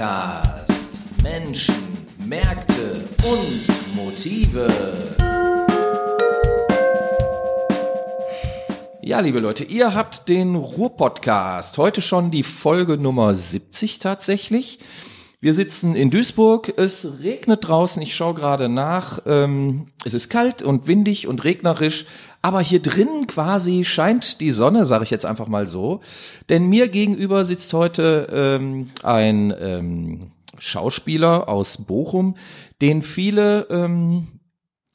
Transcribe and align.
Ruhr-Podcast. 0.00 1.22
Menschen, 1.22 1.74
Märkte 2.24 3.04
und 3.22 3.94
Motive. 3.94 4.66
Ja, 9.02 9.20
liebe 9.20 9.40
Leute, 9.40 9.64
ihr 9.64 9.94
habt 9.94 10.26
den 10.30 10.54
Ruhr-Podcast. 10.54 11.76
Heute 11.76 12.00
schon 12.00 12.30
die 12.30 12.44
Folge 12.44 12.96
Nummer 12.96 13.34
70 13.34 13.98
tatsächlich. 13.98 14.78
Wir 15.42 15.52
sitzen 15.52 15.94
in 15.94 16.10
Duisburg, 16.10 16.72
es 16.78 17.20
regnet 17.22 17.66
draußen, 17.66 18.00
ich 18.00 18.14
schaue 18.14 18.34
gerade 18.34 18.70
nach. 18.70 19.20
Ähm, 19.26 19.88
es 20.04 20.14
ist 20.14 20.30
kalt 20.30 20.62
und 20.62 20.86
windig 20.86 21.26
und 21.26 21.44
regnerisch, 21.44 22.06
aber 22.42 22.60
hier 22.60 22.80
drinnen 22.80 23.26
quasi 23.26 23.84
scheint 23.84 24.40
die 24.40 24.52
Sonne, 24.52 24.86
sage 24.86 25.04
ich 25.04 25.10
jetzt 25.10 25.26
einfach 25.26 25.48
mal 25.48 25.66
so. 25.66 26.00
Denn 26.48 26.68
mir 26.68 26.88
gegenüber 26.88 27.44
sitzt 27.44 27.72
heute 27.72 28.28
ähm, 28.32 28.90
ein 29.02 29.54
ähm, 29.58 30.30
Schauspieler 30.58 31.48
aus 31.48 31.84
Bochum, 31.84 32.36
den 32.80 33.02
viele 33.02 33.66
ähm, 33.70 34.40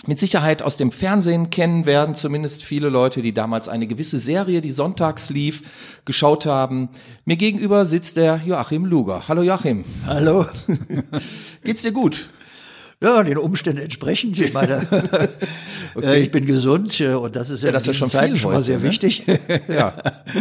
mit 0.07 0.19
Sicherheit 0.19 0.61
aus 0.61 0.77
dem 0.77 0.91
Fernsehen 0.91 1.49
kennen 1.49 1.85
werden, 1.85 2.15
zumindest 2.15 2.63
viele 2.63 2.89
Leute, 2.89 3.21
die 3.21 3.33
damals 3.33 3.67
eine 3.67 3.87
gewisse 3.87 4.19
Serie, 4.19 4.61
die 4.61 4.71
sonntags 4.71 5.29
lief, 5.29 5.63
geschaut 6.05 6.45
haben. 6.45 6.89
Mir 7.25 7.37
gegenüber 7.37 7.85
sitzt 7.85 8.17
der 8.17 8.41
Joachim 8.45 8.85
Luger. 8.85 9.27
Hallo 9.27 9.41
Joachim. 9.41 9.85
Hallo. 10.05 10.45
Geht's 11.63 11.81
dir 11.81 11.91
gut? 11.91 12.29
Ja, 13.01 13.21
den 13.23 13.37
Umständen 13.37 13.81
entsprechend. 13.81 14.39
Ich 14.39 14.53
meine, 14.53 14.87
okay. 15.95 16.21
ich 16.21 16.31
bin 16.31 16.45
gesund 16.45 16.99
äh, 17.01 17.13
und 17.13 17.35
das 17.35 17.49
ist 17.49 17.61
ja, 17.61 17.67
ja 17.67 17.73
das 17.73 17.87
ist 17.87 17.97
schon, 17.97 18.09
Zeit 18.09 18.37
schon 18.37 18.53
mal 18.53 18.63
sehr 18.63 18.77
ne? 18.77 18.83
wichtig. 18.83 19.23
ja. 19.67 19.93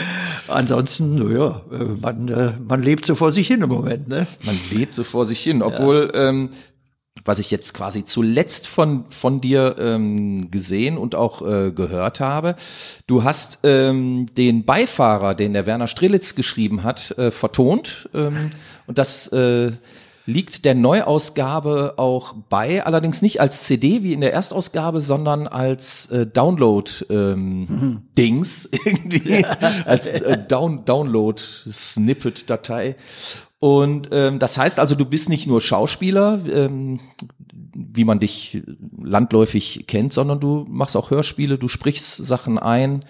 Ansonsten, 0.48 1.34
ja, 1.34 1.62
äh, 1.72 1.84
man, 2.00 2.28
äh, 2.28 2.52
man 2.66 2.82
lebt 2.82 3.06
so 3.06 3.14
vor 3.16 3.32
sich 3.32 3.48
hin 3.48 3.62
im 3.62 3.70
Moment. 3.70 4.08
Ne? 4.08 4.26
Man 4.44 4.58
lebt 4.70 4.94
so 4.94 5.02
vor 5.04 5.26
sich 5.26 5.40
hin, 5.40 5.62
obwohl 5.62 6.12
ja. 6.14 6.28
ähm, 6.28 6.50
was 7.24 7.38
ich 7.38 7.50
jetzt 7.50 7.74
quasi 7.74 8.04
zuletzt 8.04 8.66
von 8.66 9.06
von 9.08 9.40
dir 9.40 9.76
ähm, 9.78 10.50
gesehen 10.50 10.98
und 10.98 11.14
auch 11.14 11.42
äh, 11.42 11.70
gehört 11.72 12.20
habe. 12.20 12.56
Du 13.06 13.24
hast 13.24 13.60
ähm, 13.62 14.28
den 14.36 14.64
Beifahrer, 14.64 15.34
den 15.34 15.54
der 15.54 15.66
Werner 15.66 15.88
Strelitz 15.88 16.34
geschrieben 16.34 16.82
hat, 16.82 17.16
äh, 17.18 17.30
vertont 17.30 18.08
ähm, 18.14 18.50
und 18.86 18.98
das 18.98 19.28
äh, 19.28 19.72
liegt 20.26 20.64
der 20.64 20.74
Neuausgabe 20.74 21.94
auch 21.98 22.34
bei, 22.48 22.82
allerdings 22.84 23.22
nicht 23.22 23.40
als 23.40 23.62
CD 23.64 24.02
wie 24.02 24.12
in 24.12 24.22
der 24.22 24.32
Erstausgabe, 24.32 25.00
sondern 25.00 25.46
als 25.46 26.10
äh, 26.10 26.26
Download-Dings 26.26 28.70
ähm, 28.72 28.80
irgendwie, 28.84 29.40
ja. 29.40 29.56
als 29.84 30.06
äh, 30.06 30.38
Down 30.48 30.84
Download-Snippet-Datei. 30.84 32.96
Und 33.58 34.08
ähm, 34.12 34.38
das 34.38 34.58
heißt 34.58 34.78
also, 34.78 34.94
du 34.94 35.06
bist 35.06 35.28
nicht 35.28 35.46
nur 35.46 35.60
Schauspieler, 35.60 36.40
ähm, 36.50 37.00
wie 37.74 38.04
man 38.04 38.20
dich 38.20 38.62
landläufig 39.02 39.86
kennt, 39.86 40.12
sondern 40.12 40.40
du 40.40 40.66
machst 40.68 40.96
auch 40.96 41.10
Hörspiele, 41.10 41.58
du 41.58 41.68
sprichst 41.68 42.16
Sachen 42.16 42.58
ein. 42.58 43.04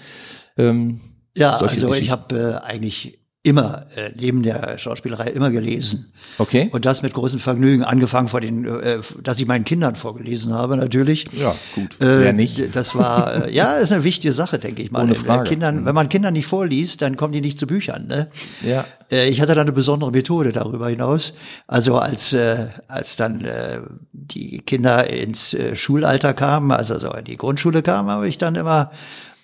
Ähm, 0.57 1.01
ja, 1.37 1.57
also 1.57 1.93
ich 1.95 2.11
habe 2.11 2.37
äh, 2.37 2.55
eigentlich 2.65 3.19
immer 3.45 3.87
äh, 3.95 4.11
neben 4.17 4.43
der 4.43 4.79
Schauspielerei 4.79 5.27
immer 5.27 5.51
gelesen. 5.51 6.11
Okay. 6.39 6.71
Und 6.73 6.87
das 6.87 7.03
mit 7.03 7.13
großem 7.13 7.39
Vergnügen, 7.39 7.85
angefangen 7.85 8.29
vor 8.29 8.41
den, 8.41 8.65
äh, 8.65 9.01
dass 9.23 9.39
ich 9.39 9.47
meinen 9.47 9.67
Kindern 9.67 9.97
vorgelesen 9.97 10.55
habe, 10.55 10.79
natürlich. 10.79 11.29
Ja, 11.31 11.55
gut. 11.75 12.01
Äh, 12.01 12.21
Wer 12.21 12.33
nicht? 12.33 12.75
Das 12.75 12.95
war, 12.95 13.47
äh, 13.47 13.53
ja, 13.55 13.75
ist 13.75 13.93
eine 13.93 14.03
wichtige 14.03 14.33
Sache, 14.33 14.59
denke 14.59 14.83
ich 14.83 14.91
mal. 14.91 15.03
Ohne 15.03 15.15
Frage. 15.15 15.51
Kindern, 15.51 15.83
mhm. 15.83 15.87
Wenn 15.87 15.95
man 15.95 16.09
Kindern 16.09 16.33
nicht 16.33 16.47
vorliest, 16.47 17.03
dann 17.03 17.19
kommen 17.19 17.35
die 17.35 17.43
nicht 17.43 17.59
zu 17.59 17.67
Büchern. 17.67 18.07
Ne? 18.07 18.29
Ja. 18.63 18.87
Äh, 19.11 19.29
ich 19.29 19.43
hatte 19.43 19.55
da 19.55 19.61
eine 19.61 19.73
besondere 19.73 20.11
Methode 20.11 20.51
darüber 20.53 20.89
hinaus. 20.89 21.35
Also 21.67 21.99
als, 21.99 22.33
äh, 22.33 22.69
als 22.89 23.17
dann 23.17 23.45
äh, 23.45 23.81
die 24.13 24.63
Kinder 24.63 25.07
ins 25.07 25.53
äh, 25.53 25.77
Schulalter 25.77 26.33
kamen, 26.33 26.73
also 26.73 26.99
so 26.99 27.13
in 27.13 27.27
die 27.27 27.37
Grundschule 27.37 27.83
kamen, 27.83 28.09
habe 28.09 28.27
ich 28.27 28.39
dann 28.39 28.55
immer 28.55 28.91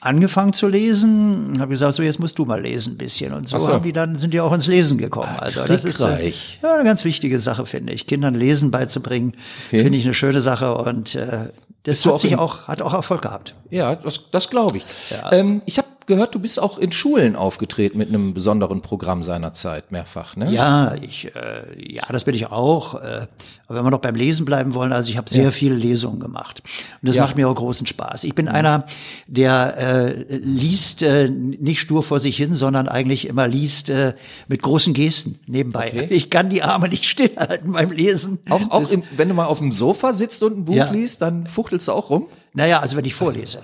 angefangen 0.00 0.52
zu 0.52 0.66
lesen, 0.66 1.56
habe 1.58 1.70
gesagt, 1.70 1.94
so 1.94 2.02
jetzt 2.02 2.18
musst 2.18 2.38
du 2.38 2.44
mal 2.44 2.60
lesen 2.60 2.94
ein 2.94 2.98
bisschen 2.98 3.32
und 3.34 3.48
so, 3.48 3.58
so. 3.58 3.68
haben 3.68 3.82
die 3.82 3.92
dann 3.92 4.16
sind 4.16 4.32
die 4.32 4.40
auch 4.40 4.52
ins 4.52 4.66
Lesen 4.66 4.98
gekommen. 4.98 5.34
Ah, 5.36 5.42
also 5.42 5.64
das 5.64 5.84
ist 5.84 6.00
äh, 6.00 6.32
ja, 6.62 6.74
eine 6.74 6.84
ganz 6.84 7.04
wichtige 7.04 7.38
Sache 7.38 7.66
finde 7.66 7.92
ich, 7.92 8.06
Kindern 8.06 8.34
Lesen 8.34 8.70
beizubringen, 8.70 9.34
okay. 9.68 9.82
finde 9.82 9.98
ich 9.98 10.04
eine 10.04 10.14
schöne 10.14 10.42
Sache 10.42 10.74
und 10.74 11.14
äh, 11.14 11.50
das 11.84 12.04
hat 12.04 12.18
sich 12.18 12.36
auch 12.36 12.66
hat 12.66 12.82
auch 12.82 12.92
Erfolg 12.92 13.22
gehabt. 13.22 13.54
Ja, 13.70 13.94
das, 13.94 14.30
das 14.30 14.50
glaube 14.50 14.78
ich. 14.78 14.84
Ja. 15.10 15.32
Ähm, 15.32 15.62
ich 15.66 15.78
habe 15.78 15.88
gehört, 16.10 16.34
du 16.34 16.40
bist 16.40 16.60
auch 16.60 16.76
in 16.76 16.92
Schulen 16.92 17.36
aufgetreten 17.36 17.96
mit 17.96 18.08
einem 18.08 18.34
besonderen 18.34 18.82
Programm 18.82 19.22
seiner 19.22 19.54
Zeit, 19.54 19.92
mehrfach, 19.92 20.36
ne? 20.36 20.52
Ja, 20.52 20.94
ich, 21.00 21.32
äh, 21.34 21.62
ja, 21.78 22.02
das 22.10 22.24
bin 22.24 22.34
ich 22.34 22.48
auch. 22.48 22.96
Äh, 22.96 23.26
aber 23.66 23.78
wenn 23.78 23.84
wir 23.84 23.90
noch 23.92 24.00
beim 24.00 24.16
Lesen 24.16 24.44
bleiben 24.44 24.74
wollen, 24.74 24.92
also 24.92 25.08
ich 25.08 25.16
habe 25.16 25.30
sehr 25.30 25.44
ja. 25.44 25.50
viele 25.52 25.76
Lesungen 25.76 26.18
gemacht. 26.18 26.62
Und 27.00 27.06
das 27.06 27.14
ja. 27.14 27.22
macht 27.22 27.36
mir 27.36 27.48
auch 27.48 27.54
großen 27.54 27.86
Spaß. 27.86 28.24
Ich 28.24 28.34
bin 28.34 28.46
mhm. 28.46 28.52
einer, 28.52 28.86
der 29.28 29.78
äh, 29.78 30.36
liest 30.36 31.02
äh, 31.02 31.28
nicht 31.30 31.80
stur 31.80 32.02
vor 32.02 32.18
sich 32.18 32.36
hin, 32.36 32.52
sondern 32.52 32.88
eigentlich 32.88 33.28
immer 33.28 33.46
liest 33.46 33.88
äh, 33.88 34.14
mit 34.48 34.62
großen 34.62 34.92
Gesten 34.92 35.38
nebenbei. 35.46 35.92
Okay. 35.94 36.08
Ich 36.10 36.28
kann 36.28 36.50
die 36.50 36.64
Arme 36.64 36.88
nicht 36.88 37.04
stillhalten 37.04 37.72
beim 37.72 37.92
Lesen. 37.92 38.40
Auch, 38.50 38.70
auch 38.70 38.90
im, 38.90 39.04
wenn 39.16 39.28
du 39.28 39.34
mal 39.34 39.46
auf 39.46 39.58
dem 39.58 39.70
Sofa 39.70 40.12
sitzt 40.12 40.42
und 40.42 40.58
ein 40.58 40.64
Buch 40.64 40.74
ja. 40.74 40.90
liest, 40.90 41.22
dann 41.22 41.46
fuchtelst 41.46 41.86
du 41.88 41.92
auch 41.92 42.10
rum? 42.10 42.26
Naja, 42.52 42.80
also 42.80 42.96
wenn 42.96 43.04
ich 43.04 43.14
vorlese. 43.14 43.62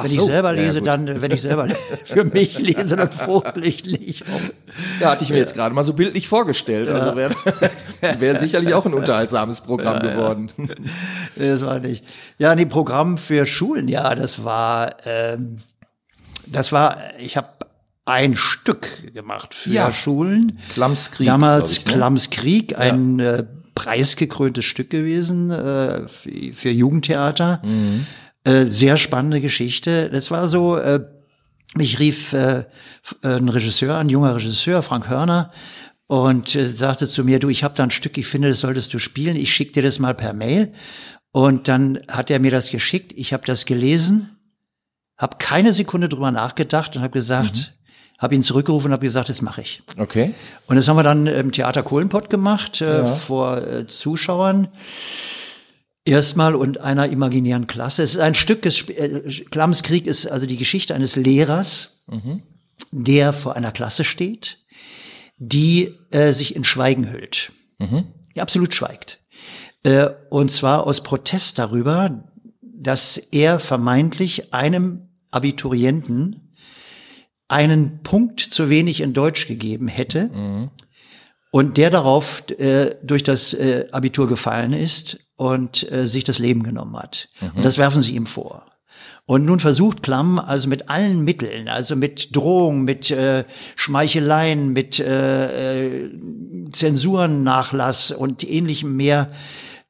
Wenn 0.00 0.10
so. 0.10 0.20
ich 0.20 0.22
selber 0.26 0.52
lese, 0.52 0.78
ja, 0.78 0.84
dann, 0.84 1.20
wenn 1.20 1.32
ich 1.32 1.42
selber 1.42 1.66
für 2.04 2.24
mich 2.24 2.56
lese, 2.58 2.94
dann 2.94 3.10
um. 3.26 3.42
Ja, 5.00 5.10
hatte 5.10 5.24
ich 5.24 5.30
mir 5.30 5.38
jetzt 5.38 5.54
gerade 5.54 5.74
mal 5.74 5.82
so 5.82 5.92
bildlich 5.92 6.28
vorgestellt. 6.28 6.88
Also 6.88 7.16
wäre 7.16 7.34
wär 8.18 8.38
sicherlich 8.38 8.74
auch 8.74 8.86
ein 8.86 8.94
unterhaltsames 8.94 9.60
Programm 9.62 10.04
ja, 10.04 10.12
geworden. 10.12 10.52
Ja. 10.56 11.52
Das 11.52 11.62
war 11.62 11.80
nicht. 11.80 12.04
Ja, 12.38 12.54
nee, 12.54 12.66
Programm 12.66 13.18
für 13.18 13.44
Schulen, 13.44 13.88
ja, 13.88 14.14
das 14.14 14.44
war, 14.44 14.96
ähm, 15.04 15.58
das 16.46 16.70
war, 16.70 16.98
ich 17.18 17.36
habe 17.36 17.48
ein 18.04 18.36
Stück 18.36 19.12
gemacht 19.12 19.54
für 19.54 19.70
ja. 19.70 19.92
Schulen. 19.92 20.60
Klammskrieg. 20.72 21.26
Damals 21.26 21.72
ich, 21.72 21.86
ne? 21.86 21.92
Klammskrieg, 21.92 22.78
ein 22.78 23.18
äh, 23.18 23.44
preisgekröntes 23.74 24.64
Stück 24.64 24.90
gewesen 24.90 25.50
äh, 25.50 26.08
für 26.08 26.70
Jugendtheater. 26.70 27.60
Mhm. 27.64 28.06
Äh, 28.44 28.66
sehr 28.66 28.96
spannende 28.96 29.40
Geschichte. 29.40 30.10
Das 30.10 30.30
war 30.30 30.48
so, 30.48 30.76
äh, 30.76 31.00
ich 31.76 31.98
rief 31.98 32.32
äh, 32.32 32.64
ein 33.22 33.48
Regisseur, 33.48 33.96
ein 33.98 34.08
junger 34.08 34.36
Regisseur, 34.36 34.82
Frank 34.82 35.08
Hörner, 35.08 35.50
und 36.06 36.54
äh, 36.54 36.66
sagte 36.66 37.06
zu 37.06 37.24
mir, 37.24 37.38
du, 37.38 37.48
ich 37.48 37.64
habe 37.64 37.74
da 37.74 37.82
ein 37.82 37.90
Stück, 37.90 38.16
ich 38.16 38.26
finde, 38.26 38.48
das 38.48 38.60
solltest 38.60 38.94
du 38.94 38.98
spielen, 38.98 39.36
ich 39.36 39.52
schicke 39.52 39.72
dir 39.72 39.82
das 39.82 39.98
mal 39.98 40.14
per 40.14 40.32
Mail. 40.32 40.72
Und 41.30 41.68
dann 41.68 42.00
hat 42.08 42.30
er 42.30 42.40
mir 42.40 42.50
das 42.50 42.70
geschickt, 42.70 43.12
ich 43.14 43.32
habe 43.32 43.44
das 43.46 43.66
gelesen, 43.66 44.38
habe 45.18 45.36
keine 45.38 45.72
Sekunde 45.72 46.08
drüber 46.08 46.30
nachgedacht 46.30 46.96
und 46.96 47.02
habe 47.02 47.12
gesagt, 47.12 47.56
mhm. 47.56 48.22
habe 48.22 48.34
ihn 48.34 48.42
zurückgerufen 48.42 48.88
und 48.88 48.92
habe 48.92 49.04
gesagt, 49.04 49.28
das 49.28 49.42
mache 49.42 49.60
ich. 49.60 49.82
Okay. 49.98 50.34
Und 50.66 50.76
das 50.76 50.88
haben 50.88 50.96
wir 50.96 51.02
dann 51.02 51.26
im 51.26 51.52
Theater 51.52 51.82
Kohlenpott 51.82 52.30
gemacht, 52.30 52.80
äh, 52.80 52.98
ja. 53.00 53.14
vor 53.14 53.58
äh, 53.58 53.86
Zuschauern. 53.86 54.68
Erstmal 56.08 56.54
und 56.54 56.80
einer 56.80 57.10
imaginären 57.10 57.66
Klasse. 57.66 58.02
Es 58.02 58.14
ist 58.14 58.20
ein 58.20 58.34
Stück, 58.34 58.62
des 58.62 58.88
äh, 58.88 59.44
Klammskrieg 59.50 60.06
ist 60.06 60.26
also 60.26 60.46
die 60.46 60.56
Geschichte 60.56 60.94
eines 60.94 61.16
Lehrers, 61.16 62.02
mhm. 62.06 62.42
der 62.90 63.34
vor 63.34 63.56
einer 63.56 63.72
Klasse 63.72 64.04
steht, 64.04 64.58
die 65.36 65.94
äh, 66.10 66.32
sich 66.32 66.56
in 66.56 66.64
Schweigen 66.64 67.12
hüllt. 67.12 67.52
Mhm. 67.78 68.06
Die 68.34 68.40
absolut 68.40 68.72
schweigt. 68.72 69.20
Äh, 69.82 70.08
und 70.30 70.50
zwar 70.50 70.86
aus 70.86 71.02
Protest 71.02 71.58
darüber, 71.58 72.24
dass 72.62 73.18
er 73.18 73.60
vermeintlich 73.60 74.54
einem 74.54 75.10
Abiturienten 75.30 76.54
einen 77.48 78.02
Punkt 78.02 78.40
zu 78.40 78.70
wenig 78.70 79.02
in 79.02 79.12
Deutsch 79.12 79.46
gegeben 79.46 79.88
hätte. 79.88 80.28
Mhm. 80.28 80.70
Und 81.50 81.76
der 81.76 81.90
darauf 81.90 82.44
äh, 82.58 82.94
durch 83.02 83.24
das 83.24 83.52
äh, 83.52 83.88
Abitur 83.92 84.26
gefallen 84.26 84.72
ist 84.72 85.27
und 85.38 85.90
äh, 85.90 86.08
sich 86.08 86.24
das 86.24 86.40
Leben 86.40 86.64
genommen 86.64 86.96
hat. 86.96 87.28
Mhm. 87.40 87.50
Und 87.56 87.64
das 87.64 87.78
werfen 87.78 88.02
sie 88.02 88.14
ihm 88.14 88.26
vor. 88.26 88.66
Und 89.24 89.44
nun 89.44 89.60
versucht 89.60 90.02
Klamm 90.02 90.38
also 90.38 90.68
mit 90.68 90.90
allen 90.90 91.22
Mitteln, 91.22 91.68
also 91.68 91.94
mit 91.94 92.34
Drohung, 92.34 92.82
mit 92.82 93.10
äh, 93.10 93.44
Schmeicheleien, 93.76 94.72
mit 94.72 94.98
äh, 94.98 96.06
äh, 96.06 96.10
Zensurennachlass 96.72 98.10
und 98.10 98.48
ähnlichem 98.48 98.96
mehr, 98.96 99.30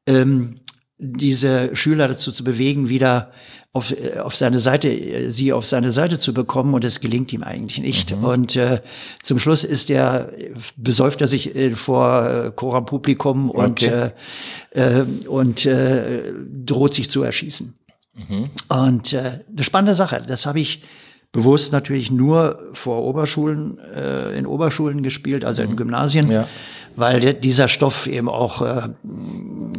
ähm, 0.07 0.57
diese 0.99 1.75
Schüler 1.75 2.09
dazu 2.09 2.31
zu 2.31 2.45
bewegen, 2.45 2.91
wieder 2.91 3.33
auf, 3.73 3.91
äh, 3.93 4.19
auf 4.19 4.37
seine 4.37 4.59
Seite, 4.59 4.89
äh, 4.89 5.31
sie 5.31 5.53
auf 5.53 5.67
seine 5.67 5.93
Seite 5.93 6.19
zu 6.19 6.33
bekommen 6.35 6.75
und 6.75 6.85
es 6.85 7.01
gelingt 7.01 7.33
ihm 7.33 7.43
eigentlich 7.43 7.79
nicht. 7.79 8.17
Mhm. 8.17 8.25
Und 8.25 8.57
äh, 8.57 8.81
zum 9.23 9.39
Schluss 9.39 9.65
ist 9.65 9.91
er, 9.91 10.33
besäuft 10.77 11.21
er 11.21 11.27
sich 11.27 11.55
äh, 11.55 11.75
vor 11.75 12.29
äh, 12.29 12.51
Choram 12.55 12.87
Publikum 12.87 13.51
und, 13.51 13.83
okay. 13.83 14.11
äh, 14.71 15.05
und 15.27 15.67
äh, 15.67 16.33
droht 16.65 16.95
sich 16.95 17.11
zu 17.11 17.23
erschießen. 17.23 17.75
Mhm. 18.15 18.51
Und 18.69 19.13
äh, 19.13 19.41
eine 19.51 19.65
spannende 19.65 19.95
Sache, 19.95 20.25
das 20.27 20.47
habe 20.47 20.61
ich 20.61 20.83
bewusst 21.33 21.73
natürlich 21.73 22.11
nur 22.11 22.59
vor 22.73 23.03
Oberschulen, 23.05 23.79
äh, 23.95 24.37
in 24.39 24.47
Oberschulen 24.47 25.03
gespielt, 25.03 25.45
also 25.45 25.63
in 25.63 25.77
Gymnasien, 25.77 26.31
Ja. 26.31 26.49
weil 26.97 27.35
dieser 27.35 27.69
Stoff 27.69 28.07
eben 28.07 28.31
auch 28.31 28.63
äh, 28.63 28.89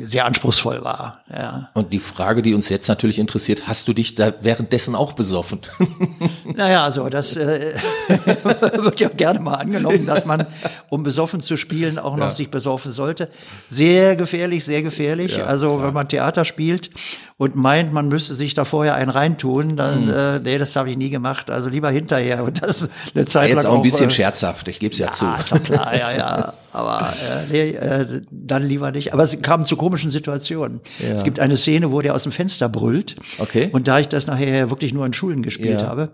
sehr 0.04 0.26
anspruchsvoll 0.26 0.84
war. 0.84 1.22
Ja. 1.36 1.70
Und 1.74 1.92
die 1.92 2.00
Frage, 2.00 2.44
die 2.44 2.54
uns 2.54 2.70
jetzt 2.70 2.88
natürlich 2.88 3.18
interessiert, 3.18 3.68
hast 3.68 3.88
du 3.88 3.94
dich 3.94 4.14
da 4.14 4.32
währenddessen 4.42 4.96
auch 4.96 5.14
besoffen? 5.14 5.60
Naja, 6.56 6.84
also 6.84 7.08
das 7.10 7.36
äh, 7.38 7.74
wird 8.10 9.00
ja 9.00 9.08
gerne 9.10 9.40
mal 9.40 9.54
angenommen, 9.56 10.06
dass 10.06 10.26
man, 10.26 10.46
um 10.90 11.04
besoffen 11.04 11.40
zu 11.42 11.58
spielen, 11.58 11.98
auch 11.98 12.16
noch 12.18 12.26
Ja. 12.26 12.32
sich 12.32 12.52
besoffen 12.52 12.92
sollte. 12.92 13.30
Sehr 13.70 14.16
gefährlich, 14.18 14.66
sehr 14.66 14.82
gefährlich. 14.84 15.42
Also 15.44 15.82
wenn 15.82 15.94
man 15.94 16.10
Theater 16.10 16.44
spielt 16.46 16.90
und 17.40 17.56
meint, 17.56 17.94
man 17.94 18.10
müsste 18.10 18.36
sich 18.36 18.54
da 18.54 18.66
vorher 18.66 18.96
einen 18.96 19.10
reintun, 19.10 19.78
dann, 19.78 20.08
Hm. 20.08 20.14
äh, 20.14 20.40
nee, 20.42 20.58
das 20.58 20.76
habe 20.76 20.92
ich 20.92 20.98
nie 20.98 21.10
gemacht. 21.10 21.50
Also 21.50 21.70
lieber 21.70 21.90
hinterher. 21.90 22.44
Und 22.44 22.62
das 22.62 22.90
eine 23.16 23.26
Zeit 23.26 23.50
Jetzt 23.50 23.64
lang 23.64 23.72
auch 23.72 23.76
ein 23.78 23.82
bisschen 23.82 24.10
äh, 24.10 24.12
scherzhaft, 24.12 24.68
ich 24.68 24.78
gebe 24.80 24.92
es 24.92 25.00
ja 25.00 25.14
zu. 25.14 25.24
Ah, 25.26 25.38
ist 25.40 25.50
doch 25.54 25.64
klar, 25.64 25.96
ja, 25.98 26.12
ja. 26.12 26.54
Aber 26.74 27.14
äh, 27.14 27.46
nee, 27.50 27.70
äh, 27.72 28.22
dann 28.30 28.64
lieber 28.68 28.92
nicht. 28.92 29.14
Aber 29.14 29.24
es 29.24 29.42
kam 29.42 29.66
zu 29.66 29.78
komischen 29.78 30.12
Situationen. 30.12 30.82
Ja. 31.00 31.16
Es 31.16 31.24
gibt 31.24 31.40
eine 31.40 31.56
Szene, 31.56 31.94
wo 31.94 32.02
der 32.02 32.14
aus 32.14 32.24
dem 32.24 32.34
Fenster 32.34 32.68
brüllt. 32.68 33.16
Okay. 33.38 33.70
Und 33.72 33.88
da 33.88 34.00
ich 34.00 34.10
das 34.10 34.28
nachher 34.28 34.70
wirklich 34.70 34.94
nur 34.94 35.06
in 35.06 35.14
Schulen 35.14 35.42
gespielt 35.42 35.80
Ja. 35.82 35.88
habe, 35.88 36.12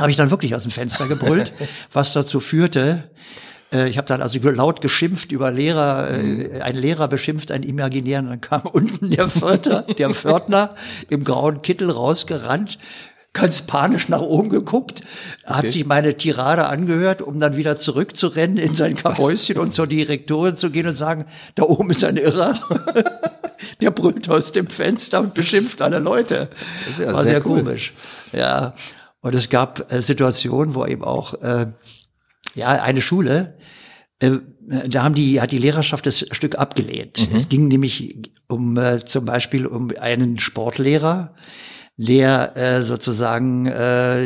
habe 0.00 0.10
ich 0.10 0.16
dann 0.16 0.32
wirklich 0.32 0.56
aus 0.56 0.64
dem 0.64 0.72
Fenster 0.72 1.06
gebrüllt, 1.06 1.52
was 1.92 2.12
dazu 2.12 2.40
führte, 2.40 3.10
ich 3.72 3.96
habe 3.98 4.06
dann 4.06 4.20
also 4.22 4.38
laut 4.50 4.80
geschimpft 4.80 5.30
über 5.32 5.50
Lehrer, 5.50 6.10
äh, 6.10 6.60
ein 6.60 6.76
Lehrer 6.76 7.06
beschimpft 7.08 7.52
einen 7.52 7.64
Imaginären, 7.64 8.28
dann 8.28 8.40
kam 8.40 8.62
unten 8.72 9.10
der 9.10 9.28
Pförtner, 9.28 9.82
der 9.82 10.10
Pförtner 10.10 10.74
im 11.08 11.22
grauen 11.24 11.62
Kittel 11.62 11.90
rausgerannt, 11.90 12.78
ganz 13.32 13.62
panisch 13.62 14.08
nach 14.08 14.22
oben 14.22 14.48
geguckt, 14.50 15.02
hat 15.44 15.58
Okay. 15.60 15.70
sich 15.70 15.86
meine 15.86 16.16
Tirade 16.16 16.66
angehört, 16.66 17.22
um 17.22 17.38
dann 17.38 17.56
wieder 17.56 17.76
zurückzurennen 17.76 18.56
in 18.56 18.74
sein 18.74 18.96
Kabäuschen 18.96 19.56
und 19.58 19.72
zur 19.72 19.86
Direktorin 19.86 20.56
zu 20.56 20.70
gehen 20.70 20.88
und 20.88 20.96
sagen, 20.96 21.26
da 21.54 21.62
oben 21.62 21.90
ist 21.90 22.02
ein 22.02 22.16
Irrer. 22.16 22.58
Der 23.80 23.90
brüllt 23.90 24.28
aus 24.30 24.52
dem 24.52 24.66
Fenster 24.68 25.20
und 25.20 25.34
beschimpft 25.34 25.80
alle 25.82 25.98
Leute. 25.98 26.48
Ja 26.98 27.12
War 27.12 27.22
sehr 27.22 27.34
sehr, 27.34 27.46
cool. 27.46 27.58
komisch. 27.62 27.92
Ja. 28.32 28.74
Und 29.20 29.34
es 29.34 29.48
gab 29.50 29.92
äh, 29.92 30.00
Situationen, 30.02 30.74
wo 30.74 30.84
eben 30.86 31.04
auch, 31.04 31.34
äh, 31.42 31.66
ja, 32.54 32.68
eine 32.68 33.00
Schule, 33.00 33.56
äh, 34.20 34.32
da 34.88 35.02
haben 35.02 35.14
die, 35.14 35.40
hat 35.40 35.52
die 35.52 35.58
Lehrerschaft 35.58 36.06
das 36.06 36.26
Stück 36.30 36.56
abgelehnt. 36.58 37.28
Mhm. 37.30 37.36
Es 37.36 37.48
ging 37.48 37.68
nämlich 37.68 38.18
um 38.48 38.76
äh, 38.76 39.04
zum 39.04 39.24
Beispiel 39.24 39.66
um 39.66 39.90
einen 39.98 40.38
Sportlehrer, 40.38 41.34
der 41.96 42.56
äh, 42.56 42.80
sozusagen 42.80 43.66
äh, 43.66 44.24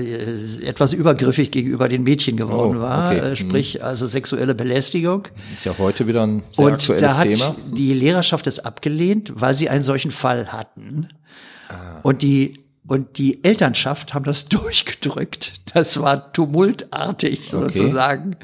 etwas 0.65 0.93
übergriffig 0.93 1.51
gegenüber 1.51 1.89
den 1.89 2.05
Mädchen 2.05 2.37
geworden 2.37 2.79
Oh, 2.79 2.81
war, 2.81 3.11
okay. 3.11 3.33
äh, 3.33 3.37
sprich 3.37 3.83
also 3.83 4.07
sexuelle 4.07 4.55
Belästigung. 4.55 5.27
Ist 5.53 5.65
ja 5.65 5.75
heute 5.79 6.07
wieder 6.07 6.25
ein 6.25 6.45
sehr 6.53 6.67
Und 6.67 6.73
aktuelles 6.75 7.03
da 7.03 7.17
hat 7.17 7.25
Thema. 7.27 7.57
die 7.73 7.93
Lehrerschaft 7.95 8.47
es 8.47 8.61
abgelehnt, 8.61 9.33
weil 9.35 9.55
sie 9.55 9.69
einen 9.69 9.83
solchen 9.83 10.13
Fall 10.13 10.53
hatten. 10.53 11.09
Ah. 11.69 11.99
Und 12.03 12.23
die 12.23 12.64
und 12.87 13.19
die 13.19 13.43
Elternschaft 13.45 14.15
haben 14.15 14.25
das 14.25 14.45
durchgedrückt. 14.49 15.53
Das 15.75 16.01
war 16.01 16.33
tumultartig 16.33 17.53
Okay. 17.55 17.73
sozusagen. 17.79 18.37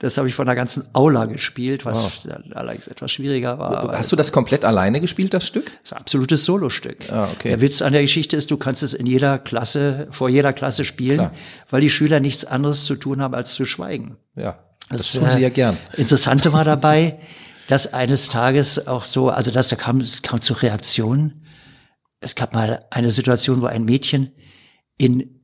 Das 0.00 0.16
habe 0.16 0.28
ich 0.28 0.34
von 0.36 0.46
der 0.46 0.54
ganzen 0.54 0.84
Aula 0.92 1.24
gespielt, 1.24 1.84
was 1.84 1.98
Wow. 2.04 2.12
allerdings 2.54 2.86
etwas 2.86 3.10
schwieriger 3.10 3.58
war. 3.58 3.98
Hast 3.98 4.12
du 4.12 4.16
das 4.16 4.30
komplett 4.30 4.64
alleine 4.64 5.00
gespielt, 5.00 5.34
das 5.34 5.44
Stück? 5.44 5.72
das 5.82 5.90
ist 5.90 5.92
ein 5.92 5.98
absolutes 5.98 6.44
Solostück. 6.44 7.10
Ah, 7.10 7.28
okay. 7.34 7.48
Der 7.48 7.60
Witz 7.60 7.82
an 7.82 7.92
der 7.92 8.02
Geschichte 8.02 8.36
ist, 8.36 8.52
du 8.52 8.56
kannst 8.58 8.84
es 8.84 8.94
in 8.94 9.06
jeder 9.06 9.40
Klasse, 9.40 10.06
vor 10.12 10.28
jeder 10.28 10.52
Klasse 10.52 10.84
spielen, 10.84 11.16
Klar. 11.18 11.32
weil 11.70 11.80
die 11.80 11.90
Schüler 11.90 12.20
nichts 12.20 12.44
anderes 12.44 12.84
zu 12.84 12.94
tun 12.94 13.20
haben, 13.20 13.34
als 13.34 13.54
zu 13.54 13.64
schweigen. 13.64 14.16
Ja. 14.36 14.56
Das, 14.88 14.98
Das, 14.98 15.12
tun 15.12 15.30
sie 15.32 15.38
äh, 15.38 15.42
ja 15.42 15.48
gern. 15.48 15.76
Interessante 15.96 16.52
war 16.52 16.64
dabei, 16.76 17.18
dass 17.66 17.92
eines 17.92 18.28
Tages 18.28 18.86
auch 18.86 19.02
so, 19.04 19.30
also 19.30 19.50
dass 19.50 19.66
da 19.66 19.74
kam, 19.74 19.98
es 20.00 20.22
kam 20.22 20.40
zu 20.40 20.52
Reaktionen. 20.54 21.42
Es 22.20 22.34
gab 22.34 22.54
mal 22.54 22.84
eine 22.90 23.10
Situation, 23.10 23.60
wo 23.62 23.66
ein 23.66 23.84
Mädchen 23.84 24.32
in, 24.96 25.40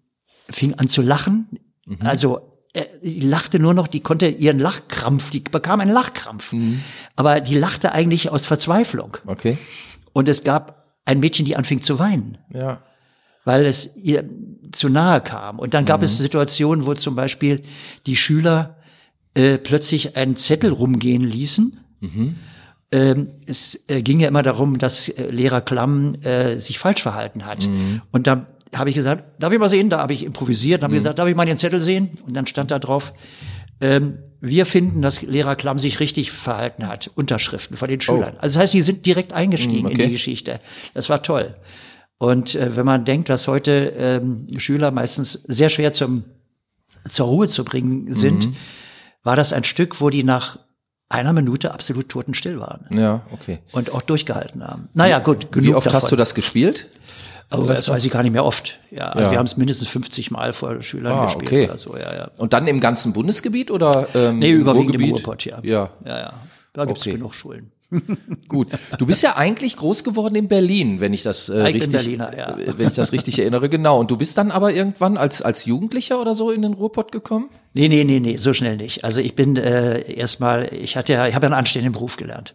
fing 0.51 0.75
an 0.75 0.89
zu 0.89 1.03
lachen. 1.03 1.59
Mhm. 1.87 1.99
Also, 2.05 2.61
äh, 2.73 2.85
die 3.03 3.21
lachte 3.21 3.59
nur 3.59 3.75
noch, 3.75 3.87
die 3.87 4.01
konnte 4.01 4.27
ihren 4.27 4.59
Lachkrampf, 4.59 5.31
die 5.31 5.41
bekam 5.41 5.81
einen 5.81 5.93
Lachkrampf. 5.93 6.53
Mhm. 6.53 6.81
Aber 7.17 7.41
die 7.41 7.55
lachte 7.57 7.93
eigentlich 7.93 8.31
aus 8.31 8.47
Verzweiflung. 8.47 9.17
Okay. 9.27 9.59
Und 10.13 10.29
es 10.29 10.43
gab 10.45 10.97
ein 11.05 11.21
Mädchen, 11.21 11.45
die 11.45 11.57
anfing 11.57 11.83
zu 11.83 11.99
weinen 11.99 12.39
Ja. 12.53 12.83
weil 13.45 13.67
es 13.67 13.95
ihr 13.95 14.25
zu 14.73 14.89
nahe 14.89 15.21
kam. 15.21 15.59
Und 15.59 15.75
dann 15.75 15.85
gab 15.85 16.03
es 16.03 16.17
Situationen, 16.17 16.87
wo 16.87 16.95
zum 16.95 17.15
Beispiel 17.15 17.63
die 18.07 18.17
Schüler 18.17 18.79
äh, 19.35 19.59
plötzlich 19.59 20.17
einen 20.17 20.37
Zettel 20.37 20.73
rumgehen 20.73 21.23
ließen. 21.23 21.79
Ähm, 22.03 22.37
es 23.47 23.81
äh, 23.89 24.03
ging 24.03 24.21
ja 24.21 24.29
immer 24.29 24.43
darum, 24.43 24.79
dass 24.79 25.09
äh, 25.09 25.31
Lehrer 25.31 25.61
Klamm 25.61 26.15
äh, 26.23 26.57
sich 26.59 26.79
falsch 26.79 27.03
verhalten 27.03 27.45
hat. 27.47 27.69
Und 28.13 28.27
da 28.27 28.47
habe 28.75 28.91
ich 28.91 28.97
gesagt, 28.97 29.25
darf 29.41 29.53
ich 29.53 29.59
mal 29.59 29.69
sehen? 29.69 29.89
Da 29.91 29.99
habe 29.99 30.13
ich 30.13 30.25
improvisiert, 30.25 30.83
habe 30.83 30.95
ich 30.95 31.01
gesagt, 31.01 31.19
darf 31.19 31.29
ich 31.29 31.37
mal 31.37 31.47
den 31.47 31.59
Zettel 31.59 31.81
sehen? 31.81 32.11
Und 32.27 32.35
dann 32.35 32.47
stand 32.47 32.71
da 32.71 32.79
drauf, 32.79 33.13
ähm, 33.81 34.19
wir 34.41 34.67
finden, 34.67 35.01
dass 35.01 35.23
Lehrer 35.23 35.57
Klamm 35.57 35.79
sich 35.79 36.01
richtig 36.01 36.31
verhalten 36.31 36.87
hat. 36.87 37.11
Unterschriften 37.15 37.77
von 37.77 37.89
den 37.89 38.01
Schülern. 38.01 38.35
Also 38.39 38.55
das 38.55 38.65
heißt, 38.65 38.75
die 38.75 38.83
sind 38.83 39.07
direkt 39.07 39.33
eingestiegen 39.33 39.85
Mm, 39.85 39.91
in 39.91 39.95
okay. 39.95 40.07
die 40.07 40.13
Geschichte. 40.13 40.61
Das 40.93 41.09
war 41.09 41.23
toll. 41.23 41.55
Und 42.19 42.55
äh, 42.55 42.77
wenn 42.77 42.85
man 42.87 43.05
denkt, 43.05 43.29
dass 43.29 43.49
heute 43.49 43.95
ähm, 43.99 44.47
Schüler 44.59 44.91
meistens 44.91 45.43
sehr 45.49 45.71
schwer 45.71 45.93
zum, 45.93 46.25
zur 47.09 47.27
Ruhe 47.27 47.49
zu 47.49 47.65
bringen 47.65 48.13
sind, 48.13 48.47
Mhm. 48.49 48.57
war 49.23 49.37
das 49.37 49.53
ein 49.53 49.65
Stück, 49.65 50.01
wo 50.01 50.11
die 50.11 50.25
nach 50.25 50.59
einer 51.09 51.33
Minute 51.33 51.73
absolut 51.73 52.09
totenstill 52.09 52.59
waren 52.61 52.87
Ja, 52.91 53.23
okay. 53.33 53.59
und 53.73 53.93
auch 53.93 54.03
durchgehalten 54.03 54.67
haben. 54.67 54.89
Naja, 54.95 55.19
gut, 55.19 55.53
genug 55.53 55.69
Wie 55.71 55.75
oft 55.75 55.87
davon. 55.87 56.01
hast 56.03 56.11
du 56.13 56.17
das 56.17 56.35
gespielt? 56.35 56.87
Oh, 57.51 57.63
das 57.67 57.89
weiß 57.89 58.05
ich 58.05 58.11
gar 58.11 58.23
nicht 58.23 58.33
mehr 58.33 58.45
oft. 58.45 58.79
Ja, 58.91 59.09
also 59.11 59.21
Ja. 59.27 59.31
wir 59.31 59.39
haben 59.39 59.47
es 59.47 59.57
mindestens 59.57 59.87
50 59.89 60.31
Mal 60.31 60.53
vor 60.53 60.83
Schülern 60.83 61.13
Ah, 61.13 61.25
gespielt 61.27 61.47
okay. 61.53 61.65
oder 61.69 61.79
so, 61.79 61.97
ja, 61.97 62.13
ja. 62.17 62.31
Und 62.39 62.53
dann 62.53 62.67
im 62.67 62.81
ganzen 62.81 63.13
Bundesgebiet 63.13 63.71
oder 63.71 64.09
ähm, 64.15 64.39
Nee, 64.41 64.51
überwiegend 64.51 64.95
im? 64.97 65.11
Ruhrpott, 65.13 65.45
ja. 65.45 65.59
Ja, 65.63 65.91
Ja, 66.05 66.19
ja. 66.19 66.33
Da 66.73 66.85
gibt's 66.87 67.03
Okay. 67.03 67.13
genug 67.13 67.35
Schulen. 67.35 67.71
gut. 68.49 68.69
Du 68.99 69.07
bist 69.07 69.23
ja 69.23 69.37
eigentlich 69.37 69.77
groß 69.77 70.05
geworden 70.05 70.35
in 70.35 70.49
Berlin, 70.49 71.01
wenn 71.01 71.15
ich 71.15 71.23
das 71.23 71.49
äh, 71.49 71.53
Ich 71.53 71.63
bin 71.65 71.67
richtig, 71.75 71.93
Berliner, 71.93 72.37
ja. 72.37 72.57
äh, 72.57 72.79
wenn 72.79 72.89
ich 72.89 72.95
das 72.95 73.13
richtig 73.13 73.39
erinnere. 73.39 73.69
Genau. 73.69 74.01
Und 74.01 74.11
du 74.11 74.17
bist 74.17 74.39
dann 74.39 74.51
aber 74.51 74.73
irgendwann 74.73 75.17
als 75.17 75.43
als 75.43 75.65
Jugendlicher 75.65 76.21
oder 76.21 76.35
so 76.35 76.51
in 76.51 76.63
den 76.63 76.75
Ruhrpott 76.75 77.13
gekommen? 77.13 77.51
Nee, 77.73 77.89
nee, 77.89 78.05
nee, 78.05 78.21
nee, 78.21 78.37
so 78.37 78.53
schnell 78.53 78.77
nicht. 78.77 79.05
Also 79.05 79.21
ich 79.21 79.35
bin 79.35 79.57
äh, 79.57 80.13
erstmal, 80.13 80.73
ich 80.73 80.97
hatte 80.97 81.13
ja, 81.13 81.27
ich 81.27 81.35
habe 81.35 81.45
ja 81.47 81.49
einen 81.49 81.59
anständigen 81.59 81.93
Beruf 81.93 82.17
gelernt. 82.17 82.55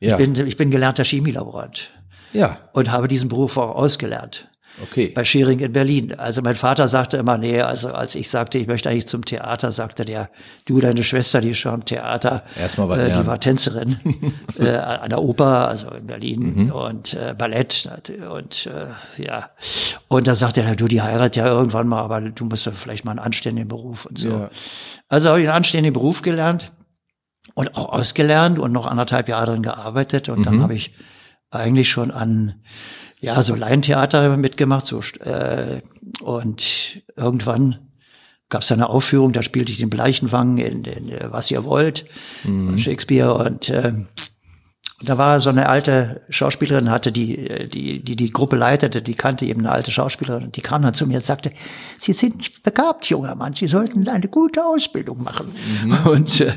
Ja. 0.00 0.18
Ich, 0.18 0.24
bin, 0.24 0.46
ich 0.46 0.56
bin 0.56 0.70
gelernter 0.70 1.04
Chemielaborant 1.04 1.90
ja. 2.32 2.58
und 2.72 2.90
habe 2.90 3.08
diesen 3.08 3.28
Beruf 3.28 3.56
auch 3.56 3.74
ausgelernt. 3.74 4.48
Okay. 4.82 5.08
bei 5.14 5.24
Schering 5.24 5.58
in 5.58 5.72
Berlin. 5.72 6.14
Also 6.14 6.40
mein 6.42 6.54
Vater 6.54 6.86
sagte 6.88 7.16
immer, 7.16 7.36
nee, 7.36 7.60
also 7.60 7.88
als 7.92 8.14
ich 8.14 8.30
sagte, 8.30 8.58
ich 8.58 8.66
möchte 8.68 8.88
eigentlich 8.88 9.08
zum 9.08 9.24
Theater, 9.24 9.72
sagte 9.72 10.04
der, 10.04 10.30
du, 10.66 10.80
deine 10.80 11.02
Schwester, 11.04 11.40
die 11.40 11.50
ist 11.50 11.58
schon 11.58 11.74
am 11.74 11.84
Theater, 11.84 12.44
Erst 12.56 12.78
mal 12.78 12.88
was 12.88 12.98
äh, 13.00 13.12
die 13.12 13.26
war 13.26 13.40
Tänzerin 13.40 13.98
äh, 14.58 14.68
an 14.76 15.08
der 15.10 15.20
Oper, 15.20 15.68
also 15.68 15.90
in 15.90 16.06
Berlin 16.06 16.54
Mhm. 16.66 16.70
und 16.72 17.14
äh, 17.14 17.34
Ballett 17.36 17.88
und 18.32 18.66
äh, 18.66 19.22
ja. 19.22 19.50
Und 20.06 20.26
da 20.26 20.34
sagte 20.34 20.62
er, 20.62 20.76
du, 20.76 20.86
die 20.86 21.02
heiratet 21.02 21.36
ja 21.36 21.46
irgendwann 21.46 21.88
mal, 21.88 22.00
aber 22.02 22.20
du 22.20 22.44
musst 22.44 22.66
ja 22.66 22.72
vielleicht 22.72 23.04
mal 23.04 23.10
einen 23.12 23.20
anständigen 23.20 23.68
Beruf 23.68 24.06
und 24.06 24.18
so. 24.18 24.28
Ja. 24.30 24.50
Also 25.08 25.30
habe 25.30 25.40
ich 25.40 25.48
einen 25.48 25.56
anständigen 25.56 25.92
Beruf 25.94 26.22
gelernt 26.22 26.70
und 27.54 27.74
auch 27.76 27.92
ausgelernt 27.92 28.58
und 28.58 28.72
noch 28.72 28.86
anderthalb 28.86 29.28
Jahre 29.28 29.46
drin 29.52 29.62
gearbeitet 29.62 30.28
und 30.28 30.40
Mhm. 30.40 30.44
dann 30.44 30.62
habe 30.62 30.74
ich 30.74 30.92
eigentlich 31.50 31.90
schon 31.90 32.10
an 32.10 32.54
ja 33.20 33.42
so 33.42 33.54
Laientheater 33.54 34.36
mitgemacht 34.36 34.86
so 34.86 35.00
äh, 35.24 35.80
und 36.22 37.02
irgendwann 37.16 37.78
gab 38.48 38.62
es 38.62 38.72
eine 38.72 38.88
Aufführung 38.88 39.32
da 39.32 39.42
spielte 39.42 39.72
ich 39.72 39.78
den 39.78 39.90
Bleichenwang 39.90 40.58
in, 40.58 40.84
in 40.84 41.08
äh, 41.10 41.32
was 41.32 41.50
ihr 41.50 41.64
wollt 41.64 42.06
Mhm. 42.44 42.68
von 42.68 42.78
Shakespeare 42.78 43.34
und 43.34 43.68
äh, 43.70 43.92
und 45.00 45.08
da 45.08 45.16
war 45.16 45.40
so 45.40 45.48
eine 45.50 45.68
alte 45.68 46.22
Schauspielerin, 46.28 46.90
hatte 46.90 47.12
die, 47.12 47.38
äh, 47.38 47.68
die, 47.68 48.02
die 48.02 48.16
die 48.16 48.30
Gruppe 48.32 48.56
leitete, 48.56 49.00
die 49.00 49.14
kannte 49.14 49.44
eben 49.44 49.60
eine 49.60 49.70
alte 49.70 49.92
Schauspielerin 49.92 50.42
und 50.46 50.56
die 50.56 50.60
kam 50.60 50.82
dann 50.82 50.92
zu 50.94 51.06
mir 51.06 51.18
und 51.18 51.24
sagte, 51.24 51.52
Sie 51.98 52.12
sind 52.12 52.64
begabt, 52.64 53.06
junger 53.06 53.36
Mann, 53.36 53.52
Sie 53.52 53.68
sollten 53.68 54.08
eine 54.08 54.26
gute 54.26 54.64
Ausbildung 54.64 55.22
machen. 55.22 55.54
Und, 56.04 56.40
äh, 56.40 56.52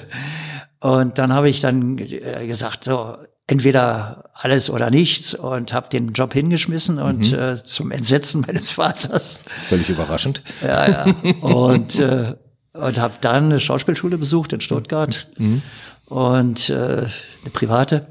und 0.79 1.19
dann 1.19 1.31
habe 1.31 1.49
ich 1.49 1.61
dann 1.61 1.99
äh, 1.99 2.47
gesagt, 2.47 2.85
so, 2.85 3.17
entweder 3.51 4.29
alles 4.33 4.69
oder 4.69 4.89
nichts 4.89 5.33
und 5.33 5.73
habe 5.73 5.89
den 5.89 6.13
Job 6.13 6.31
hingeschmissen 6.33 6.99
und 6.99 7.33
äh, 7.33 7.61
zum 7.63 7.91
Entsetzen 7.91 8.41
meines 8.47 8.71
Vaters 8.71 9.41
Völlig 9.67 9.89
überraschend. 9.89 10.41
ja, 10.61 10.89
ja. 10.89 11.05
Und, 11.41 11.99
äh, 11.99 12.35
und 12.73 12.97
habe 12.97 13.15
dann 13.19 13.45
eine 13.45 13.59
Schauspielschule 13.59 14.17
besucht 14.17 14.53
in 14.53 14.61
Stuttgart 14.61 15.27
und 16.05 16.69
äh, 16.69 16.73
eine 16.73 17.51
private, 17.51 18.07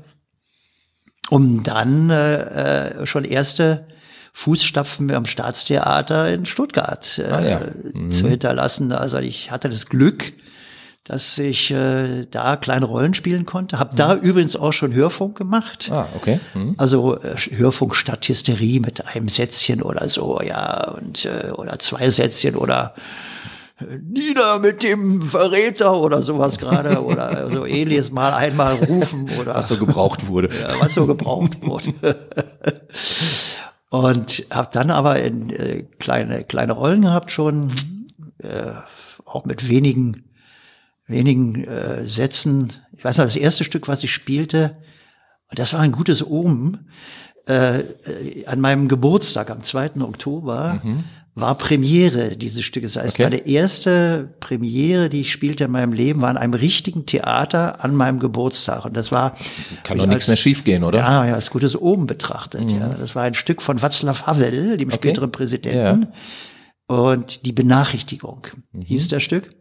um 1.31 1.63
dann 1.63 2.11
äh, 2.11 2.99
äh, 3.01 3.07
schon 3.07 3.25
erste 3.25 3.87
Fußstapfen 4.35 5.11
am 5.13 5.25
Staatstheater 5.25 6.33
in 6.33 6.45
Stuttgart 6.45 7.19
äh, 7.19 7.23
Ah, 7.31 7.41
ja. 7.43 7.61
Mhm. 7.95 8.13
zu 8.13 8.29
hinterlassen. 8.29 8.93
Also 8.93 9.19
ich 9.19 9.51
hatte 9.51 9.71
das 9.71 9.87
Glück, 9.87 10.33
dass 11.05 11.39
ich 11.39 11.71
äh, 11.71 12.27
da 12.31 12.57
kleine 12.57 12.85
Rollen 12.85 13.15
spielen 13.15 13.47
konnte. 13.47 13.79
Hab 13.79 13.97
da 13.97 14.15
übrigens 14.15 14.55
auch 14.55 14.73
schon 14.73 14.93
Hörfunk 14.93 15.37
gemacht. 15.37 15.89
Ah, 15.91 16.07
okay. 16.15 16.41
Mhm. 16.55 16.75
Also 16.77 17.19
äh, 17.21 17.37
Hörfunk 17.37 17.95
statt 17.95 18.29
Hysterie 18.29 18.81
mit 18.81 19.07
einem 19.07 19.29
Sätzchen 19.29 19.83
oder 19.83 20.09
so, 20.09 20.41
ja, 20.43 20.91
und 20.91 21.25
äh, 21.25 21.51
oder 21.53 21.79
zwei 21.79 22.11
Sätzchen 22.11 22.55
oder 22.55 22.95
äh, 23.79 23.85
nieder 24.03 24.59
mit 24.59 24.83
dem 24.83 25.23
Verräter 25.23 25.99
oder 25.99 26.23
sowas 26.23 26.59
gerade 26.59 27.03
oder 27.05 27.51
so 27.51 27.65
ähnliches 27.65 28.11
mal 28.11 28.35
einmal 28.35 28.75
rufen 28.75 29.31
oder 29.41 29.55
Was 29.55 29.69
so 29.69 29.79
gebraucht 29.79 30.27
wurde. 30.27 30.51
ja, 30.61 30.79
was 30.81 30.95
so 30.95 31.07
gebraucht 31.07 31.63
wurde. 31.63 31.95
Und 33.89 34.47
habe 34.51 34.69
dann 34.71 34.91
aber 34.91 35.19
in, 35.21 35.51
äh, 35.51 35.83
kleine 35.99 36.45
kleine 36.45 36.75
Rollen 36.75 37.03
gehabt 37.03 37.33
schon, 37.33 37.73
äh, 38.39 38.75
auch 39.25 39.45
mit 39.45 39.69
wenigen 39.69 40.30
wenigen 41.11 41.65
äh, 41.65 42.07
Sätzen. 42.07 42.73
Ich 42.97 43.05
weiß 43.05 43.19
noch, 43.19 43.25
das 43.25 43.37
erste 43.37 43.65
Stück, 43.65 43.89
was 43.89 44.05
ich 44.05 44.13
spielte, 44.13 44.77
und 45.51 45.59
das 45.59 45.73
war 45.73 45.81
ein 45.81 45.93
gutes 45.93 46.25
Omen. 46.27 46.89
Äh, 47.49 47.81
äh, 47.81 48.47
an 48.47 48.61
meinem 48.61 48.89
Geburtstag 48.89 49.51
am 49.51 49.63
2. 49.63 50.01
Oktober 50.03 50.81
war 51.35 51.57
Premiere 51.59 52.37
dieses 52.37 52.65
Stückes. 52.65 52.93
Das 52.95 53.03
heißt, 53.05 53.15
Okay. 53.17 53.23
meine 53.25 53.47
erste 53.47 54.35
Premiere, 54.41 55.09
die 55.09 55.23
ich 55.23 55.33
spielte 55.33 55.65
in 55.65 55.71
meinem 55.71 55.93
Leben, 55.93 56.21
war 56.21 56.31
in 56.31 56.37
einem 56.37 56.55
richtigen 56.55 57.07
Theater 57.07 57.83
an 57.83 57.95
meinem 57.97 58.19
Geburtstag. 58.21 58.85
Und 58.85 58.97
das 58.97 59.11
war 59.11 59.37
Kann 59.85 59.99
doch 59.99 60.07
nichts 60.07 60.29
mehr 60.29 60.37
schiefgehen, 60.37 60.85
oder? 60.85 60.99
ja, 60.99 61.27
ja, 61.27 61.35
als 61.35 61.51
gutes 61.51 61.75
Oben 61.77 62.07
betrachtet. 62.07 62.71
Ja, 62.71 62.91
das 62.91 63.15
war 63.17 63.23
ein 63.25 63.35
Stück 63.35 63.63
von 63.63 63.79
Václav 63.79 64.27
Havel, 64.27 64.77
dem 64.77 64.91
späteren 64.91 65.33
Präsidenten. 65.33 66.09
Und 66.87 67.47
die 67.47 67.53
Benachrichtigung 67.53 68.47
hieß 68.85 69.09
das 69.09 69.23
Stück. 69.23 69.55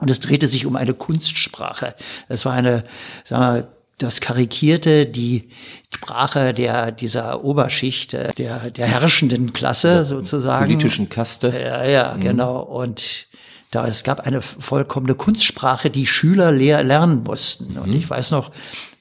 Und 0.00 0.10
es 0.10 0.20
drehte 0.20 0.48
sich 0.48 0.66
um 0.66 0.76
eine 0.76 0.94
Kunstsprache. 0.94 1.94
Es 2.28 2.44
war 2.44 2.54
eine, 2.54 2.84
sagen 3.24 3.56
wir, 3.56 3.68
das 3.98 4.20
karikierte 4.20 5.06
die 5.06 5.50
Sprache 5.94 6.54
der 6.54 6.90
dieser 6.90 7.44
Oberschicht, 7.44 8.14
äh, 8.14 8.32
der 8.32 8.70
der 8.70 8.86
herrschenden 8.86 9.52
Klasse 9.52 10.04
sozusagen. 10.04 10.66
Politischen 10.66 11.08
Kaste. 11.10 11.48
Ja, 11.48 11.84
ja, 11.84 12.16
genau. 12.16 12.60
Und 12.62 13.26
da 13.70 13.86
es 13.86 14.02
gab 14.02 14.20
eine 14.20 14.42
vollkommene 14.42 15.14
Kunstsprache, 15.14 15.90
die 15.90 16.06
Schüler 16.06 16.50
lehr 16.50 16.82
lernen 16.82 17.22
mussten. 17.22 17.76
Und 17.76 17.92
ich 17.92 18.08
weiß 18.08 18.30
noch, 18.30 18.50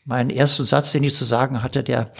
meinen 0.06 0.30
ersten 0.30 0.66
Satz, 0.66 0.92
den 0.92 1.04
ich 1.04 1.16
zu 1.16 1.26
sagen 1.26 1.64
hatte, 1.64 1.84
der 1.84 2.12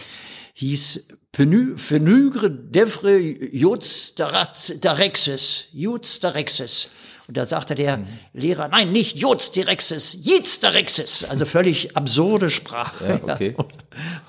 hieß 0.54 1.04
Fenugre 1.32 2.50
devre 2.50 3.18
Jutz 3.18 4.14
darexis, 4.14 5.66
Jutz 5.72 6.18
darexis. 6.18 6.88
Und 7.30 7.36
da 7.36 7.44
sagte 7.44 7.76
der 7.76 8.00
Lehrer, 8.32 8.66
nein, 8.66 8.90
nicht 8.90 9.16
Jitz 9.16 9.52
darexis. 9.52 11.24
Also 11.30 11.46
völlig 11.46 11.96
absurde 11.96 12.50
Sprache. 12.50 13.20
Ja, 13.24 13.34
okay. 13.34 13.54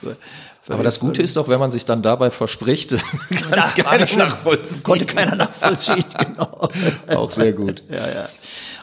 Aber 0.68 0.84
das 0.84 1.00
Gute 1.00 1.24
ist 1.24 1.36
doch, 1.36 1.48
wenn 1.48 1.60
man 1.60 1.72
sich 1.72 1.86
dann 1.86 2.04
dabei 2.04 2.30
verspricht, 2.30 2.92
kann 3.50 3.60
es 3.60 3.74
keiner 3.74 4.06
schon- 4.06 4.20
nachvollziehen. 4.20 4.84
Konnte 4.84 5.06
keiner 5.08 5.36
nachvollziehen, 5.36 6.06
genau. 6.20 6.70
Auch 7.08 7.32
sehr 7.32 7.54
gut. 7.54 7.82
Ja, 7.90 8.08
ja. 8.08 8.30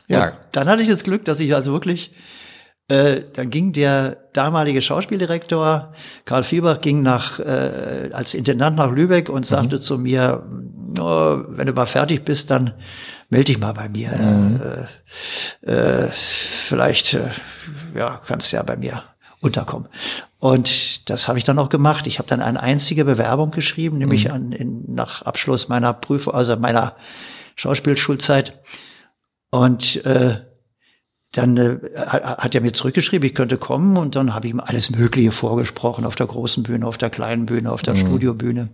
Ja. 0.09 0.25
Und 0.31 0.35
dann 0.51 0.69
hatte 0.69 0.83
ich 0.83 0.89
das 0.89 1.05
Glück, 1.05 1.25
dass 1.25 1.39
ich 1.39 1.55
also 1.55 1.73
wirklich, 1.73 2.11
äh, 2.89 3.21
dann 3.35 3.51
ging 3.51 3.73
der 3.73 4.17
damalige 4.33 4.83
Schauspieldirektor 4.83 5.93
Karl 6.25 6.43
Fiebach 6.43 6.81
ging 6.81 7.03
nach 7.03 7.39
äh, 7.39 8.11
als 8.13 8.35
Intendant 8.35 8.77
nach 8.77 8.91
Lübeck 8.91 9.29
und 9.29 9.47
sagte 9.47 9.79
zu 9.79 9.97
mir, 9.97 10.43
"Oh, 10.99 11.39
wenn 11.51 11.69
du 11.69 11.73
mal 11.73 11.87
fertig 11.87 12.25
bist, 12.25 12.51
dann 12.51 12.75
melde 13.29 13.47
dich 13.47 13.59
mal 13.59 13.73
bei 13.73 13.89
mir. 13.89 14.89
Äh, 15.65 15.71
äh, 15.71 16.09
vielleicht 16.11 17.15
äh, 17.15 17.31
ja, 17.95 18.21
kannst 18.27 18.53
du 18.53 18.57
ja 18.57 18.63
bei 18.63 18.77
mir 18.77 19.03
unterkommen. 19.41 19.89
Und 20.39 21.09
das 21.11 21.29
habe 21.29 21.39
ich 21.39 21.45
dann 21.45 21.59
auch 21.59 21.69
gemacht. 21.69 22.07
Ich 22.07 22.19
habe 22.19 22.29
dann 22.29 22.41
eine 22.41 22.61
einzige 22.63 23.05
Bewerbung 23.05 23.51
geschrieben, 23.51 23.99
nämlich 23.99 24.31
an, 24.31 24.53
in, 24.53 24.95
nach 24.95 25.23
Abschluss 25.23 25.69
meiner 25.69 25.93
Prüfung, 25.93 26.35
also 26.35 26.57
meiner 26.57 26.97
Schauspielschulzeit. 27.57 28.61
Und 29.51 30.05
äh, 30.05 30.41
dann 31.33 31.57
äh, 31.57 31.79
hat 31.97 32.55
er 32.55 32.61
mir 32.61 32.73
zurückgeschrieben, 32.73 33.29
ich 33.29 33.35
könnte 33.35 33.59
kommen 33.59 33.97
und 33.97 34.17
dann 34.17 34.35
habe 34.35 34.47
ich 34.47 34.55
ihm 34.55 34.61
alles 34.61 34.91
Mögliche 34.91 35.33
vorgesprochen 35.33 36.05
auf 36.05 36.17
der 36.17 36.27
großen 36.27 36.63
Bühne, 36.63 36.87
auf 36.87 36.99
der 36.99 37.11
kleinen 37.11 37.47
Bühne, 37.47 37.71
auf 37.71 37.83
der 37.83 37.97
Studiobühne. 37.97 38.71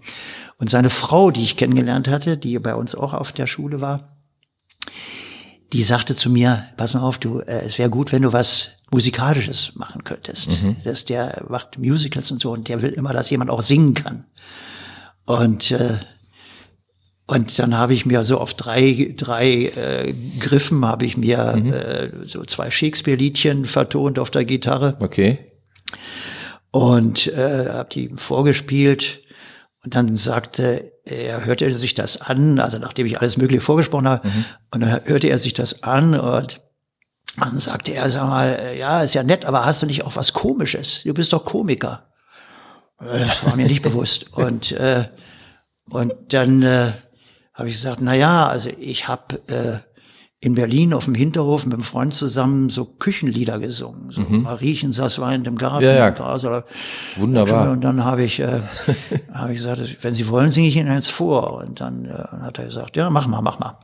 Und 0.58 0.70
seine 0.70 0.90
Frau, 0.90 1.30
die 1.30 1.42
ich 1.42 1.56
kennengelernt 1.56 2.08
hatte, 2.08 2.36
die 2.36 2.58
bei 2.58 2.74
uns 2.74 2.94
auch 2.94 3.12
auf 3.12 3.32
der 3.32 3.46
Schule 3.46 3.80
war, 3.80 4.13
die 5.74 5.82
sagte 5.82 6.14
zu 6.16 6.30
mir, 6.30 6.64
pass 6.78 6.94
mal 6.94 7.00
auf, 7.02 7.18
du, 7.18 7.40
äh, 7.40 7.64
es 7.66 7.76
wäre 7.78 7.90
gut, 7.90 8.12
wenn 8.12 8.22
du 8.22 8.32
was 8.32 8.70
Musikalisches 8.90 9.72
machen 9.74 10.04
könntest. 10.04 10.62
Das, 10.84 11.04
der 11.04 11.44
macht 11.48 11.78
Musicals 11.78 12.30
und 12.30 12.40
so 12.40 12.52
und 12.52 12.68
der 12.68 12.80
will 12.80 12.90
immer, 12.92 13.12
dass 13.12 13.28
jemand 13.28 13.50
auch 13.50 13.60
singen 13.60 13.94
kann. 13.94 14.24
Und 15.26 15.70
äh, 15.72 15.98
und 17.26 17.58
dann 17.58 17.76
habe 17.76 17.94
ich 17.94 18.04
mir 18.04 18.22
so 18.24 18.38
auf 18.38 18.52
drei, 18.52 19.14
drei 19.16 19.46
äh, 19.74 20.14
Griffen 20.38 20.84
habe 20.84 21.06
ich 21.06 21.16
mir 21.16 21.54
äh, 21.54 22.26
so 22.26 22.44
zwei 22.44 22.70
Shakespeare-Liedchen 22.70 23.64
vertont 23.64 24.18
auf 24.18 24.30
der 24.30 24.44
Gitarre 24.44 24.96
Okay. 25.00 25.38
und 26.70 27.26
äh, 27.28 27.70
habe 27.70 27.88
die 27.90 28.10
vorgespielt. 28.14 29.22
Und 29.84 29.94
dann 29.94 30.16
sagte 30.16 30.92
er, 31.04 31.44
hörte 31.44 31.70
sich 31.74 31.94
das 31.94 32.20
an, 32.20 32.58
also 32.58 32.78
nachdem 32.78 33.06
ich 33.06 33.20
alles 33.20 33.36
Mögliche 33.36 33.60
vorgesprochen 33.60 34.08
habe, 34.08 34.28
und 34.70 34.80
dann 34.80 35.04
hörte 35.04 35.28
er 35.28 35.38
sich 35.38 35.52
das 35.52 35.82
an 35.82 36.18
und 36.18 36.62
dann 37.36 37.58
sagte 37.58 37.92
er, 37.92 38.08
sag 38.10 38.26
mal, 38.26 38.48
äh, 38.48 38.78
ja, 38.78 39.02
ist 39.02 39.14
ja 39.14 39.22
nett, 39.22 39.44
aber 39.44 39.66
hast 39.66 39.82
du 39.82 39.86
nicht 39.86 40.04
auch 40.04 40.16
was 40.16 40.32
Komisches? 40.32 41.02
Du 41.04 41.12
bist 41.12 41.32
doch 41.32 41.44
Komiker. 41.44 42.06
Das 43.00 43.44
war 43.44 43.56
mir 43.56 43.66
nicht 43.66 43.82
bewusst. 43.82 44.32
Und, 44.32 44.72
äh, 44.72 45.08
und 45.90 46.14
dann 46.28 46.62
äh, 46.62 46.92
habe 47.52 47.68
ich 47.68 47.74
gesagt, 47.74 47.98
na 48.00 48.14
ja, 48.14 48.46
also 48.46 48.70
ich 48.78 49.08
habe 49.08 49.42
äh, 49.48 49.93
in 50.44 50.54
Berlin 50.54 50.92
auf 50.92 51.06
dem 51.06 51.14
Hinterhof 51.14 51.64
mit 51.64 51.72
einem 51.72 51.82
Freund 51.82 52.12
zusammen 52.12 52.68
so 52.68 52.84
Küchenlieder 52.84 53.58
gesungen. 53.58 54.10
So 54.10 54.20
Mariechen 54.20 54.92
saß 54.92 55.18
weinend 55.18 55.46
im 55.46 55.56
Garten. 55.56 55.86
Ja, 55.86 55.94
ja. 55.94 56.10
Gras 56.10 56.44
oder 56.44 56.66
Wunderbar. 57.16 57.70
und 57.70 57.82
dann 57.82 58.04
habe 58.04 58.24
ich, 58.24 58.40
äh, 58.40 58.60
habe 59.32 59.54
ich 59.54 59.60
gesagt, 59.60 59.80
wenn 60.02 60.14
Sie 60.14 60.28
wollen, 60.28 60.50
singe 60.50 60.68
ich 60.68 60.76
Ihnen 60.76 60.90
eins 60.90 61.08
vor. 61.08 61.54
Und 61.54 61.80
dann 61.80 62.04
äh, 62.04 62.42
hat 62.42 62.58
er 62.58 62.66
gesagt, 62.66 62.98
ja, 62.98 63.08
mach 63.08 63.26
mal, 63.26 63.40
mach 63.40 63.58
mal. 63.58 63.78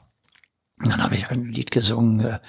Und 0.82 0.92
dann 0.92 1.02
habe 1.02 1.14
ich 1.14 1.30
ein 1.30 1.46
Lied 1.46 1.70
gesungen. 1.70 2.20
Äh, 2.20 2.40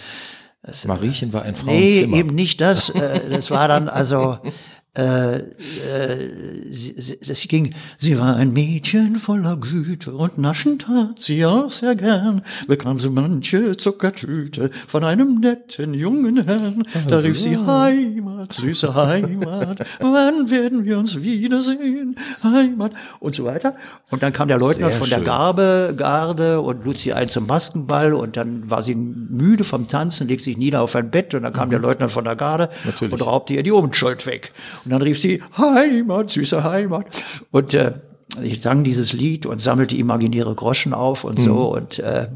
Mariechen 0.85 1.31
war 1.31 1.43
ein 1.43 1.53
nee, 1.65 2.01
Frauenzimmer. 2.01 2.17
eben 2.17 2.35
nicht 2.35 2.59
das. 2.59 2.89
Äh, 2.89 3.29
das 3.29 3.49
war 3.49 3.69
dann 3.69 3.87
also, 3.87 4.39
äh, 4.97 5.37
äh, 5.37 6.71
sie, 6.71 6.95
sie, 7.21 7.47
ging, 7.47 7.73
sie 7.97 8.19
war 8.19 8.35
ein 8.35 8.51
Mädchen 8.51 9.17
voller 9.17 9.55
Güte 9.57 10.13
und 10.13 10.37
naschen 10.37 10.79
tat 10.79 11.19
sie 11.19 11.45
auch 11.45 11.71
sehr 11.71 11.95
gern, 11.95 12.41
bekam 12.67 12.99
sie 12.99 13.09
manche 13.09 13.77
Zuckertüte 13.77 14.69
von 14.87 15.03
einem 15.03 15.39
netten 15.39 15.93
jungen 15.93 16.43
Herrn. 16.45 16.83
Da 17.07 17.19
rief 17.19 17.39
sie 17.39 17.57
Heimat, 17.57 18.53
süße 18.53 18.93
Heimat, 18.93 19.85
wann 19.99 20.49
werden 20.49 20.83
wir 20.85 20.97
uns 20.97 21.21
wiedersehen? 21.21 22.15
Heimat 22.43 22.91
und 23.19 23.33
so 23.35 23.45
weiter. 23.45 23.75
Und 24.09 24.23
dann 24.23 24.33
kam 24.33 24.47
der 24.47 24.57
Leutnant 24.59 24.91
Sehr 24.93 24.99
von 24.99 25.09
der 25.09 25.17
schön. 25.17 25.25
Garbe, 25.25 25.93
Garde 25.95 26.61
und 26.61 26.83
lud 26.83 26.99
sie 26.99 27.13
ein 27.13 27.29
zum 27.29 27.47
Maskenball 27.47 28.13
und 28.13 28.35
dann 28.35 28.69
war 28.69 28.83
sie 28.83 28.95
müde 28.95 29.63
vom 29.63 29.87
Tanzen, 29.87 30.27
legte 30.27 30.43
sich 30.45 30.57
nieder 30.57 30.81
auf 30.81 30.95
ein 30.95 31.11
Bett 31.11 31.33
und 31.33 31.43
dann 31.43 31.53
kam 31.53 31.69
der 31.69 31.79
Leutnant 31.79 32.11
von 32.11 32.23
der 32.25 32.35
Garde 32.35 32.51
Mhm. 32.51 32.67
Natürlich. 32.85 33.13
und 33.13 33.21
raubte 33.25 33.53
ihr 33.53 33.63
die 33.63 33.71
Unschuld 33.71 34.25
weg. 34.25 34.51
Und 34.85 34.91
dann 34.91 35.01
rief 35.01 35.19
sie, 35.19 35.41
Heimat, 35.57 36.29
süße 36.29 36.63
Heimat. 36.63 37.05
Und 37.51 37.73
äh, 37.73 37.93
ich 38.41 38.61
sang 38.61 38.83
dieses 38.83 39.13
Lied 39.13 39.45
und 39.45 39.61
sammelte 39.61 39.95
imaginäre 39.95 40.55
Groschen 40.55 40.93
auf 40.93 41.23
und 41.23 41.37
so 41.39 41.53
Mhm. 41.53 41.59
und 41.83 41.99
äh, 41.99 42.27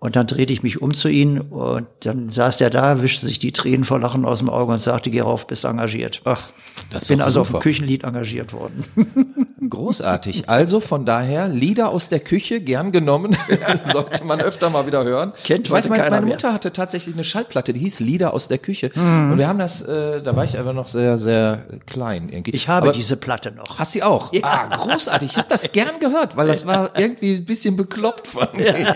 und 0.00 0.14
dann 0.14 0.26
drehte 0.28 0.52
ich 0.52 0.62
mich 0.62 0.80
um 0.80 0.94
zu 0.94 1.08
ihm 1.08 1.40
und 1.50 1.86
dann 2.00 2.30
saß 2.30 2.58
der 2.58 2.70
da, 2.70 3.02
wischte 3.02 3.26
sich 3.26 3.38
die 3.40 3.52
Tränen 3.52 3.84
vor 3.84 3.98
Lachen 3.98 4.24
aus 4.24 4.38
dem 4.38 4.48
Auge 4.48 4.72
und 4.72 4.78
sagte, 4.78 5.10
geh 5.10 5.20
rauf, 5.20 5.46
bist 5.48 5.64
engagiert. 5.64 6.20
Ach, 6.24 6.50
Das 6.92 7.02
ist 7.02 7.08
bin 7.08 7.20
also 7.20 7.40
auf 7.40 7.48
super. 7.48 7.58
dem 7.58 7.62
Küchenlied 7.62 8.04
engagiert 8.04 8.52
worden. 8.52 8.84
Großartig. 9.68 10.48
Also 10.48 10.78
von 10.80 11.04
daher, 11.04 11.48
Lieder 11.48 11.88
aus 11.90 12.08
der 12.08 12.20
Küche, 12.20 12.60
gern 12.60 12.92
genommen. 12.92 13.36
Sollte 13.92 14.24
man 14.24 14.40
öfter 14.40 14.70
mal 14.70 14.86
wieder 14.86 15.02
hören. 15.04 15.32
Kennt 15.44 15.66
ich 15.66 15.72
weiß, 15.72 15.90
heute 15.90 15.98
meine, 15.98 16.10
meine 16.10 16.26
mehr. 16.26 16.34
Mutter 16.36 16.52
hatte 16.54 16.72
tatsächlich 16.72 17.14
eine 17.14 17.24
Schallplatte, 17.24 17.72
die 17.72 17.80
hieß 17.80 17.98
Lieder 18.00 18.32
aus 18.34 18.46
der 18.48 18.58
Küche. 18.58 18.90
Und 18.94 19.36
wir 19.36 19.48
haben 19.48 19.58
das, 19.58 19.82
äh, 19.82 20.22
da 20.22 20.34
war 20.36 20.44
ich 20.44 20.58
aber 20.58 20.72
noch 20.72 20.88
sehr, 20.88 21.18
sehr 21.18 21.64
klein 21.86 22.28
irgendwie. 22.28 22.52
Ich 22.52 22.68
habe 22.68 22.86
aber, 22.88 22.92
diese 22.92 23.16
Platte 23.16 23.50
noch. 23.50 23.78
Hast 23.78 23.94
du 23.96 24.02
auch? 24.06 24.32
Ah, 24.42 24.66
großartig. 24.76 25.32
Ich 25.32 25.36
habe 25.36 25.48
das 25.48 25.72
gern 25.72 25.98
gehört, 25.98 26.36
weil 26.36 26.46
das 26.46 26.64
war 26.66 26.96
irgendwie 26.96 27.34
ein 27.34 27.44
bisschen 27.44 27.76
bekloppt 27.76 28.28
von 28.28 28.46
mir. 28.54 28.94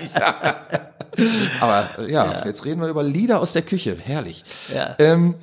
Aber 1.60 1.88
äh, 1.98 2.10
ja, 2.12 2.44
jetzt 2.44 2.64
reden 2.64 2.80
wir 2.80 2.88
über 2.88 3.02
Lieder 3.02 3.40
aus 3.40 3.52
der 3.52 3.62
Küche. 3.62 3.96
Herrlich. 4.02 4.44
Ja. 4.74 4.94
Ähm, 4.98 5.34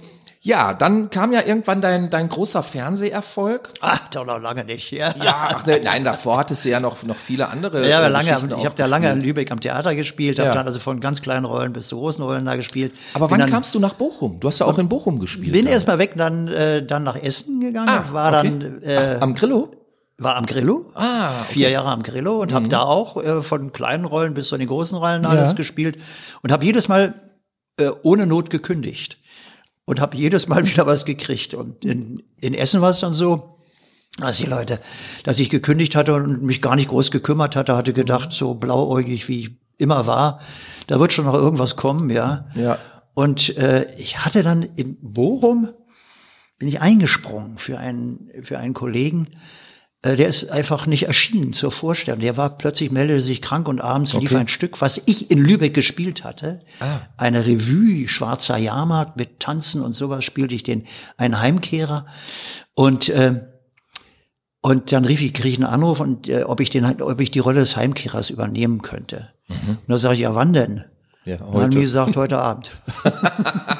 Ja, 0.41 0.71
dann 0.71 1.09
kam 1.09 1.33
ja 1.33 1.41
irgendwann 1.45 1.81
dein, 1.81 2.09
dein 2.09 2.29
großer 2.29 2.63
Fernseherfolg. 2.63 3.71
Ach, 3.81 4.07
doch 4.09 4.25
noch 4.25 4.39
lange 4.39 4.63
nicht. 4.63 4.89
Ja, 4.91 5.13
Ja, 5.21 5.49
ach, 5.53 5.65
ne, 5.65 5.81
nein, 5.83 6.05
davor 6.05 6.37
hattest 6.37 6.63
du 6.63 6.69
ja 6.69 6.79
noch, 6.79 7.03
noch 7.03 7.17
viele 7.17 7.49
andere. 7.49 7.87
Ja, 7.87 8.05
äh, 8.05 8.07
lange, 8.07 8.29
ich 8.57 8.65
habe 8.65 8.75
da 8.75 8.85
lange 8.85 9.11
in. 9.11 9.19
Lübeck 9.21 9.51
am 9.51 9.59
Theater 9.59 9.95
gespielt, 9.95 10.37
Ja. 10.37 10.45
habe 10.45 10.55
dann 10.57 10.65
also 10.67 10.79
von 10.79 11.01
ganz 11.01 11.21
kleinen 11.21 11.43
Rollen 11.43 11.73
bis 11.73 11.89
zu 11.89 11.97
großen 11.97 12.23
Rollen 12.23 12.45
da 12.45 12.55
gespielt. 12.55 12.93
Aber 13.13 13.27
Bin 13.27 13.31
wann 13.33 13.39
dann, 13.41 13.49
kamst 13.51 13.75
du 13.75 13.79
nach 13.79 13.95
Bochum? 13.95 14.39
Du 14.39 14.47
hast 14.47 14.59
ja 14.59 14.65
auch 14.65 14.77
in 14.77 14.87
Bochum 14.87 15.19
gespielt. 15.19 15.51
Bin 15.51 15.65
dann. 15.65 15.73
erst 15.73 15.87
mal 15.87 15.99
weg, 15.99 16.13
dann 16.15 16.47
äh, 16.47 16.85
dann 16.85 17.03
nach 17.03 17.17
Essen 17.21 17.59
gegangen, 17.59 17.89
Ah, 17.89 18.05
war 18.13 18.39
okay. 18.39 18.47
dann 18.59 18.81
äh, 18.83 19.17
Am 19.19 19.35
Grillo? 19.35 19.71
War 20.19 20.35
am 20.35 20.45
Grillo, 20.45 20.91
Ah, 20.95 21.43
vier 21.47 21.69
Jahre 21.69 21.89
am 21.89 22.03
Grillo 22.03 22.41
und 22.41 22.51
habe 22.53 22.67
da 22.67 22.81
auch 22.83 23.17
äh, 23.23 23.41
von 23.43 23.71
kleinen 23.71 24.05
Rollen 24.05 24.33
bis 24.33 24.49
zu 24.49 24.57
den 24.57 24.67
großen 24.67 24.97
Rollen 24.97 25.25
alles 25.25 25.49
Ja. 25.49 25.55
gespielt 25.55 25.97
und 26.41 26.51
habe 26.51 26.65
jedes 26.65 26.87
Mal 26.87 27.13
äh, 27.77 27.89
ohne 28.03 28.25
Not 28.27 28.49
gekündigt 28.49 29.17
und 29.85 29.99
habe 30.01 30.17
jedes 30.17 30.47
Mal 30.47 30.65
wieder 30.71 30.85
was 30.85 31.05
gekriegt. 31.05 31.53
Und 31.53 31.83
in, 31.85 32.21
in 32.37 32.53
Essen 32.53 32.81
war 32.81 32.89
es 32.91 32.99
dann 32.99 33.13
so, 33.13 33.55
dass 34.17 34.37
die 34.37 34.45
Leute, 34.47 34.79
dass 35.23 35.39
ich 35.39 35.49
gekündigt 35.49 35.95
hatte 35.95 36.13
und 36.13 36.43
mich 36.43 36.61
gar 36.61 36.75
nicht 36.75 36.89
groß 36.89 37.11
gekümmert 37.11 37.55
hatte, 37.55 37.75
hatte 37.77 37.93
gedacht, 37.93 38.33
so 38.33 38.53
blauäugig 38.55 39.27
wie 39.29 39.39
ich 39.41 39.51
immer 39.77 40.05
war, 40.07 40.41
da 40.87 40.99
wird 40.99 41.13
schon 41.13 41.25
noch 41.25 41.35
irgendwas 41.35 41.77
kommen, 41.77 42.09
ja. 42.09 42.47
Ja. 42.55 42.77
Und 43.13 43.55
äh, 43.57 43.89
ich 43.97 44.19
hatte 44.25 44.43
dann 44.43 44.63
in 44.63 44.97
Bochum, 45.01 45.69
bin 46.57 46.67
ich 46.67 46.81
eingesprungen 46.81 47.57
für 47.57 47.77
einen, 47.77 48.29
für 48.43 48.57
einen 48.59 48.73
Kollegen, 48.73 49.27
der 50.01 50.27
ist 50.29 50.49
einfach 50.49 50.85
nicht 50.87 51.07
erschienen 51.07 51.51
zur 51.51 51.71
Vorstellung. 51.73 52.21
Der 52.21 52.37
war 52.37 52.57
plötzlich, 52.57 52.89
meldete 52.89 53.21
sich 53.21 53.41
krank 53.41 53.67
und 53.67 53.81
abends 53.81 54.13
lief 54.13 54.33
ein 54.33 54.47
Stück, 54.47 54.79
was 54.79 55.01
ich 55.05 55.29
in 55.29 55.43
Lübeck 55.43 55.73
gespielt 55.73 56.23
hatte. 56.23 56.61
Eine 57.17 57.45
Revue, 57.45 58.07
Schwarzer 58.07 58.55
Jahrmarkt 58.57 59.17
mit 59.17 59.41
Tanzen 59.41 59.81
und 59.81 59.93
sowas 59.93 60.23
spielte 60.23 60.55
ich 60.55 60.63
den, 60.63 60.85
einen 61.17 61.41
Heimkehrer. 61.41 62.05
Und, 62.75 63.09
äh, 63.09 63.41
und 64.61 64.91
dann 64.93 65.03
rief 65.03 65.21
ich, 65.21 65.33
krieg 65.33 65.51
ich 65.53 65.57
einen 65.57 65.65
Anruf 65.65 65.99
und 65.99 66.29
äh, 66.29 66.43
ob 66.43 66.61
ich 66.61 66.69
den, 66.69 67.01
ob 67.01 67.19
ich 67.19 67.31
die 67.31 67.39
Rolle 67.39 67.59
des 67.59 67.75
Heimkehrers 67.75 68.29
übernehmen 68.29 68.81
könnte. 68.81 69.29
Und 69.49 69.79
da 69.87 69.97
sage 69.97 70.13
ich, 70.15 70.21
ja, 70.21 70.33
wann 70.35 70.53
denn? 70.53 70.85
Ja, 71.25 71.41
Und 71.41 71.55
dann 71.55 71.63
haben 71.63 71.71
die 71.71 71.77
heute. 71.77 71.83
gesagt, 71.85 72.15
heute 72.15 72.39
Abend. 72.39 72.71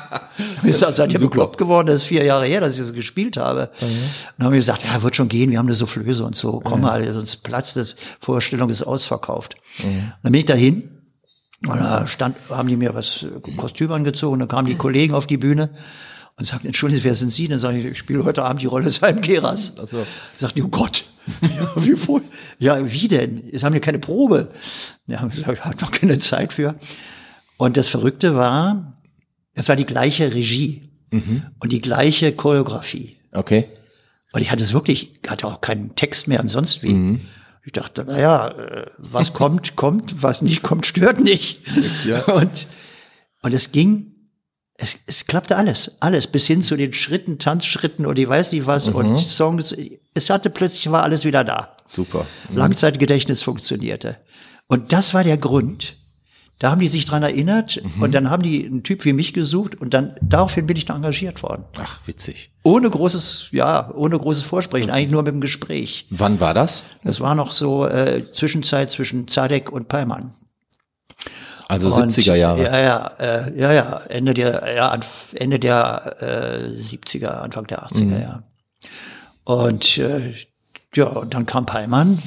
Wir 0.61 0.73
sind 0.73 0.95
seid 0.95 1.13
ihr 1.13 1.19
bekloppt 1.19 1.57
geworden, 1.57 1.87
das 1.87 2.01
ist 2.01 2.07
vier 2.07 2.23
Jahre 2.23 2.45
her, 2.45 2.61
dass 2.61 2.73
ich 2.73 2.79
das 2.79 2.93
gespielt 2.93 3.37
habe. 3.37 3.69
Und 3.81 3.89
dann 4.37 4.45
haben 4.45 4.53
wir 4.53 4.59
gesagt, 4.59 4.83
ja, 4.85 5.01
wird 5.01 5.15
schon 5.15 5.29
gehen, 5.29 5.51
wir 5.51 5.57
haben 5.57 5.67
eine 5.67 5.75
Soufflöse 5.75 6.23
und 6.25 6.35
so, 6.35 6.59
komm 6.63 6.81
mal, 6.81 7.13
sonst 7.13 7.37
platzt 7.37 7.77
das, 7.77 7.95
Vorstellung 8.19 8.69
ist 8.69 8.83
ausverkauft. 8.83 9.55
Und 9.83 10.13
dann 10.23 10.31
bin 10.31 10.39
ich 10.39 10.45
dahin, 10.45 10.89
und 11.67 11.77
da 11.77 12.07
stand, 12.07 12.37
haben 12.49 12.69
die 12.69 12.77
mir 12.77 12.95
was 12.95 13.25
Kostüm 13.57 13.91
angezogen, 13.91 14.39
dann 14.39 14.47
kamen 14.47 14.67
die 14.67 14.75
Kollegen 14.75 15.13
auf 15.13 15.27
die 15.27 15.37
Bühne 15.37 15.71
und 16.37 16.45
sagten, 16.45 16.67
entschuldigen 16.67 17.01
Sie, 17.01 17.05
wer 17.05 17.15
sind 17.15 17.31
Sie? 17.31 17.47
Dann 17.49 17.59
sage 17.59 17.79
ich, 17.79 17.85
ich 17.85 17.97
spiele 17.97 18.23
heute 18.23 18.43
Abend 18.43 18.61
die 18.61 18.67
Rolle 18.67 18.85
des 18.85 19.01
Heimkehrers. 19.01 19.73
so. 19.85 20.05
Sagten 20.37 20.61
oh 20.63 20.69
Gott, 20.69 21.03
ja, 21.41 21.71
wie, 21.75 21.95
ja, 22.59 22.91
wie 22.91 23.07
denn? 23.07 23.43
Jetzt 23.51 23.63
haben 23.63 23.73
wir 23.73 23.81
keine 23.81 23.99
Probe. 23.99 24.49
Ja, 25.07 25.19
haben 25.19 25.29
gesagt, 25.31 25.65
hat 25.65 25.81
noch 25.81 25.91
keine 25.91 26.17
Zeit 26.19 26.53
für. 26.53 26.75
Und 27.57 27.75
das 27.75 27.89
Verrückte 27.89 28.35
war, 28.35 28.93
es 29.59 29.69
war 29.69 29.75
die 29.75 29.85
gleiche 29.85 30.33
Regie 30.33 30.81
und 31.59 31.71
die 31.71 31.81
gleiche 31.81 32.31
Choreografie. 32.31 33.17
Okay. 33.31 33.65
Und 34.31 34.41
ich 34.41 34.51
hatte 34.51 34.63
es 34.63 34.73
wirklich, 34.73 35.19
hatte 35.27 35.47
auch 35.47 35.61
keinen 35.61 35.95
Text 35.95 36.27
mehr 36.27 36.39
und 36.39 36.47
sonst 36.47 36.83
wie. 36.83 37.19
Ich 37.65 37.73
dachte, 37.73 38.03
naja, 38.05 38.47
äh, 38.49 38.85
was 38.97 39.33
kommt, 39.33 39.75
kommt, 39.75 40.23
was 40.23 40.41
nicht 40.41 40.63
kommt, 40.63 40.85
stört 40.85 41.19
nicht. 41.19 41.61
Ja. 42.05 42.23
Und, 42.25 42.67
und 43.41 43.53
es 43.53 43.71
ging, 43.71 44.15
es, 44.75 44.97
es 45.05 45.25
klappte 45.27 45.55
alles, 45.55 45.91
alles, 45.99 46.27
bis 46.27 46.47
hin 46.47 46.63
zu 46.63 46.75
den 46.75 46.93
Schritten, 46.93 47.37
Tanzschritten 47.37 48.05
und 48.05 48.17
ich 48.17 48.27
weiß 48.27 48.51
nicht 48.51 48.65
was 48.65 48.87
und 48.87 49.17
Songs. 49.19 49.75
Es 50.13 50.29
hatte 50.29 50.49
plötzlich 50.49 50.89
war 50.91 51.03
alles 51.03 51.25
wieder 51.25 51.43
da. 51.43 51.75
Super. 51.85 52.25
Langzeitgedächtnis 52.51 53.43
funktionierte. 53.43 54.17
Und 54.67 54.91
das 54.91 55.13
war 55.13 55.23
der 55.23 55.37
Grund. 55.37 55.98
Da 56.59 56.71
haben 56.71 56.79
die 56.81 56.89
sich 56.89 57.05
dran 57.05 57.23
erinnert 57.23 57.81
und 58.01 58.13
dann 58.13 58.29
haben 58.29 58.43
die 58.43 58.65
einen 58.65 58.83
Typ 58.83 59.05
wie 59.05 59.13
mich 59.13 59.33
gesucht 59.33 59.75
und 59.79 59.93
dann 59.93 60.15
daraufhin 60.21 60.67
bin 60.67 60.75
ich 60.75 60.83
da 60.83 60.93
engagiert 60.95 61.41
worden. 61.41 61.63
Ach, 61.77 61.99
witzig. 62.05 62.51
Ohne 62.63 62.89
großes, 62.89 63.47
ja, 63.51 63.89
ohne 63.93 64.19
großes 64.19 64.43
Vorsprechen, 64.43 64.89
eigentlich 64.89 65.11
nur 65.11 65.23
mit 65.23 65.31
dem 65.31 65.39
Gespräch. 65.39 66.05
Wann 66.09 66.41
war 66.41 66.53
das? 66.53 66.83
Das 67.05 67.21
war 67.21 67.33
noch 67.33 67.53
so 67.53 67.87
äh, 67.87 68.29
Zwischenzeit 68.33 68.91
zwischen 68.91 69.29
Zadek 69.29 69.71
und 69.71 69.87
Peimann. 69.87 70.33
Also 71.69 71.93
Und, 71.93 72.11
70er 72.11 72.35
Jahre. 72.35 72.63
Ja, 72.63 72.79
ja, 72.81 73.07
äh, 73.19 73.57
ja, 73.59 73.71
ja, 73.73 73.97
Ende 74.09 74.33
der, 74.33 74.73
ja, 74.75 74.99
Ende 75.33 75.59
der 75.59 76.17
äh, 76.19 76.81
70er, 76.81 77.27
Anfang 77.27 77.67
der 77.67 77.85
80er, 77.87 78.03
Mhm. 78.03 78.21
ja. 78.21 78.43
Und 79.45 79.97
äh, 79.97 80.33
ja, 80.95 81.05
und 81.05 81.33
dann 81.33 81.45
kam 81.45 81.65
Peimann 81.65 82.21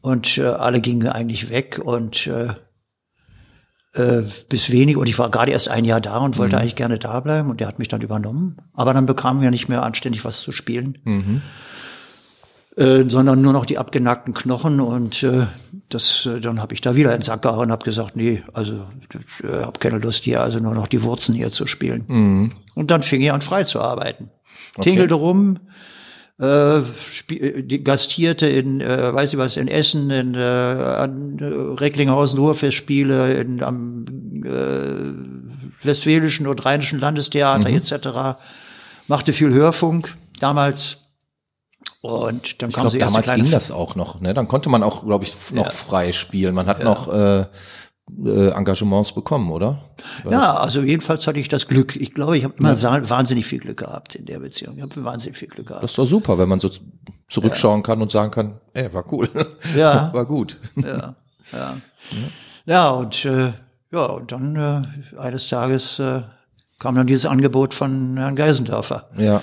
und 0.00 0.38
äh, 0.38 0.44
alle 0.46 0.80
gingen 0.80 1.08
eigentlich 1.08 1.48
weg 1.50 1.80
und 1.82 2.26
äh, 2.26 2.54
äh, 3.96 4.22
bis 4.48 4.70
wenig 4.70 4.96
und 4.96 5.06
ich 5.08 5.18
war 5.18 5.30
gerade 5.30 5.52
erst 5.52 5.68
ein 5.68 5.84
Jahr 5.84 6.00
da 6.00 6.18
und 6.18 6.34
Mhm. 6.36 6.38
wollte 6.38 6.58
eigentlich 6.58 6.74
gerne 6.76 6.98
da 6.98 7.20
bleiben 7.20 7.50
und 7.50 7.60
der 7.60 7.68
hat 7.68 7.78
mich 7.78 7.88
dann 7.88 8.02
übernommen. 8.02 8.56
Aber 8.74 8.92
dann 8.94 9.06
bekamen 9.06 9.42
wir 9.42 9.50
nicht 9.50 9.68
mehr 9.68 9.82
anständig 9.82 10.24
was 10.24 10.40
zu 10.40 10.52
spielen. 10.52 10.98
Mhm. 11.04 11.42
Äh, 12.76 13.08
sondern 13.08 13.40
nur 13.40 13.54
noch 13.54 13.64
die 13.64 13.78
abgenackten 13.78 14.34
Knochen 14.34 14.80
und 14.80 15.22
äh, 15.22 15.46
das 15.88 16.26
äh, 16.26 16.40
dann 16.40 16.60
habe 16.60 16.74
ich 16.74 16.82
da 16.82 16.94
wieder 16.94 17.14
ins 17.14 17.24
Sack 17.24 17.40
gehauen 17.40 17.66
und 17.66 17.72
habe 17.72 17.86
gesagt, 17.86 18.16
nee, 18.16 18.42
also 18.52 18.84
ich 19.00 19.44
äh, 19.48 19.62
habe 19.62 19.78
keine 19.78 19.98
Lust 19.98 20.24
hier, 20.24 20.42
also 20.42 20.58
nur 20.60 20.74
noch 20.74 20.86
die 20.86 21.02
Wurzen 21.02 21.34
hier 21.34 21.50
zu 21.50 21.66
spielen. 21.66 22.04
Mhm. 22.06 22.52
Und 22.74 22.90
dann 22.90 23.02
fing 23.02 23.22
ich 23.22 23.32
an 23.32 23.40
frei 23.40 23.64
zu 23.64 23.80
arbeiten. 23.80 24.28
Tingelte 24.82 25.14
rum, 25.14 25.58
äh, 26.40 26.78
äh, 26.78 27.62
die 27.62 27.82
gastierte 27.82 28.46
in, 28.46 28.80
äh, 28.80 29.14
weiß 29.14 29.32
ich 29.32 29.38
was, 29.38 29.56
in 29.56 29.68
Essen, 29.68 30.10
in 30.10 30.34
äh, 30.34 30.38
an, 30.38 31.38
äh, 31.40 31.44
Recklinghausen 31.80 32.38
Ruhrfestspiele, 32.38 33.34
in, 33.34 33.62
am 33.62 34.04
äh, 34.44 35.84
Westfälischen 35.86 36.46
und 36.46 36.64
Rheinischen 36.64 36.98
Landestheater 37.00 37.68
Mhm. 37.68 37.76
etc. 37.76 38.38
Machte 39.08 39.32
viel 39.32 39.52
Hörfunk 39.52 40.16
damals. 40.40 41.02
Und 42.00 42.60
dann 42.62 42.68
Ich 42.70 42.74
kam 42.76 42.84
erste 42.84 42.98
damals 42.98 43.32
ging 43.34 43.50
das 43.50 43.70
auch 43.70 43.94
noch. 43.96 44.20
Ne? 44.20 44.32
Dann 44.34 44.46
konnte 44.48 44.68
man 44.68 44.82
auch, 44.82 45.04
glaube 45.04 45.24
ich, 45.24 45.34
noch 45.50 45.66
Ja. 45.66 45.70
frei 45.70 46.12
spielen. 46.12 46.54
Man 46.54 46.66
hat 46.66 46.82
noch 46.84 47.08
äh, 47.12 47.40
äh, 47.40 47.44
Engagements 48.08 49.12
bekommen, 49.12 49.50
oder? 49.50 49.82
War 50.22 50.32
Ja, 50.32 50.54
also 50.56 50.80
jedenfalls 50.80 51.26
hatte 51.26 51.40
ich 51.40 51.48
das 51.48 51.66
Glück. 51.66 51.96
Ich 51.96 52.14
glaube, 52.14 52.38
ich 52.38 52.44
habe 52.44 52.54
immer 52.58 52.74
sa- 52.76 53.08
wahnsinnig 53.10 53.46
viel 53.46 53.58
Glück 53.58 53.78
gehabt 53.78 54.14
in 54.14 54.26
der 54.26 54.38
Beziehung. 54.38 54.76
Ich 54.76 54.82
habe 54.82 55.04
wahnsinnig 55.04 55.36
viel 55.38 55.48
Glück 55.48 55.66
gehabt. 55.68 55.82
Das 55.82 55.90
ist 55.90 55.98
doch 55.98 56.06
super, 56.06 56.38
wenn 56.38 56.48
man 56.48 56.60
so 56.60 56.70
zurückschauen 57.28 57.82
kann 57.82 58.00
und 58.00 58.12
sagen 58.12 58.30
kann, 58.30 58.60
ey, 58.74 58.92
war 58.94 59.04
cool. 59.12 59.28
Ja. 59.76 60.12
war 60.14 60.24
gut. 60.24 60.56
ja, 60.76 61.14
ja. 61.52 61.76
Ja, 62.64 62.90
und 62.90 63.24
äh, 63.24 63.52
ja, 63.92 64.04
und 64.06 64.30
dann 64.32 64.56
äh, 64.56 65.18
eines 65.18 65.48
Tages 65.48 65.98
äh, 65.98 66.22
kam 66.78 66.94
dann 66.94 67.06
dieses 67.06 67.26
Angebot 67.26 67.74
von 67.74 68.16
Herrn 68.16 68.36
Geisendörfer. 68.36 69.08
Ja. 69.16 69.42